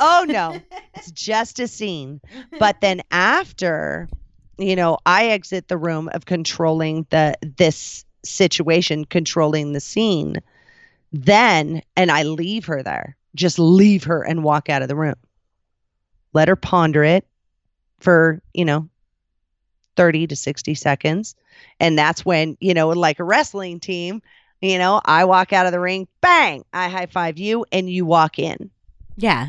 oh 0.00 0.24
no 0.28 0.60
it's 0.94 1.10
just 1.12 1.60
a 1.60 1.68
scene 1.68 2.20
but 2.58 2.80
then 2.80 3.00
after 3.10 4.08
you 4.58 4.74
know 4.74 4.98
i 5.06 5.26
exit 5.26 5.68
the 5.68 5.76
room 5.76 6.08
of 6.12 6.24
controlling 6.26 7.06
the 7.10 7.34
this 7.56 8.04
situation 8.26 9.04
controlling 9.04 9.72
the 9.72 9.80
scene 9.80 10.36
then 11.12 11.82
and 11.96 12.10
i 12.10 12.22
leave 12.22 12.66
her 12.66 12.82
there 12.82 13.16
just 13.34 13.58
leave 13.58 14.04
her 14.04 14.22
and 14.22 14.42
walk 14.44 14.68
out 14.68 14.82
of 14.82 14.88
the 14.88 14.96
room 14.96 15.14
let 16.32 16.48
her 16.48 16.56
ponder 16.56 17.02
it 17.04 17.26
for 18.00 18.40
you 18.52 18.64
know 18.64 18.88
30 19.96 20.26
to 20.26 20.36
60 20.36 20.74
seconds 20.74 21.34
and 21.80 21.98
that's 21.98 22.24
when 22.24 22.56
you 22.60 22.74
know 22.74 22.88
like 22.90 23.18
a 23.18 23.24
wrestling 23.24 23.80
team 23.80 24.20
you 24.60 24.76
know 24.78 25.00
i 25.04 25.24
walk 25.24 25.52
out 25.52 25.64
of 25.66 25.72
the 25.72 25.80
ring 25.80 26.06
bang 26.20 26.64
i 26.72 26.88
high 26.88 27.06
five 27.06 27.38
you 27.38 27.64
and 27.72 27.88
you 27.88 28.04
walk 28.04 28.38
in 28.38 28.70
Yeah, 29.16 29.48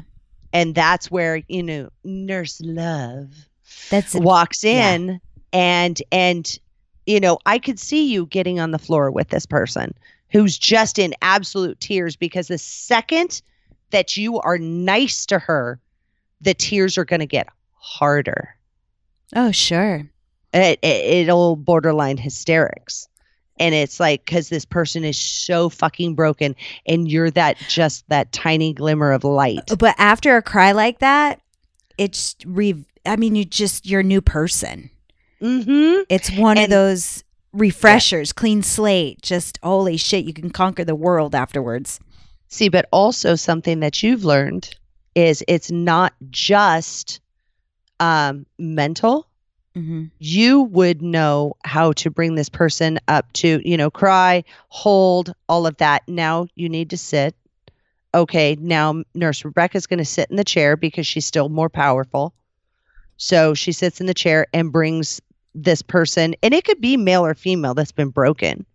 and 0.54 0.74
that's 0.74 1.12
where 1.12 1.42
you 1.50 1.64
know 1.64 1.90
nurse 2.06 2.62
love 2.62 3.30
that's 3.90 4.16
it. 4.16 4.22
walks 4.24 4.64
yeah. 4.64 4.94
in 4.94 5.20
and 5.52 6.02
and 6.12 6.60
you 7.08 7.20
know 7.20 7.40
i 7.48 7.58
could 7.58 7.80
see 7.80 8.06
you 8.06 8.26
getting 8.28 8.60
on 8.60 8.72
the 8.72 8.78
floor 8.80 9.10
with 9.10 9.30
this 9.30 9.46
person 9.46 9.94
who's 10.32 10.58
just 10.58 11.00
in 11.00 11.16
absolute 11.24 11.80
tears 11.80 12.16
because 12.16 12.48
the 12.50 12.58
second 12.58 13.42
that 13.92 14.16
you 14.18 14.40
are 14.42 14.58
nice 14.60 15.26
to 15.26 15.40
her 15.40 15.80
the 16.42 16.54
tears 16.54 16.98
are 16.98 17.06
going 17.06 17.20
to 17.22 17.26
get 17.26 17.48
harder 17.74 18.54
Oh, 19.36 19.52
sure. 19.52 20.08
it, 20.54 20.80
it, 20.82 21.06
it'll 21.28 21.56
borderline 21.56 22.18
hysterics 22.18 23.08
and 23.60 23.74
it's 23.74 24.00
like 24.00 24.24
because 24.24 24.50
this 24.50 24.66
person 24.66 25.04
is 25.04 25.20
so 25.20 25.68
fucking 25.70 26.14
broken 26.16 26.56
and 26.86 27.10
you're 27.12 27.32
that 27.32 27.58
just 27.68 28.08
that 28.10 28.32
tiny 28.32 28.72
glimmer 28.74 29.12
of 29.12 29.24
light 29.24 29.72
But 29.80 29.96
after 29.98 30.38
a 30.38 30.42
cry 30.42 30.74
like 30.74 31.00
that, 31.00 31.42
it's 31.98 32.36
re. 32.46 32.86
I 33.06 33.16
mean, 33.16 33.34
you 33.36 33.46
just 33.46 33.88
you're 33.88 34.02
a 34.02 34.04
new 34.04 34.22
person. 34.22 34.92
Mm-hmm 35.42 36.02
It's 36.10 36.32
one 36.32 36.58
of 36.58 36.70
those 36.70 37.24
refreshers, 37.54 38.34
clean 38.34 38.62
slate. 38.62 39.22
Just 39.22 39.60
holy 39.64 39.98
shit, 39.98 40.26
you 40.26 40.34
can 40.34 40.50
conquer 40.50 40.84
the 40.84 40.96
world 40.96 41.36
afterwards. 41.36 42.00
See, 42.50 42.70
but 42.70 42.88
also 42.92 43.36
something 43.36 43.80
that 43.82 44.02
you've 44.04 44.24
learned 44.24 44.74
is 45.16 45.44
it's 45.48 45.72
not 45.72 46.14
just 46.30 47.20
um, 48.00 48.46
mental. 48.58 49.28
hmm 49.74 50.06
You 50.20 50.62
would 50.62 51.02
know 51.02 51.56
how 51.66 51.92
to 51.94 52.10
bring 52.12 52.36
this 52.36 52.50
person 52.50 53.00
up 53.08 53.32
to, 53.34 53.62
you 53.68 53.78
know, 53.78 53.90
cry, 53.90 54.44
hold, 54.70 55.34
all 55.50 55.66
of 55.68 55.78
that. 55.78 56.04
Now 56.08 56.48
you 56.56 56.70
need 56.70 56.92
to 56.92 56.98
sit. 56.98 57.36
Okay, 58.14 58.56
now 58.60 59.04
Nurse 59.14 59.44
Rebecca's 59.44 59.88
going 59.88 60.00
to 60.00 60.06
sit 60.06 60.30
in 60.30 60.38
the 60.38 60.44
chair 60.44 60.78
because 60.78 61.06
she's 61.06 61.26
still 61.26 61.50
more 61.50 61.70
powerful. 61.70 62.34
So 63.18 63.54
she 63.54 63.72
sits 63.72 64.00
in 64.00 64.06
the 64.08 64.14
chair 64.14 64.46
and 64.54 64.72
brings 64.72 65.20
this 65.58 65.82
person, 65.82 66.36
and 66.44 66.54
it 66.54 66.64
could 66.64 66.80
be 66.80 66.98
male 66.98 67.26
or 67.26 67.34
female 67.34 67.74
that's 67.74 67.92
been 67.92 68.10
broken. 68.10 68.66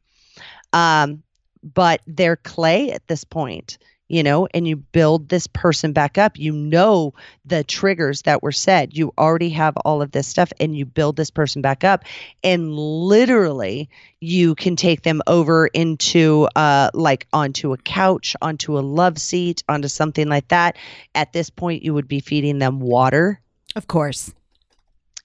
Um, 0.72 1.22
but 1.62 2.00
they're 2.06 2.36
clay 2.36 2.90
at 2.90 3.06
this 3.06 3.22
point, 3.22 3.78
you 4.08 4.22
know, 4.22 4.48
and 4.52 4.66
you 4.66 4.76
build 4.76 5.28
this 5.28 5.46
person 5.46 5.92
back 5.92 6.18
up. 6.18 6.36
You 6.38 6.52
know 6.52 7.14
the 7.44 7.62
triggers 7.62 8.22
that 8.22 8.42
were 8.42 8.52
said. 8.52 8.96
You 8.96 9.12
already 9.16 9.50
have 9.50 9.76
all 9.78 10.02
of 10.02 10.10
this 10.10 10.26
stuff, 10.26 10.52
and 10.58 10.76
you 10.76 10.84
build 10.84 11.16
this 11.16 11.30
person 11.30 11.62
back 11.62 11.84
up. 11.84 12.04
And 12.42 12.74
literally, 12.74 13.88
you 14.20 14.56
can 14.56 14.74
take 14.74 15.02
them 15.02 15.22
over 15.28 15.68
into 15.68 16.48
uh, 16.56 16.90
like 16.94 17.28
onto 17.32 17.72
a 17.72 17.78
couch, 17.78 18.34
onto 18.42 18.76
a 18.76 18.80
love 18.80 19.18
seat, 19.18 19.62
onto 19.68 19.88
something 19.88 20.28
like 20.28 20.48
that. 20.48 20.76
At 21.14 21.32
this 21.32 21.48
point, 21.48 21.84
you 21.84 21.94
would 21.94 22.08
be 22.08 22.20
feeding 22.20 22.58
them 22.58 22.80
water 22.80 23.40
Of 23.76 23.86
course. 23.86 24.34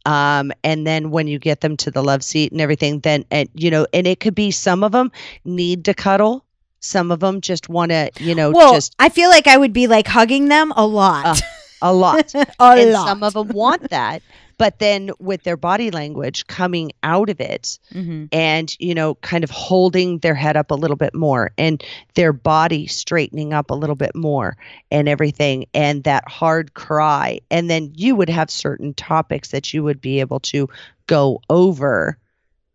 Um 0.08 0.52
and 0.64 0.88
then 0.88 1.12
when 1.12 1.28
you 1.28 1.38
get 1.38 1.62
them 1.62 1.76
to 1.78 1.92
the 1.92 2.02
love 2.04 2.24
seat 2.24 2.52
and 2.52 2.62
everything 2.62 3.00
then 3.02 3.24
and 3.30 3.50
you 3.54 3.70
know 3.70 3.86
and 3.94 4.08
it 4.08 4.20
could 4.20 4.34
be 4.36 4.50
some 4.50 4.84
of 4.84 4.92
them 4.92 5.12
need 5.46 5.84
to 5.86 5.94
cuddle 5.94 6.44
some 6.80 7.12
of 7.12 7.20
them 7.20 7.42
just 7.42 7.68
want 7.70 7.92
to 7.92 8.10
you 8.20 8.34
know 8.34 8.52
Well, 8.52 8.74
just 8.74 8.96
I 9.00 9.10
feel 9.10 9.30
like 9.30 9.48
I 9.48 9.58
would 9.58 9.74
be 9.74 9.88
like 9.88 10.08
hugging 10.08 10.48
them 10.48 10.72
a 10.76 10.86
lot. 10.86 11.42
a 11.82 11.94
lot 11.94 12.34
a 12.36 12.48
and 12.60 12.92
lot. 12.94 13.08
some 13.08 13.22
of 13.24 13.34
them 13.34 13.50
want 13.50 13.90
that 13.90 14.22
but 14.58 14.80
then 14.80 15.12
with 15.20 15.44
their 15.44 15.58
body 15.58 15.92
language 15.92 16.48
coming 16.48 16.92
out 17.04 17.30
of 17.30 17.40
it 17.40 17.80
hmm 17.92 18.26
and 18.32 18.76
you 18.80 18.94
know 18.94 19.16
kind 19.16 19.44
of 19.44 19.50
holding 19.50 20.20
their 20.20 20.36
head 20.36 20.58
up 20.58 20.72
a 20.72 20.76
little 20.76 20.98
bit 20.98 21.16
more 21.16 21.52
and 21.58 21.84
their 22.16 22.34
body 22.34 22.88
straightening 22.88 23.54
up 23.54 23.70
a 23.70 23.76
little 23.76 23.96
bit 23.96 24.16
more 24.16 24.58
and 24.92 25.08
everything 25.08 25.66
and 25.74 26.04
that 26.04 26.28
hard 26.28 26.74
cry 26.74 27.40
and 27.50 27.70
then 27.70 27.92
you 27.96 28.16
would 28.16 28.30
have 28.30 28.50
certain 28.50 28.94
topics 28.94 29.52
that 29.52 29.74
you 29.74 29.84
would 29.84 30.02
be 30.02 30.20
able 30.20 30.40
to 30.40 30.68
go 31.08 31.40
over 31.50 32.18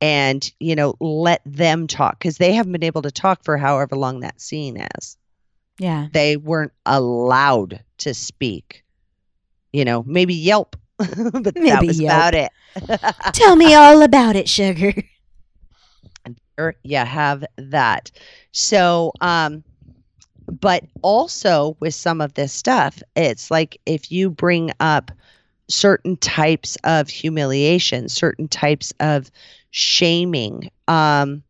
and 0.02 0.52
you 0.58 0.74
know 0.74 0.94
let 1.00 1.40
them 1.46 1.86
talk 1.86 2.18
because 2.18 2.36
they 2.36 2.52
haven't 2.52 2.72
been 2.72 2.82
able 2.82 3.02
to 3.02 3.12
talk 3.12 3.44
for 3.44 3.56
however 3.56 3.96
long 3.96 4.20
that 4.20 4.40
scene 4.40 4.84
is. 4.96 5.16
Yeah. 5.78 6.08
they 6.12 6.36
weren't 6.36 6.72
allowed 6.84 7.82
to 7.98 8.12
speak. 8.12 8.84
You 9.72 9.84
know 9.86 10.02
maybe 10.02 10.34
yelp 10.34 10.76
but 11.32 11.54
that 11.54 11.56
Maybe 11.56 11.86
was 11.88 12.00
yelp. 12.00 12.12
about 12.16 12.34
it 12.34 12.50
Tell 13.32 13.56
me 13.56 13.74
all 13.74 14.02
about 14.02 14.36
it, 14.36 14.48
sugar. 14.48 14.94
you 16.82 16.96
have 16.96 17.44
that. 17.56 18.10
So, 18.52 19.12
um, 19.20 19.62
but 20.60 20.84
also 21.02 21.76
with 21.80 21.94
some 21.94 22.20
of 22.20 22.34
this 22.34 22.52
stuff, 22.52 23.02
it's 23.16 23.50
like 23.50 23.78
if 23.86 24.10
you 24.10 24.30
bring 24.30 24.70
up 24.80 25.10
certain 25.68 26.16
types 26.16 26.76
of 26.84 27.08
humiliation, 27.08 28.08
certain 28.08 28.48
types 28.48 28.92
of 29.00 29.30
shaming, 29.70 30.70
um, 30.88 31.42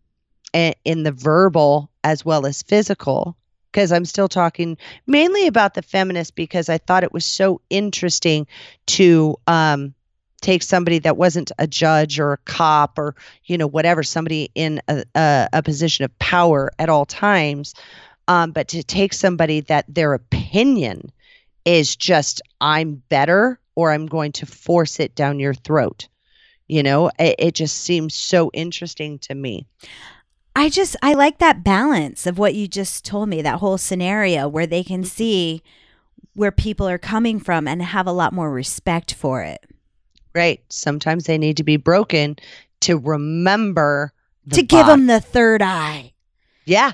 in 0.52 1.02
the 1.02 1.12
verbal 1.12 1.90
as 2.04 2.24
well 2.24 2.44
as 2.46 2.62
physical. 2.62 3.36
Because 3.72 3.90
I'm 3.90 4.04
still 4.04 4.28
talking 4.28 4.76
mainly 5.06 5.46
about 5.46 5.74
the 5.74 5.82
feminist 5.82 6.34
because 6.34 6.68
I 6.68 6.76
thought 6.78 7.04
it 7.04 7.12
was 7.12 7.24
so 7.24 7.62
interesting 7.70 8.46
to 8.86 9.36
um, 9.46 9.94
take 10.42 10.62
somebody 10.62 10.98
that 10.98 11.16
wasn't 11.16 11.52
a 11.58 11.66
judge 11.66 12.20
or 12.20 12.32
a 12.32 12.38
cop 12.38 12.98
or 12.98 13.14
you 13.46 13.56
know 13.56 13.66
whatever 13.66 14.02
somebody 14.02 14.50
in 14.54 14.82
a, 14.88 15.04
a, 15.14 15.48
a 15.54 15.62
position 15.62 16.04
of 16.04 16.18
power 16.18 16.70
at 16.78 16.90
all 16.90 17.06
times 17.06 17.74
um, 18.28 18.50
but 18.50 18.68
to 18.68 18.82
take 18.82 19.14
somebody 19.14 19.60
that 19.60 19.86
their 19.88 20.12
opinion 20.12 21.10
is 21.64 21.96
just 21.96 22.42
i'm 22.60 23.02
better 23.08 23.58
or 23.74 23.92
i'm 23.92 24.06
going 24.06 24.32
to 24.32 24.44
force 24.44 25.00
it 25.00 25.14
down 25.14 25.40
your 25.40 25.54
throat. 25.54 26.08
You 26.68 26.82
know 26.82 27.10
it, 27.18 27.36
it 27.38 27.54
just 27.54 27.78
seems 27.78 28.14
so 28.14 28.50
interesting 28.52 29.18
to 29.20 29.34
me 29.34 29.66
I 30.54 30.68
just 30.68 30.96
I 31.02 31.14
like 31.14 31.38
that 31.38 31.64
balance 31.64 32.26
of 32.26 32.38
what 32.38 32.54
you 32.54 32.68
just 32.68 33.04
told 33.04 33.28
me, 33.28 33.42
that 33.42 33.58
whole 33.60 33.78
scenario 33.78 34.48
where 34.48 34.66
they 34.66 34.84
can 34.84 35.04
see 35.04 35.62
where 36.34 36.52
people 36.52 36.88
are 36.88 36.98
coming 36.98 37.38
from 37.40 37.66
and 37.66 37.82
have 37.82 38.06
a 38.06 38.12
lot 38.12 38.32
more 38.32 38.50
respect 38.50 39.14
for 39.14 39.42
it. 39.42 39.64
right 40.34 40.60
sometimes 40.70 41.24
they 41.24 41.36
need 41.38 41.56
to 41.58 41.64
be 41.64 41.76
broken 41.76 42.36
to 42.80 42.96
remember 42.98 44.12
to 44.50 44.62
give 44.62 44.86
them 44.86 45.06
the 45.06 45.20
third 45.20 45.60
eye. 45.62 46.12
yeah 46.64 46.92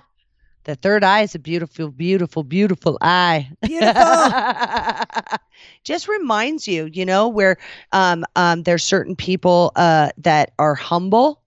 the 0.64 0.74
third 0.74 1.02
eye 1.04 1.22
is 1.22 1.34
a 1.34 1.38
beautiful 1.38 1.88
beautiful 1.90 2.42
beautiful 2.42 2.98
eye 3.00 3.48
Beautiful. 3.62 5.38
just 5.84 6.08
reminds 6.08 6.66
you 6.66 6.86
you 6.92 7.04
know 7.06 7.28
where 7.28 7.56
um 7.92 8.24
um 8.34 8.64
there's 8.64 8.82
certain 8.84 9.14
people 9.16 9.70
uh 9.76 10.10
that 10.18 10.52
are 10.58 10.74
humble 10.74 11.42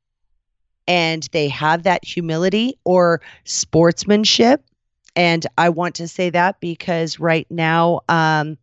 and 0.88 1.28
they 1.32 1.48
have 1.48 1.84
that 1.84 2.04
humility 2.04 2.78
or 2.84 3.22
sportsmanship 3.46 4.64
and 5.16 5.46
i 5.58 5.70
want 5.70 5.96
to 5.96 6.08
say 6.08 6.30
that 6.30 6.60
because 6.60 7.20
right 7.20 7.48
now 7.50 8.02
um 8.10 8.58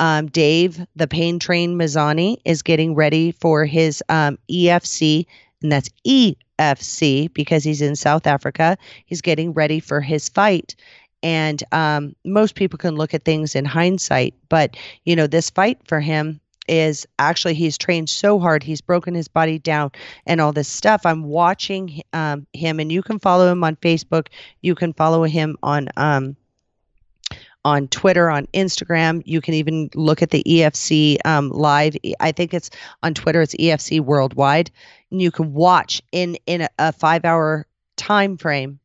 um, 0.00 0.26
Dave, 0.26 0.84
the 0.96 1.06
pain 1.06 1.38
train 1.38 1.78
Mazany, 1.78 2.38
is 2.44 2.62
getting 2.62 2.94
ready 2.94 3.32
for 3.32 3.64
his 3.64 4.02
um, 4.08 4.38
EFC, 4.50 5.26
and 5.62 5.72
that's 5.72 5.88
EFC 6.06 7.32
because 7.32 7.64
he's 7.64 7.80
in 7.80 7.96
South 7.96 8.26
Africa. 8.26 8.76
He's 9.06 9.22
getting 9.22 9.52
ready 9.52 9.80
for 9.80 10.00
his 10.00 10.28
fight. 10.28 10.74
And 11.22 11.62
um, 11.72 12.14
most 12.24 12.54
people 12.54 12.78
can 12.78 12.96
look 12.96 13.14
at 13.14 13.24
things 13.24 13.54
in 13.54 13.64
hindsight, 13.64 14.34
but 14.50 14.76
you 15.04 15.16
know, 15.16 15.26
this 15.26 15.48
fight 15.48 15.78
for 15.86 16.00
him 16.00 16.40
is 16.68 17.06
actually 17.18 17.54
he's 17.54 17.78
trained 17.78 18.08
so 18.08 18.38
hard 18.38 18.62
he's 18.62 18.80
broken 18.80 19.14
his 19.14 19.28
body 19.28 19.58
down 19.58 19.90
and 20.26 20.40
all 20.40 20.52
this 20.52 20.68
stuff. 20.68 21.02
I'm 21.04 21.24
watching 21.24 22.02
um, 22.12 22.46
him 22.52 22.80
and 22.80 22.90
you 22.90 23.02
can 23.02 23.18
follow 23.18 23.50
him 23.50 23.64
on 23.64 23.76
facebook. 23.76 24.28
You 24.62 24.74
can 24.74 24.92
follow 24.92 25.24
him 25.24 25.56
on 25.62 25.88
um, 25.96 26.36
on 27.64 27.88
twitter 27.88 28.30
on 28.30 28.46
instagram. 28.54 29.22
You 29.24 29.40
can 29.40 29.54
even 29.54 29.90
look 29.94 30.22
at 30.22 30.30
the 30.30 30.42
efc 30.46 31.18
um, 31.24 31.50
live. 31.50 31.96
I 32.20 32.32
think 32.32 32.54
it's 32.54 32.70
on 33.02 33.14
twitter 33.14 33.42
it's 33.42 33.54
efc 33.56 34.00
worldwide. 34.00 34.70
And 35.10 35.20
you 35.20 35.30
can 35.30 35.52
watch 35.52 36.02
in 36.12 36.36
in 36.46 36.62
a, 36.62 36.68
a 36.78 36.92
five 36.92 37.24
hour 37.24 37.66
time 37.96 38.36
frame 38.36 38.80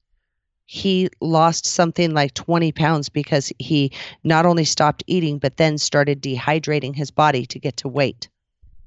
he 0.71 1.09
lost 1.19 1.65
something 1.65 2.13
like 2.13 2.31
20 2.35 2.71
pounds 2.73 3.09
because 3.09 3.51
he 3.57 3.91
not 4.23 4.45
only 4.45 4.63
stopped 4.63 5.03
eating 5.07 5.39
but 5.39 5.57
then 5.57 5.79
started 5.79 6.21
dehydrating 6.21 6.95
his 6.95 7.09
body 7.09 7.43
to 7.47 7.57
get 7.57 7.75
to 7.77 7.87
weight. 7.87 8.29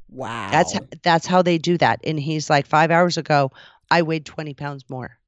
Wow. 0.08 0.48
That's 0.52 0.78
that's 1.02 1.26
how 1.26 1.42
they 1.42 1.58
do 1.58 1.76
that. 1.78 1.98
And 2.04 2.20
he's 2.20 2.48
like 2.48 2.66
5 2.68 2.92
hours 2.92 3.16
ago 3.18 3.50
I 3.90 4.02
weighed 4.02 4.24
20 4.24 4.54
pounds 4.54 4.84
more. 4.88 5.18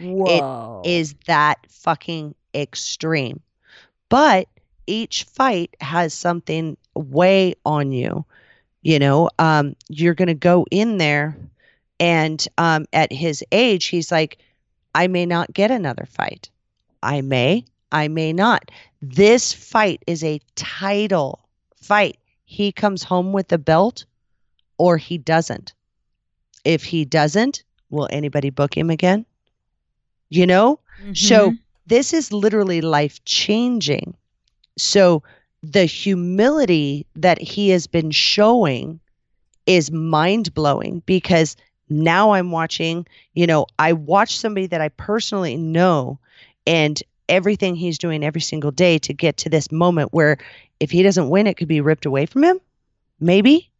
Whoa. 0.00 0.82
Is 0.84 1.14
that 1.28 1.58
fucking 1.68 2.34
extreme? 2.52 3.38
But 4.08 4.48
each 4.88 5.22
fight 5.30 5.76
has 5.80 6.12
something 6.12 6.76
weigh 6.96 7.54
on 7.64 7.92
you. 7.92 8.24
You 8.82 8.98
know, 8.98 9.30
um, 9.38 9.76
you're 9.88 10.14
going 10.14 10.26
to 10.26 10.34
go 10.34 10.66
in 10.72 10.98
there 10.98 11.36
and 12.00 12.44
um, 12.58 12.86
at 12.92 13.12
his 13.12 13.44
age, 13.52 13.86
he's 13.86 14.10
like, 14.10 14.38
I 14.94 15.06
may 15.06 15.26
not 15.26 15.52
get 15.52 15.70
another 15.70 16.06
fight. 16.06 16.50
I 17.02 17.20
may, 17.20 17.64
I 17.92 18.08
may 18.08 18.32
not. 18.32 18.70
This 19.00 19.52
fight 19.52 20.02
is 20.06 20.24
a 20.24 20.40
title 20.56 21.48
fight. 21.80 22.18
He 22.44 22.72
comes 22.72 23.02
home 23.02 23.32
with 23.32 23.48
the 23.48 23.58
belt 23.58 24.04
or 24.78 24.96
he 24.96 25.18
doesn't. 25.18 25.74
If 26.64 26.84
he 26.84 27.04
doesn't, 27.04 27.62
will 27.90 28.08
anybody 28.10 28.50
book 28.50 28.76
him 28.76 28.90
again? 28.90 29.26
You 30.28 30.46
know? 30.46 30.80
So 31.14 31.52
Mhm. 31.52 31.58
this 31.86 32.12
is 32.12 32.32
literally 32.32 32.80
life 32.80 33.24
changing. 33.24 34.16
So 34.76 35.22
the 35.62 35.84
humility 35.84 37.06
that 37.16 37.40
he 37.40 37.70
has 37.70 37.86
been 37.86 38.10
showing 38.10 39.00
is 39.66 39.90
mind 39.90 40.54
blowing 40.54 41.02
because 41.06 41.56
now 41.90 42.32
I'm 42.32 42.50
watching, 42.50 43.06
you 43.34 43.46
know, 43.46 43.66
I 43.78 43.92
watch 43.92 44.38
somebody 44.38 44.66
that 44.68 44.80
I 44.80 44.88
personally 44.90 45.56
know 45.56 46.18
and 46.66 47.02
everything 47.28 47.74
he's 47.74 47.98
doing 47.98 48.24
every 48.24 48.40
single 48.40 48.70
day 48.70 48.98
to 48.98 49.12
get 49.12 49.36
to 49.38 49.50
this 49.50 49.70
moment 49.70 50.12
where 50.12 50.38
if 50.80 50.90
he 50.90 51.02
doesn't 51.02 51.28
win, 51.28 51.46
it 51.46 51.56
could 51.56 51.68
be 51.68 51.80
ripped 51.80 52.06
away 52.06 52.26
from 52.26 52.44
him. 52.44 52.60
Maybe, 53.20 53.70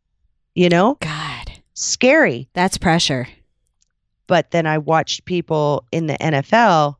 you 0.54 0.68
know, 0.68 0.96
God, 1.00 1.52
scary. 1.74 2.48
that's 2.52 2.78
pressure. 2.78 3.28
But 4.26 4.50
then 4.50 4.66
I 4.66 4.78
watched 4.78 5.24
people 5.24 5.84
in 5.90 6.06
the 6.06 6.18
NFL 6.18 6.96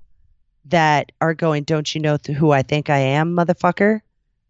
that 0.66 1.12
are 1.20 1.34
going, 1.34 1.64
Don't 1.64 1.94
you 1.94 2.00
know 2.00 2.16
th- 2.16 2.38
who 2.38 2.52
I 2.52 2.62
think 2.62 2.88
I 2.90 2.98
am, 2.98 3.36
motherfucker? 3.36 4.00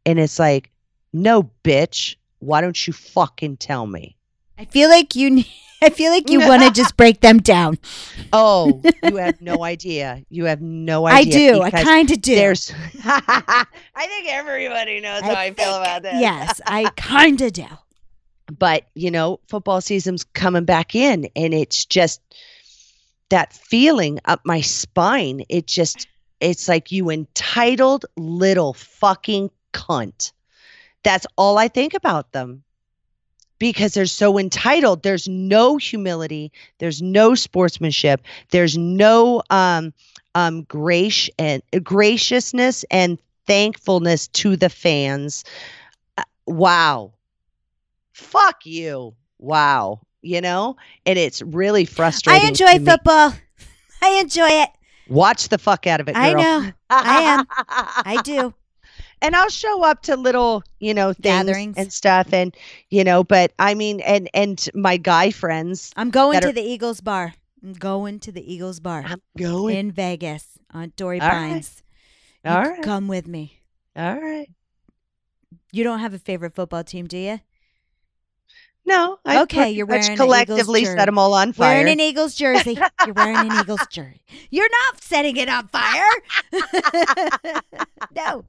And 0.07 0.19
it's 0.19 0.39
like, 0.39 0.71
No, 1.13 1.51
bitch. 1.65 2.17
Why 2.41 2.61
don't 2.61 2.87
you 2.87 2.93
fucking 2.93 3.57
tell 3.57 3.87
me? 3.87 4.17
I 4.59 4.65
feel 4.65 4.89
like 4.89 5.15
you. 5.15 5.45
I 5.81 5.91
feel 5.91 6.11
like 6.11 6.29
you 6.29 6.41
want 6.41 6.63
to 6.65 6.71
just 6.73 6.97
break 6.97 7.21
them 7.21 7.39
down. 7.39 7.79
Oh, 8.33 8.83
you 9.05 9.15
have 9.15 9.41
no 9.41 9.63
idea. 9.63 10.25
You 10.29 10.47
have 10.47 10.61
no 10.61 11.07
idea. 11.07 11.53
I 11.53 11.53
do. 11.53 11.63
I 11.63 11.71
kind 11.71 12.11
of 12.11 12.21
do. 12.21 12.35
There's. 12.35 12.73
I 13.05 13.65
think 13.95 14.27
everybody 14.29 15.01
knows 15.01 15.23
how 15.23 15.35
I 15.35 15.53
feel 15.55 15.77
about 15.77 16.03
this. 16.03 16.15
Yes, 16.17 16.61
I 16.67 16.91
kind 16.97 17.41
of 17.41 17.53
do. 17.53 17.67
but 18.59 18.87
you 18.95 19.11
know 19.11 19.39
football 19.47 19.81
season's 19.81 20.25
coming 20.25 20.65
back 20.65 20.95
in 20.97 21.29
and 21.37 21.55
it's 21.55 21.85
just 21.85 22.21
that 23.29 23.53
feeling 23.53 24.19
up 24.25 24.41
my 24.45 24.61
spine 24.63 25.43
it 25.51 25.67
just 25.67 26.09
it's 26.41 26.67
like 26.67 26.91
you 26.91 27.11
entitled 27.11 28.07
little 28.17 28.73
fucking 28.73 29.51
cunt 29.75 30.33
that's 31.05 31.27
all 31.37 31.59
i 31.59 31.69
think 31.69 31.93
about 31.93 32.33
them 32.33 32.63
because 33.59 33.95
they're 33.95 34.07
so 34.07 34.39
entitled 34.39 35.03
there's 35.03 35.29
no 35.29 35.77
humility 35.77 36.53
there's 36.79 37.03
no 37.03 37.35
sportsmanship 37.35 38.23
there's 38.51 38.77
no 38.77 39.43
um 39.51 39.93
um 40.35 40.63
grace 40.65 41.29
and 41.39 41.63
graciousness 41.83 42.85
and 42.91 43.19
thankfulness 43.47 44.29
to 44.29 44.57
the 44.57 44.69
fans 44.69 45.45
Uh, 46.17 46.23
wow 46.47 47.13
fuck 48.19 48.67
you. 48.67 49.15
Wow. 49.39 50.01
You 50.23 50.41
know? 50.41 50.77
And 51.07 51.19
it's 51.19 51.41
really 51.43 51.85
frustrating. 51.85 52.45
I 52.45 52.49
enjoy 52.49 52.85
football. 52.85 53.35
I 54.03 54.21
enjoy 54.21 54.49
it. 54.49 54.71
Watch 55.09 55.49
the 55.49 55.59
fuck 55.59 55.87
out 55.87 56.01
of 56.01 56.09
it. 56.09 56.17
I 56.17 56.33
know. 56.35 56.71
I 56.91 57.23
am. 57.23 57.47
I 57.59 58.21
do. 58.23 58.53
And 59.23 59.35
I'll 59.37 59.49
show 59.49 59.83
up 59.83 60.03
to 60.03 60.17
little, 60.17 60.63
you 60.81 60.95
know, 60.95 61.13
things 61.13 61.23
Gatherings. 61.23 61.77
and 61.77 61.93
stuff 61.93 62.33
and 62.33 62.55
you 62.91 63.05
know, 63.05 63.25
but 63.25 63.53
I 63.59 63.75
mean 63.75 64.01
and 64.01 64.29
and 64.35 64.69
my 64.75 64.97
guy 64.97 65.31
friends 65.31 65.93
I'm 65.97 66.11
going 66.11 66.41
to 66.41 66.49
are- 66.49 66.53
the 66.53 66.63
Eagles 66.63 67.01
bar. 67.01 67.35
I'm 67.63 67.73
going 67.73 68.21
to 68.21 68.31
the 68.33 68.53
Eagles 68.53 68.79
bar 68.81 69.03
I'm 69.05 69.21
going. 69.37 69.77
in 69.77 69.91
Vegas 69.93 70.47
on 70.73 70.93
Dory 70.97 71.21
All 71.21 71.29
right. 71.29 71.51
Pines. 71.53 71.83
You 72.45 72.51
All 72.53 72.63
right. 72.63 72.83
Come 72.83 73.09
with 73.09 73.27
me. 73.27 73.61
All 73.97 74.15
right. 74.21 74.49
You 75.73 75.83
don't 75.85 75.99
have 75.99 76.15
a 76.15 76.19
favorite 76.19 76.55
football 76.55 76.85
team, 76.85 77.07
do 77.07 77.19
you? 77.19 77.41
No, 78.87 79.19
I 79.25 79.43
Okay, 79.43 79.71
you're 79.71 79.85
wearing 79.85 80.17
collectively 80.17 80.85
set 80.87 81.05
them 81.07 81.19
all 81.19 81.35
on 81.35 81.53
fire. 81.53 81.75
Wearing 81.75 81.93
an 81.93 82.01
Eagles 82.01 82.35
jersey. 82.35 82.79
You're 83.05 83.13
wearing 83.15 83.37
an 83.37 83.61
Eagles 83.61 83.87
jersey. 83.91 84.23
You're 84.51 84.71
not 84.87 85.03
setting 85.03 85.37
it 85.37 85.49
on 85.51 85.69
fire. 85.69 86.07
no. 88.17 88.45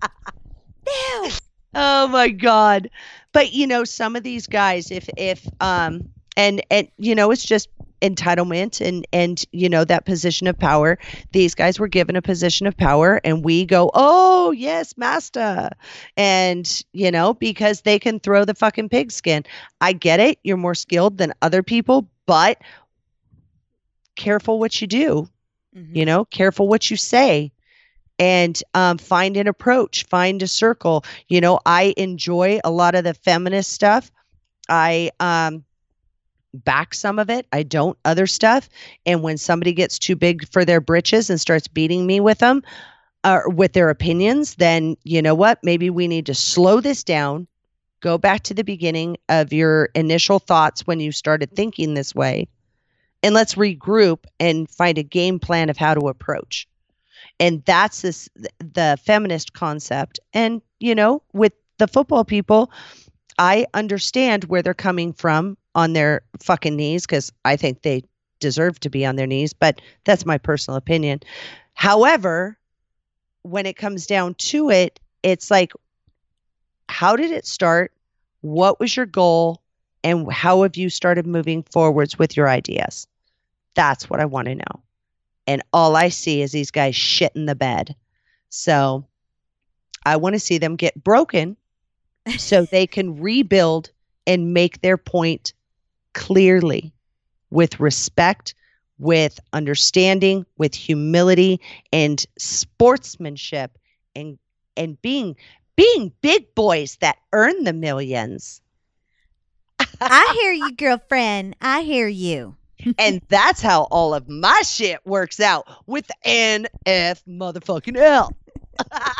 No. 0.87 1.29
Oh 1.75 2.07
my 2.07 2.29
god. 2.29 2.89
But 3.31 3.53
you 3.53 3.67
know, 3.67 3.83
some 3.83 4.15
of 4.15 4.23
these 4.23 4.47
guys 4.47 4.91
if 4.91 5.07
if 5.17 5.47
um 5.61 6.09
and 6.35 6.61
and 6.71 6.87
you 6.97 7.15
know, 7.15 7.31
it's 7.31 7.45
just 7.45 7.69
entitlement 8.01 8.79
and 8.85 9.05
and 9.11 9.43
you 9.51 9.67
know 9.69 9.83
that 9.83 10.05
position 10.05 10.47
of 10.47 10.57
power. 10.57 10.97
These 11.31 11.53
guys 11.53 11.79
were 11.79 11.87
given 11.87 12.15
a 12.15 12.21
position 12.21 12.65
of 12.65 12.75
power 12.75 13.21
and 13.23 13.43
we 13.45 13.65
go, 13.65 13.91
"Oh, 13.93 14.51
yes, 14.51 14.97
master." 14.97 15.69
And 16.17 16.83
you 16.91 17.11
know, 17.11 17.33
because 17.33 17.81
they 17.81 17.99
can 17.99 18.19
throw 18.19 18.45
the 18.45 18.55
fucking 18.55 18.89
pigskin. 18.89 19.43
I 19.81 19.93
get 19.93 20.19
it. 20.19 20.39
You're 20.43 20.57
more 20.57 20.75
skilled 20.75 21.17
than 21.17 21.33
other 21.41 21.61
people, 21.61 22.09
but 22.25 22.57
careful 24.15 24.59
what 24.59 24.81
you 24.81 24.87
do 24.87 25.29
Mhm. 25.75 25.95
you 25.95 26.05
know 26.05 26.25
careful 26.25 26.67
what 26.67 26.89
you 26.89 26.97
say 26.97 27.51
and 28.19 28.61
um, 28.73 28.97
find 28.97 29.37
an 29.37 29.47
approach 29.47 30.05
find 30.05 30.43
a 30.43 30.47
circle. 30.47 31.03
You 31.29 31.41
know 31.41 31.59
i 31.65 31.93
enjoy 31.97 32.59
a 32.63 32.69
lot 32.71 32.95
of 32.95 33.03
the 33.05 33.13
feminist 33.13 33.71
stuff. 33.71 34.11
I 34.67 35.09
um, 35.19 35.63
back 36.53 36.93
some 36.93 37.19
of 37.19 37.29
it. 37.29 37.47
I 37.51 37.63
don't 37.63 37.97
other 38.05 38.27
stuff. 38.27 38.69
And 39.05 39.23
when 39.23 39.37
somebody 39.37 39.73
gets 39.73 39.97
too 39.97 40.15
big 40.15 40.47
for 40.49 40.65
their 40.65 40.81
britches 40.81 41.29
and 41.29 41.39
starts 41.39 41.67
beating 41.67 42.05
me 42.05 42.19
with 42.19 42.39
them 42.39 42.63
or 43.25 43.49
with 43.49 43.73
their 43.73 43.89
opinions 43.89 44.55
then 44.55 44.95
you 45.03 45.21
know 45.21 45.35
what? 45.35 45.59
Maybe 45.63 45.89
we 45.89 46.07
need 46.07 46.27
to 46.27 46.35
slow 46.35 46.81
this 46.81 47.03
down. 47.03 47.47
Go 48.01 48.17
back 48.17 48.43
to 48.43 48.53
the 48.53 48.63
beginning 48.63 49.17
of 49.27 49.51
your 49.51 49.89
initial 49.95 50.39
thoughts 50.39 50.87
when 50.87 50.99
you 50.99 51.11
started 51.11 51.51
thinking 51.53 51.93
this 51.93 52.15
way. 52.15 52.47
And 53.21 53.35
let's 53.35 53.55
regroup 53.55 54.19
and 54.39 54.69
find 54.69 54.97
a 54.97 55.03
game 55.03 55.39
plan 55.39 55.69
of 55.69 55.75
how 55.75 55.93
to 55.93 56.07
approach 56.07 56.68
and 57.39 57.63
that's 57.65 58.01
this 58.01 58.29
the 58.59 58.97
feminist 59.03 59.53
concept. 59.53 60.19
And 60.33 60.61
you 60.79 60.95
know 60.95 61.21
with 61.33 61.53
the 61.77 61.87
football 61.87 62.25
people 62.25 62.71
i 63.37 63.65
understand 63.73 64.45
where 64.45 64.61
they're 64.61 64.73
coming 64.73 65.13
from 65.13 65.57
on 65.75 65.93
their 65.93 66.21
fucking 66.41 66.75
knees 66.75 67.05
because 67.05 67.31
i 67.45 67.55
think 67.55 67.81
they 67.81 68.03
deserve 68.39 68.79
to 68.79 68.89
be 68.89 69.05
on 69.05 69.15
their 69.15 69.27
knees 69.27 69.53
but 69.53 69.81
that's 70.05 70.25
my 70.25 70.37
personal 70.37 70.77
opinion. 70.77 71.19
However 71.73 72.57
when 73.43 73.65
it 73.65 73.77
comes 73.77 74.05
down 74.05 74.35
to 74.35 74.69
it 74.69 74.99
it's 75.23 75.51
like 75.51 75.73
how 76.87 77.15
did 77.15 77.31
it 77.31 77.45
start? 77.45 77.93
What 78.41 78.79
was 78.79 78.95
your 78.97 79.05
goal? 79.05 79.61
And 80.03 80.31
how 80.31 80.63
have 80.63 80.75
you 80.75 80.89
started 80.89 81.27
moving 81.27 81.61
forwards 81.63 82.17
with 82.17 82.35
your 82.35 82.49
ideas? 82.49 83.07
That's 83.75 84.09
what 84.09 84.19
i 84.19 84.25
want 84.25 84.47
to 84.47 84.55
know 84.55 84.83
and 85.49 85.63
all 85.73 85.95
i 85.95 86.07
see 86.07 86.41
is 86.41 86.51
these 86.51 86.71
guys 86.71 86.95
shit 86.95 87.31
in 87.35 87.45
the 87.45 87.55
bed 87.55 87.95
so 88.49 89.03
i 90.05 90.15
want 90.15 90.33
to 90.33 90.39
see 90.39 90.59
them 90.59 90.75
get 90.75 91.03
broken 91.03 91.57
so 92.37 92.63
they 92.71 92.85
can 92.85 93.19
rebuild 93.19 93.89
and 94.27 94.53
make 94.53 94.81
their 94.81 94.97
point 94.97 95.53
clearly 96.13 96.93
with 97.49 97.79
respect 97.79 98.53
with 98.99 99.39
understanding 99.51 100.45
with 100.57 100.75
humility 100.75 101.59
and 101.91 102.25
sportsmanship 102.37 103.77
and 104.15 104.37
and 104.77 105.01
being 105.01 105.35
being 105.75 106.11
big 106.21 106.53
boys 106.53 106.97
that 107.01 107.17
earn 107.33 107.63
the 107.63 107.73
millions 107.73 108.61
I 110.01 110.37
hear 110.39 110.51
you, 110.51 110.75
girlfriend. 110.75 111.55
I 111.61 111.81
hear 111.81 112.07
you. 112.07 112.55
And 112.97 113.21
that's 113.29 113.61
how 113.61 113.83
all 113.91 114.13
of 114.13 114.29
my 114.29 114.61
shit 114.63 114.99
works 115.05 115.39
out 115.39 115.67
with 115.85 116.09
NF 116.25 116.67
motherfucking 117.27 117.97
L. 117.97 118.31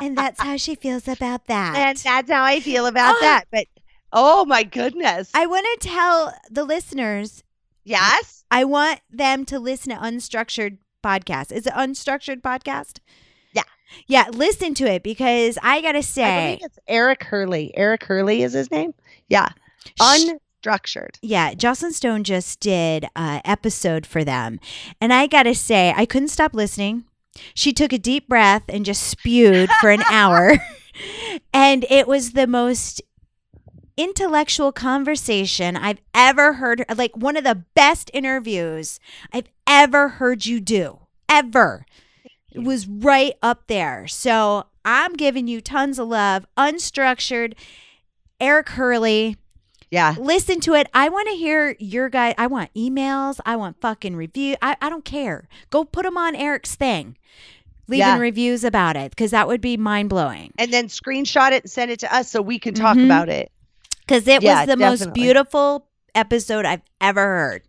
And 0.00 0.16
that's 0.16 0.40
how 0.40 0.56
she 0.56 0.74
feels 0.74 1.06
about 1.06 1.46
that. 1.46 1.76
and 1.76 1.96
that's 1.98 2.30
how 2.30 2.42
I 2.42 2.60
feel 2.60 2.86
about 2.86 3.16
Oh. 3.16 3.20
that. 3.20 3.44
But 3.52 3.66
oh 4.12 4.44
my 4.46 4.62
goodness. 4.64 5.30
I 5.34 5.46
want 5.46 5.66
to 5.80 5.88
tell 5.88 6.34
the 6.50 6.64
listeners, 6.64 7.44
yes. 7.84 8.44
I 8.50 8.64
want 8.64 9.00
them 9.10 9.44
to 9.46 9.60
listen 9.60 9.94
to 9.94 10.00
Unstructured 10.00 10.78
Podcast. 11.04 11.52
Is 11.52 11.66
it 11.66 11.74
Unstructured 11.74 12.40
Podcast? 12.40 12.98
Yeah. 13.52 13.62
Yeah, 14.06 14.28
listen 14.32 14.74
to 14.74 14.86
it 14.90 15.02
because 15.02 15.58
I 15.62 15.80
got 15.82 15.92
to 15.92 15.98
I 15.98 16.00
say, 16.00 16.54
believe 16.56 16.66
it's 16.66 16.78
Eric 16.88 17.22
Hurley. 17.24 17.70
Eric 17.76 18.02
Hurley 18.04 18.42
is 18.42 18.54
his 18.54 18.70
name. 18.70 18.94
Yeah. 19.28 19.50
sh- 20.00 20.30
Unstructured. 20.62 21.16
yeah, 21.22 21.54
Joclyn 21.54 21.92
Stone 21.92 22.24
just 22.24 22.60
did 22.60 23.06
an 23.16 23.40
episode 23.44 24.06
for 24.06 24.24
them. 24.24 24.60
And 25.00 25.12
I 25.12 25.26
got 25.26 25.44
to 25.44 25.54
say, 25.54 25.92
I 25.96 26.06
couldn't 26.06 26.28
stop 26.28 26.54
listening. 26.54 27.04
She 27.54 27.72
took 27.72 27.92
a 27.92 27.98
deep 27.98 28.28
breath 28.28 28.62
and 28.68 28.84
just 28.84 29.02
spewed 29.02 29.70
for 29.80 29.90
an 29.90 30.02
hour. 30.10 30.58
and 31.54 31.84
it 31.90 32.06
was 32.06 32.32
the 32.32 32.46
most 32.46 33.02
intellectual 33.96 34.72
conversation 34.72 35.76
I've 35.76 36.00
ever 36.14 36.54
heard. 36.54 36.84
Like 36.94 37.16
one 37.16 37.36
of 37.36 37.44
the 37.44 37.64
best 37.74 38.10
interviews 38.12 39.00
I've 39.32 39.48
ever 39.66 40.08
heard 40.08 40.46
you 40.46 40.60
do. 40.60 41.00
Ever. 41.28 41.86
It 42.50 42.60
was 42.62 42.86
right 42.86 43.34
up 43.42 43.66
there. 43.66 44.06
So 44.06 44.66
I'm 44.84 45.14
giving 45.14 45.48
you 45.48 45.60
tons 45.60 45.98
of 45.98 46.08
love. 46.08 46.46
Unstructured. 46.58 47.54
Eric 48.40 48.70
Hurley 48.70 49.36
Yeah. 49.92 50.14
listen 50.18 50.58
to 50.60 50.72
it. 50.74 50.88
I 50.94 51.10
want 51.10 51.28
to 51.28 51.34
hear 51.36 51.76
your 51.78 52.08
guy. 52.08 52.34
I 52.38 52.46
want 52.46 52.72
emails. 52.74 53.38
I 53.46 53.56
want 53.56 53.78
fucking 53.80 54.16
review. 54.16 54.56
I, 54.62 54.74
I 54.80 54.88
don't 54.88 55.04
care. 55.04 55.48
Go 55.70 55.84
put 55.84 56.04
them 56.04 56.16
on 56.16 56.34
Eric's 56.34 56.74
thing. 56.74 57.16
Leaving 57.88 58.06
Yeah. 58.06 58.18
reviews 58.18 58.64
about 58.64 58.96
it 58.96 59.10
because 59.10 59.32
that 59.32 59.46
would 59.48 59.60
be 59.60 59.76
mind 59.76 60.08
blowing. 60.08 60.50
And 60.58 60.72
then 60.72 60.86
screenshot 60.88 61.52
it 61.52 61.64
and 61.64 61.70
send 61.70 61.90
it 61.90 62.00
to 62.00 62.14
us 62.14 62.30
so 62.30 62.40
we 62.40 62.58
can 62.58 62.72
talk 62.72 62.96
Mhm. 62.96 63.04
about 63.04 63.28
it. 63.28 63.52
Because 64.00 64.26
it 64.26 64.42
Yeah, 64.42 64.60
was 64.60 64.66
the 64.68 64.76
most 64.78 65.12
beautiful 65.12 65.86
episode 66.14 66.64
I've 66.64 66.80
ever 67.00 67.20
heard. 67.20 67.62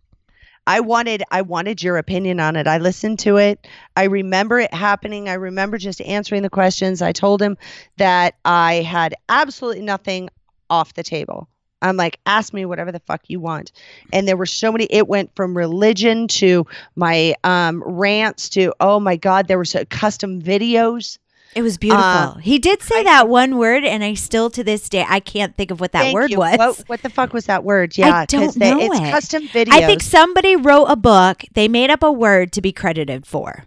I 0.66 0.80
wanted 0.80 1.22
I 1.30 1.42
wanted 1.42 1.82
your 1.82 1.98
opinion 1.98 2.40
on 2.40 2.56
it. 2.56 2.66
I 2.66 2.78
listened 2.78 3.18
to 3.18 3.36
it. 3.36 3.66
I 3.96 4.04
remember 4.04 4.58
it 4.60 4.72
happening. 4.72 5.28
I 5.28 5.34
remember 5.34 5.76
just 5.76 6.00
answering 6.00 6.40
the 6.40 6.48
questions. 6.48 7.02
I 7.02 7.12
told 7.12 7.42
him 7.42 7.58
that 7.98 8.36
I 8.46 8.76
had 8.76 9.14
absolutely 9.28 9.82
nothing 9.82 10.30
off 10.70 10.94
the 10.94 11.02
table. 11.02 11.48
I'm 11.84 11.96
like, 11.96 12.18
ask 12.26 12.52
me 12.52 12.64
whatever 12.64 12.90
the 12.90 12.98
fuck 13.00 13.22
you 13.28 13.38
want. 13.38 13.70
And 14.12 14.26
there 14.26 14.36
were 14.36 14.46
so 14.46 14.72
many 14.72 14.86
it 14.90 15.06
went 15.06 15.30
from 15.36 15.56
religion 15.56 16.26
to 16.28 16.66
my 16.96 17.34
um 17.44 17.82
rants 17.84 18.48
to 18.50 18.72
oh 18.80 18.98
my 18.98 19.16
god, 19.16 19.46
there 19.48 19.58
were 19.58 19.64
so 19.64 19.84
custom 19.84 20.42
videos. 20.42 21.18
It 21.54 21.62
was 21.62 21.78
beautiful. 21.78 22.02
Uh, 22.04 22.34
he 22.38 22.58
did 22.58 22.82
say 22.82 23.00
I- 23.00 23.04
that 23.04 23.28
one 23.28 23.58
word, 23.58 23.84
and 23.84 24.02
I 24.02 24.14
still 24.14 24.50
to 24.50 24.64
this 24.64 24.88
day 24.88 25.04
I 25.08 25.20
can't 25.20 25.56
think 25.56 25.70
of 25.70 25.78
what 25.78 25.92
that 25.92 26.02
Thank 26.02 26.14
word 26.14 26.30
you. 26.32 26.38
was. 26.38 26.58
What, 26.58 26.78
what 26.88 27.02
the 27.02 27.10
fuck 27.10 27.32
was 27.32 27.46
that 27.46 27.62
word? 27.62 27.96
Yeah, 27.96 28.12
I 28.12 28.26
don't 28.26 28.52
they- 28.58 28.70
know 28.72 28.80
it's 28.80 28.98
it. 28.98 29.10
custom 29.12 29.46
videos. 29.48 29.72
I 29.72 29.86
think 29.86 30.02
somebody 30.02 30.56
wrote 30.56 30.86
a 30.86 30.96
book. 30.96 31.44
They 31.54 31.68
made 31.68 31.90
up 31.90 32.02
a 32.02 32.10
word 32.10 32.50
to 32.54 32.60
be 32.60 32.72
credited 32.72 33.24
for. 33.24 33.66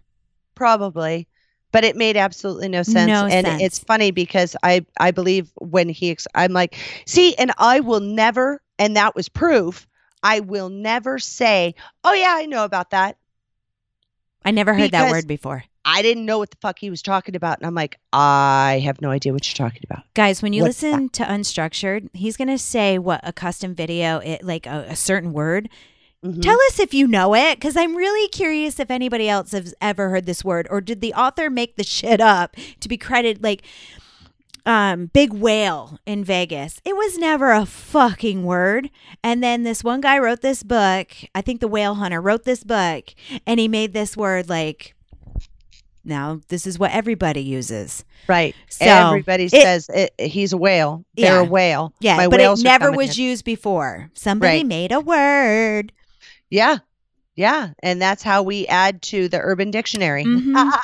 probably 0.55 1.28
but 1.72 1.84
it 1.84 1.95
made 1.95 2.18
absolutely 2.18 2.70
no 2.70 2.84
sense 2.84 3.07
No 3.09 3.26
and 3.26 3.45
sense. 3.45 3.61
it's 3.61 3.80
funny 3.80 4.11
because 4.11 4.55
i 4.63 4.86
i 4.99 5.11
believe 5.11 5.51
when 5.59 5.89
he 5.89 6.11
ex- 6.11 6.28
i'm 6.36 6.53
like 6.53 6.76
see 7.05 7.36
and 7.36 7.51
i 7.57 7.80
will 7.80 7.99
never 7.99 8.61
and 8.80 8.95
that 8.95 9.15
was 9.15 9.30
proof 9.30 9.88
i 10.24 10.39
will 10.39 10.70
never 10.70 11.20
say 11.20 11.76
oh 12.03 12.13
yeah 12.13 12.34
i 12.38 12.45
know 12.45 12.63
about 12.63 12.91
that 12.91 13.18
I 14.45 14.51
never 14.51 14.74
heard 14.74 14.91
that 14.91 15.11
word 15.11 15.28
before. 15.28 15.65
i 15.84 16.01
didn't 16.01 16.26
know 16.26 16.38
what 16.38 16.51
the 16.51 16.57
fuck 16.61 16.80
he 16.80 16.89
was 16.89 17.01
talking 17.01 17.36
about 17.36 17.57
and 17.57 17.68
i'm 17.68 17.76
like 17.76 17.99
i 18.13 18.82
have 18.86 19.01
no 19.01 19.09
idea 19.11 19.34
what 19.34 19.45
you're 19.47 19.68
talking 19.68 19.82
about 19.84 20.03
Guys, 20.13 20.41
when 20.41 20.53
you 20.53 20.63
What's 20.63 20.80
that? 20.82 20.91
listen 20.91 21.09
to 21.09 21.24
Unstructured, 21.26 22.09
he's 22.13 22.38
going 22.38 22.47
to 22.47 22.57
say 22.57 22.97
what 22.97 23.20
a 23.24 23.32
custom 23.34 23.76
video, 23.76 24.18
it, 24.20 24.43
like 24.43 24.65
a, 24.65 24.86
a 24.89 24.95
certain 24.95 25.32
word. 25.34 25.70
Mhm. 26.26 26.41
Tell 26.41 26.57
us 26.70 26.80
if 26.80 26.93
you 26.93 27.07
know 27.07 27.36
it, 27.36 27.55
because 27.59 27.78
I'm 27.78 27.95
really 27.95 28.28
curious 28.30 28.80
if 28.80 28.89
anybody 28.89 29.30
else 29.30 29.51
has 29.51 29.74
ever 29.82 30.09
heard 30.09 30.26
this 30.26 30.43
word, 30.43 30.68
or 30.72 30.82
did 30.82 30.99
the 30.99 31.13
author 31.13 31.49
make 31.49 31.76
the 31.76 31.84
shit 31.84 32.20
up 32.20 32.55
to 32.80 32.89
be 32.89 32.97
credited 32.97 33.43
like 33.43 33.61
um, 34.65 35.05
big 35.13 35.32
whale 35.32 35.99
in 36.05 36.24
Vegas? 36.24 36.82
It 36.84 36.95
was 36.95 37.18
never 37.18 37.51
a 37.51 37.65
fucking 37.65 38.43
word. 38.43 38.89
And 39.24 39.43
then 39.43 39.63
this 39.63 39.84
one 39.84 40.01
guy 40.01 40.18
wrote 40.18 40.41
this 40.41 40.63
book. 40.63 41.11
I 41.36 41.41
think 41.41 41.61
the 41.61 41.68
whale 41.68 41.95
hunter 41.95 42.20
wrote 42.20 42.43
this 42.45 42.63
book, 42.63 43.13
and 43.45 43.59
he 43.59 43.68
made 43.68 43.93
this 43.93 44.18
word 44.18 44.49
like. 44.49 44.93
Now 46.03 46.39
this 46.47 46.65
is 46.65 46.80
what 46.80 46.91
everybody 46.91 47.41
uses. 47.41 48.05
right 48.30 48.55
So 48.70 48.86
everybody 48.86 49.45
it- 49.45 49.51
says 49.51 49.89
it, 49.93 50.13
he's 50.20 50.53
a 50.53 50.57
whale 50.57 51.03
they're 51.18 51.41
a 51.41 51.43
Yeah. 51.43 51.49
whale 51.49 51.93
Yeah, 51.99 52.15
My 52.18 52.28
but 52.30 52.39
it 52.39 52.59
never 52.63 52.91
was 52.93 53.18
in. 53.18 53.26
used 53.26 53.43
before. 53.43 54.09
Somebody 54.13 54.59
Right. 54.59 54.65
made 54.65 54.91
a 54.93 55.01
word. 55.01 55.91
Yeah 56.50 56.78
yeah 57.36 57.70
and 57.84 58.02
that's 58.02 58.24
how 58.24 58.41
we 58.43 58.66
add 58.68 59.02
to 59.02 59.28
the 59.30 59.39
urban 59.39 59.72
dictionary 59.72 60.26
Mhm. 60.26 60.72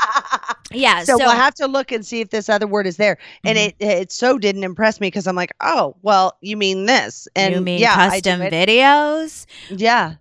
Yeah, 0.76 1.04
so, 1.04 1.18
so, 1.18 1.26
we'll 1.26 1.36
have 1.36 1.54
to 1.56 1.68
look 1.68 1.92
and 1.92 2.04
see 2.04 2.22
if 2.22 2.32
this 2.32 2.50
other 2.50 2.66
word 2.66 2.88
is 2.88 2.98
there. 2.98 3.20
And 3.44 3.58
Mhm. 3.60 3.68
it 3.68 3.76
it 3.80 4.12
so 4.12 4.40
didn't 4.40 4.64
impress 4.64 5.00
me 5.00 5.08
because 5.08 5.28
I'm 5.28 5.36
like, 5.36 5.52
oh, 5.62 5.96
well, 6.02 6.36
you 6.42 6.58
mean 6.58 6.88
this? 6.88 7.28
And 7.36 7.54
you 7.54 7.62
mean 7.62 7.80
yeah, 7.80 8.10
custom 8.10 8.40
videos? 8.40 9.46
yeah, 9.70 10.16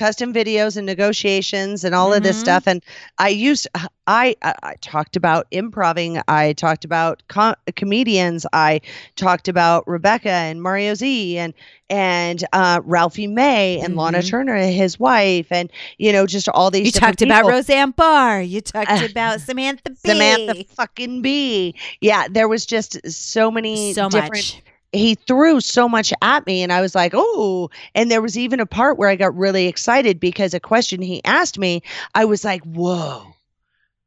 custom 0.00 0.32
videos 0.32 0.76
and 0.78 0.86
negotiations 0.86 1.84
and 1.84 1.94
all 1.94 2.12
of 2.14 2.22
this 2.22 2.38
Mhm. 2.38 2.40
stuff. 2.40 2.64
And 2.66 2.82
I 3.18 3.28
used 3.28 3.68
I 4.06 4.34
I, 4.42 4.54
I 4.62 4.74
talked 4.80 5.14
about 5.16 5.46
improving. 5.50 6.20
I 6.26 6.54
talked 6.54 6.84
about 6.86 7.22
com- 7.28 7.54
comedians. 7.76 8.46
I 8.52 8.80
talked 9.16 9.46
about 9.46 9.86
Rebecca 9.86 10.30
and 10.30 10.62
Mario 10.62 10.94
Z 10.94 11.38
and 11.38 11.52
and 11.90 12.44
uh, 12.52 12.80
Ralphie 12.84 13.26
May 13.26 13.80
and 13.80 13.94
Lahna 13.96 14.20
Mhm. 14.22 14.30
Turner, 14.30 14.56
his 14.56 14.98
wife, 14.98 15.48
and 15.50 15.70
you 15.98 16.12
know 16.12 16.24
just 16.26 16.48
all 16.48 16.70
these. 16.70 16.86
You 16.86 16.92
talked 16.92 17.20
about. 17.22 17.44
Roseanne 17.46 17.90
Barr. 17.90 18.40
You 18.40 18.60
talked 18.60 18.90
Uh, 18.90 19.06
about 19.10 19.40
Samantha 19.40 19.90
Bee. 19.90 20.08
Samantha 20.10 20.64
fucking 20.76 21.20
B. 21.22 21.74
Yeah, 22.00 22.26
there 22.30 22.48
was 22.48 22.64
just 22.64 22.98
so 23.10 23.50
many 23.50 23.92
so 23.92 24.08
different 24.08 24.32
much. 24.34 24.62
He 24.92 25.14
threw 25.14 25.60
so 25.60 25.88
much 25.88 26.12
at 26.22 26.46
me 26.46 26.62
and 26.62 26.72
I 26.72 26.80
was 26.80 26.94
like, 26.94 27.12
"Oh." 27.14 27.70
And 27.94 28.10
there 28.10 28.22
was 28.22 28.36
even 28.36 28.60
a 28.60 28.66
part 28.66 28.98
where 28.98 29.08
I 29.08 29.16
got 29.16 29.36
really 29.36 29.66
excited 29.66 30.18
because 30.20 30.54
a 30.54 30.60
question 30.60 31.00
he 31.02 31.24
asked 31.24 31.58
me, 31.58 31.82
I 32.14 32.24
was 32.24 32.44
like, 32.44 32.62
"Whoa. 32.64 33.34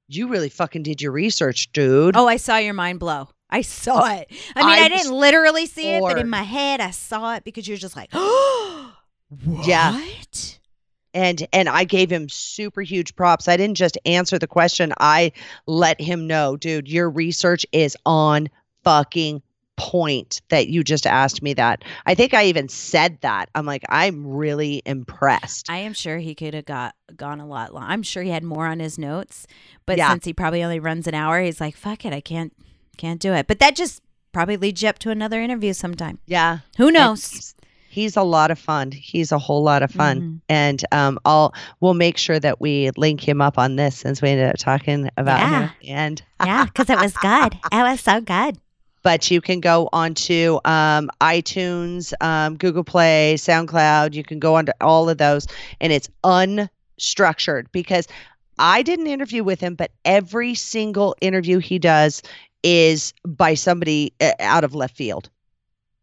You 0.07 0.27
really 0.27 0.49
fucking 0.49 0.83
did 0.83 1.01
your 1.01 1.11
research, 1.11 1.71
dude." 1.71 2.15
Oh, 2.17 2.27
I 2.27 2.37
saw 2.37 2.57
your 2.57 2.73
mind 2.73 2.99
blow. 2.99 3.29
I 3.49 3.61
saw 3.61 4.11
it. 4.15 4.31
I 4.55 4.61
mean, 4.61 4.79
I, 4.79 4.85
I 4.85 4.89
didn't 4.89 5.13
literally 5.13 5.67
see 5.67 5.89
it, 5.89 6.01
but 6.01 6.17
in 6.17 6.27
my 6.29 6.41
head, 6.41 6.81
I 6.81 6.89
saw 6.91 7.35
it 7.35 7.43
because 7.43 7.67
you're 7.67 7.77
just 7.77 7.95
like, 7.95 8.09
oh, 8.13 8.93
what? 9.45 9.67
Yeah. 9.67 10.01
and 11.13 11.47
and 11.53 11.69
I 11.69 11.83
gave 11.83 12.11
him 12.11 12.29
super 12.29 12.81
huge 12.81 13.15
props. 13.15 13.47
I 13.47 13.55
didn't 13.55 13.77
just 13.77 13.97
answer 14.05 14.39
the 14.39 14.47
question. 14.47 14.91
I 14.99 15.31
let 15.67 16.01
him 16.01 16.25
know, 16.25 16.57
dude, 16.57 16.87
your 16.87 17.09
research 17.09 17.65
is 17.71 17.95
on 18.05 18.49
fucking 18.83 19.41
point 19.75 20.41
that 20.49 20.67
you 20.67 20.83
just 20.83 21.07
asked 21.07 21.41
me 21.41 21.53
that. 21.55 21.83
I 22.05 22.15
think 22.15 22.33
I 22.33 22.45
even 22.45 22.69
said 22.69 23.19
that. 23.21 23.49
I'm 23.55 23.65
like, 23.65 23.83
I'm 23.89 24.25
really 24.27 24.81
impressed. 24.85 25.69
I 25.69 25.77
am 25.79 25.93
sure 25.93 26.17
he 26.19 26.35
could 26.35 26.53
have 26.53 26.65
got 26.65 26.95
gone 27.15 27.39
a 27.39 27.47
lot 27.47 27.73
long. 27.73 27.83
I'm 27.83 28.03
sure 28.03 28.23
he 28.23 28.29
had 28.29 28.43
more 28.43 28.67
on 28.67 28.79
his 28.79 28.97
notes, 28.97 29.47
but 29.85 29.97
Yeah. 29.97 30.11
since 30.11 30.25
he 30.25 30.33
probably 30.33 30.63
only 30.63 30.79
runs 30.79 31.07
an 31.07 31.15
hour, 31.15 31.41
he's 31.41 31.59
like, 31.59 31.75
fuck 31.75 32.05
it, 32.05 32.13
I 32.13 32.21
can't 32.21 32.53
can't 32.97 33.19
do 33.19 33.33
it. 33.33 33.47
But 33.47 33.57
that 33.59 33.75
just 33.75 34.01
probably 34.31 34.55
leads 34.57 34.83
you 34.83 34.89
up 34.89 34.99
to 34.99 35.09
another 35.09 35.41
interview 35.41 35.73
sometime. 35.73 36.19
yeah. 36.27 36.59
Who 36.77 36.91
knows? 36.91 37.27
He's, 37.31 37.55
he's 37.89 38.17
a 38.17 38.23
lot 38.23 38.51
of 38.51 38.59
fun. 38.59 38.91
He's 38.91 39.31
a 39.31 39.39
whole 39.39 39.63
lot 39.63 39.81
of 39.83 39.89
fun. 39.91 40.21
Mhm. 40.21 40.41
And 40.49 40.83
um 40.91 41.19
I'll 41.25 41.53
we'll 41.79 41.93
make 41.95 42.17
sure 42.17 42.39
that 42.39 42.61
we 42.61 42.91
link 42.97 43.27
him 43.27 43.41
up 43.41 43.57
on 43.57 43.75
this 43.75 43.97
since 43.97 44.21
we 44.21 44.29
ended 44.29 44.49
up 44.49 44.57
talking 44.57 45.09
about 45.17 45.39
him. 45.49 45.71
And 45.87 46.21
yeah, 46.45 46.65
because 46.65 46.89
it 46.91 46.99
was 46.99 47.13
good. 47.17 47.57
It 47.71 47.81
was 47.83 47.99
so 48.01 48.21
good. 48.21 48.57
But 49.03 49.29
you 49.29 49.41
can 49.41 49.59
go 49.59 49.89
onto 49.93 50.59
um, 50.65 51.09
iTunes, 51.21 52.13
um, 52.21 52.57
Google 52.57 52.83
Play, 52.83 53.35
SoundCloud. 53.37 54.13
You 54.13 54.23
can 54.23 54.39
go 54.39 54.55
onto 54.55 54.71
all 54.81 55.09
of 55.09 55.17
those, 55.17 55.47
and 55.79 55.93
it's 55.93 56.09
unstructured 56.23 57.65
because 57.71 58.07
I 58.59 58.81
did 58.81 58.99
an 58.99 59.07
interview 59.07 59.43
with 59.43 59.59
him, 59.59 59.75
but 59.75 59.91
every 60.05 60.55
single 60.55 61.15
interview 61.21 61.59
he 61.59 61.79
does 61.79 62.21
is 62.63 63.13
by 63.25 63.55
somebody 63.55 64.13
uh, 64.21 64.31
out 64.39 64.63
of 64.63 64.73
left 64.73 64.95
field. 64.95 65.29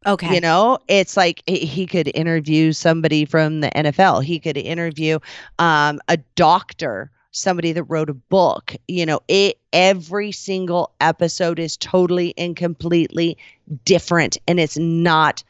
Okay. 0.06 0.34
You 0.34 0.40
know, 0.40 0.78
it's 0.88 1.16
like 1.16 1.42
he- 1.46 1.66
he 1.66 1.86
could 1.86 2.10
interview 2.14 2.72
somebody 2.72 3.24
from 3.24 3.60
the 3.60 3.70
NFL. 3.70 4.24
He 4.24 4.38
could 4.40 4.56
interview 4.56 5.18
um, 5.58 6.00
a 6.08 6.16
doctor, 6.36 7.10
somebody 7.32 7.72
that 7.72 7.84
wrote 7.84 8.10
a 8.10 8.14
book. 8.14 8.74
You 8.88 9.06
know, 9.06 9.20
it 9.28 9.58
every 9.72 10.32
single 10.32 10.92
episode 11.00 11.58
is 11.58 11.76
totally 11.76 12.34
and 12.36 12.56
completely 12.56 13.36
different, 13.84 14.36
and 14.48 14.58
it's 14.60 14.78
not 14.78 15.42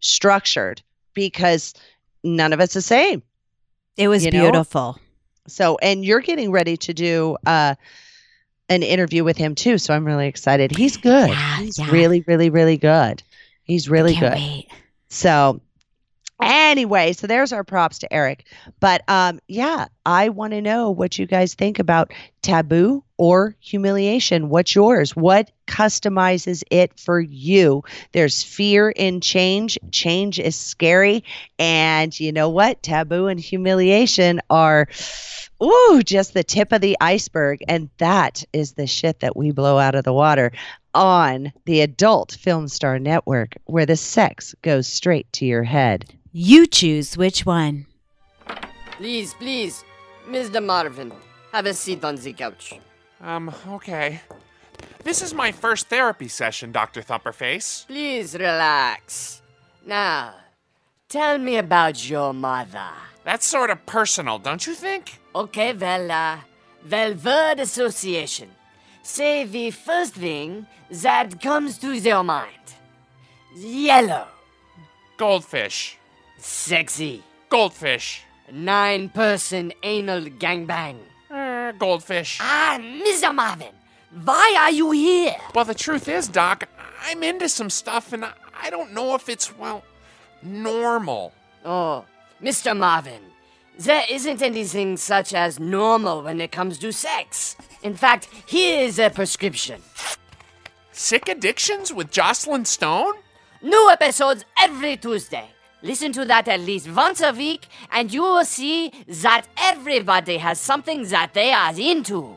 structured 0.00 0.82
because 1.14 1.74
none 2.24 2.52
of 2.52 2.60
it's 2.60 2.74
the 2.74 2.82
same. 2.82 3.22
It 3.96 4.08
was 4.08 4.24
You 4.24 4.30
know? 4.30 4.42
beautiful. 4.42 4.98
So, 5.46 5.78
and 5.82 6.04
you're 6.04 6.20
getting 6.20 6.50
ready 6.52 6.76
to 6.76 6.92
do 6.94 7.36
uh, 7.46 7.74
an 8.68 8.82
interview 8.82 9.24
with 9.24 9.36
him 9.36 9.54
too. 9.54 9.78
So 9.78 9.94
I'm 9.94 10.04
really 10.04 10.28
excited. 10.28 10.76
He's 10.76 10.96
good. 10.96 11.30
Yeah, 11.30 11.56
He's 11.60 11.78
yeah. 11.78 11.90
really, 11.90 12.22
really, 12.26 12.50
really 12.50 12.76
good. 12.76 13.22
He's 13.64 13.88
really 13.88 14.14
good. 14.14 14.34
wait. 14.34 14.68
So 15.08 15.60
anyway, 16.40 17.12
so 17.12 17.26
there's 17.26 17.52
our 17.52 17.64
props 17.64 17.98
to 18.00 18.12
Eric. 18.12 18.46
But 18.80 19.02
um 19.08 19.40
yeah, 19.48 19.86
I 20.04 20.28
want 20.30 20.52
to 20.52 20.62
know 20.62 20.90
what 20.90 21.18
you 21.18 21.26
guys 21.26 21.54
think 21.54 21.78
about 21.78 22.12
taboo 22.42 23.04
or 23.16 23.56
humiliation. 23.60 24.48
What's 24.48 24.74
yours? 24.74 25.14
What 25.14 25.50
customizes 25.66 26.62
it 26.70 26.98
for 26.98 27.20
you? 27.20 27.82
There's 28.12 28.42
fear 28.42 28.90
in 28.90 29.20
change. 29.20 29.78
Change 29.90 30.38
is 30.38 30.56
scary. 30.56 31.24
And 31.58 32.18
you 32.18 32.32
know 32.32 32.48
what? 32.48 32.82
Taboo 32.82 33.26
and 33.26 33.40
humiliation 33.40 34.40
are 34.48 34.88
ooh, 35.62 36.02
just 36.04 36.34
the 36.34 36.44
tip 36.44 36.72
of 36.72 36.80
the 36.80 36.96
iceberg. 37.00 37.62
And 37.68 37.90
that 37.98 38.44
is 38.52 38.72
the 38.72 38.86
shit 38.86 39.20
that 39.20 39.36
we 39.36 39.50
blow 39.50 39.78
out 39.78 39.94
of 39.94 40.04
the 40.04 40.12
water 40.12 40.52
on 40.94 41.52
the 41.64 41.80
Adult 41.82 42.32
Film 42.32 42.68
Star 42.68 42.98
Network, 42.98 43.56
where 43.64 43.86
the 43.86 43.96
sex 43.96 44.54
goes 44.62 44.86
straight 44.86 45.30
to 45.34 45.44
your 45.44 45.64
head. 45.64 46.12
You 46.40 46.68
choose 46.68 47.16
which 47.16 47.44
one. 47.44 47.86
Please, 48.92 49.34
please, 49.34 49.82
Mr. 50.28 50.64
Marvin, 50.64 51.12
have 51.50 51.66
a 51.66 51.74
seat 51.74 52.04
on 52.04 52.14
the 52.14 52.32
couch. 52.32 52.78
Um, 53.20 53.52
okay. 53.66 54.20
This 55.02 55.20
is 55.20 55.34
my 55.34 55.50
first 55.50 55.88
therapy 55.88 56.28
session, 56.28 56.70
Dr. 56.70 57.02
Thumperface. 57.02 57.88
Please 57.88 58.34
relax. 58.34 59.42
Now, 59.84 60.34
tell 61.08 61.38
me 61.38 61.56
about 61.56 62.08
your 62.08 62.32
mother. 62.32 62.92
That's 63.24 63.44
sort 63.44 63.70
of 63.70 63.84
personal, 63.84 64.38
don't 64.38 64.64
you 64.64 64.74
think? 64.74 65.18
Okay, 65.34 65.72
well, 65.72 66.08
uh, 66.08 66.38
well, 66.88 67.14
word 67.14 67.58
association. 67.58 68.50
Say 69.02 69.42
the 69.42 69.72
first 69.72 70.14
thing 70.14 70.68
that 70.88 71.40
comes 71.42 71.78
to 71.78 71.94
your 71.94 72.22
mind. 72.22 72.76
Yellow, 73.56 74.28
Goldfish. 75.16 75.97
Sexy, 76.38 77.22
Goldfish. 77.48 78.22
nine 78.52 79.08
person 79.10 79.72
anal 79.82 80.22
gangbang. 80.22 80.96
Er, 81.30 81.74
goldfish. 81.78 82.38
Ah, 82.40 82.78
Mr. 82.80 83.34
Marvin, 83.34 83.74
why 84.24 84.56
are 84.58 84.70
you 84.70 84.90
here? 84.92 85.36
Well, 85.54 85.64
the 85.66 85.74
truth 85.74 86.08
is, 86.08 86.28
Doc, 86.28 86.64
I'm 87.04 87.22
into 87.22 87.48
some 87.48 87.68
stuff 87.70 88.12
and 88.12 88.24
I- 88.24 88.32
I 88.62 88.70
don't 88.70 88.92
know 88.92 89.14
if 89.14 89.28
it's, 89.28 89.54
well, 89.56 89.82
normal. 90.42 91.32
Oh, 91.64 92.04
Mr. 92.42 92.76
Marvin, 92.76 93.20
there 93.78 94.04
isn't 94.08 94.40
anything 94.40 94.96
such 94.96 95.34
as 95.34 95.58
normal 95.60 96.22
when 96.22 96.40
it 96.40 96.50
comes 96.52 96.78
to 96.78 96.92
sex. 96.92 97.56
In 97.82 97.94
fact, 97.96 98.28
here 98.46 98.80
is 98.84 98.98
a 98.98 99.10
prescription. 99.10 99.82
Sick 100.92 101.28
Addictions 101.28 101.92
with 101.92 102.10
Joclyn 102.10 102.66
Stone? 102.66 103.14
New 103.62 103.90
episodes 103.90 104.44
every 104.60 104.96
Tuesday. 104.96 105.50
Listen 105.82 106.12
to 106.12 106.24
that 106.24 106.48
at 106.48 106.60
least 106.60 106.90
once 106.90 107.20
a 107.20 107.32
week, 107.32 107.68
and 107.92 108.12
you 108.12 108.22
will 108.22 108.44
see 108.44 108.90
that 109.06 109.46
everybody 109.56 110.38
has 110.38 110.58
something 110.58 111.04
that 111.08 111.34
they 111.34 111.52
are 111.52 111.72
into. 111.78 112.36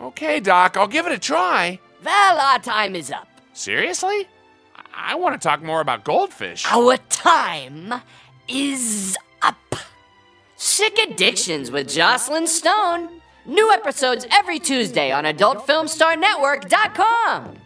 Okay, 0.00 0.40
Doc, 0.40 0.76
I'll 0.76 0.88
give 0.88 1.06
it 1.06 1.12
a 1.12 1.18
try. 1.18 1.78
Well, 2.04 2.38
our 2.38 2.58
time 2.58 2.94
is 2.94 3.10
up. 3.10 3.28
Seriously? 3.54 4.28
I, 4.76 5.12
I 5.12 5.14
want 5.14 5.40
to 5.40 5.48
talk 5.48 5.62
more 5.62 5.80
about 5.80 6.04
goldfish. 6.04 6.66
Our 6.66 6.98
time 7.08 7.94
is 8.48 9.16
up. 9.40 9.56
Sick 10.56 10.98
Addictions 10.98 11.70
with 11.70 11.86
Joclyn 11.88 12.46
Stone. 12.46 13.08
New 13.46 13.72
episodes 13.72 14.26
every 14.30 14.58
Tuesday 14.58 15.10
on 15.10 15.24
AdultFilmStarNetwork.com. 15.24 17.56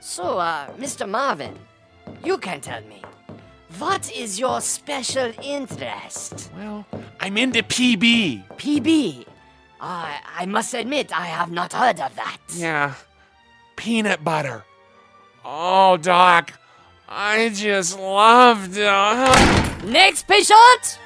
So, 0.00 0.38
uh, 0.38 0.70
Mr. 0.76 1.06
Marvin, 1.08 1.56
you 2.24 2.38
can 2.38 2.60
tell 2.60 2.80
me, 2.82 3.02
what 3.78 4.10
is 4.12 4.38
your 4.38 4.60
special 4.60 5.32
interest? 5.42 6.50
Well, 6.56 6.86
I'm 7.20 7.36
into 7.36 7.62
PB. 7.62 8.44
PB. 8.56 9.26
I 9.80 10.18
I 10.38 10.46
must 10.46 10.74
admit, 10.74 11.12
I 11.16 11.26
have 11.26 11.50
not 11.50 11.72
heard 11.72 12.00
of 12.00 12.14
that. 12.16 12.38
Yeah. 12.54 12.94
Peanut 13.76 14.24
butter. 14.24 14.64
Oh, 15.44 15.96
Doc, 15.96 16.52
I 17.08 17.50
just 17.54 17.98
love 17.98 18.76
Uh, 18.76 19.78
Next 19.84 20.26
patient! 20.26 20.98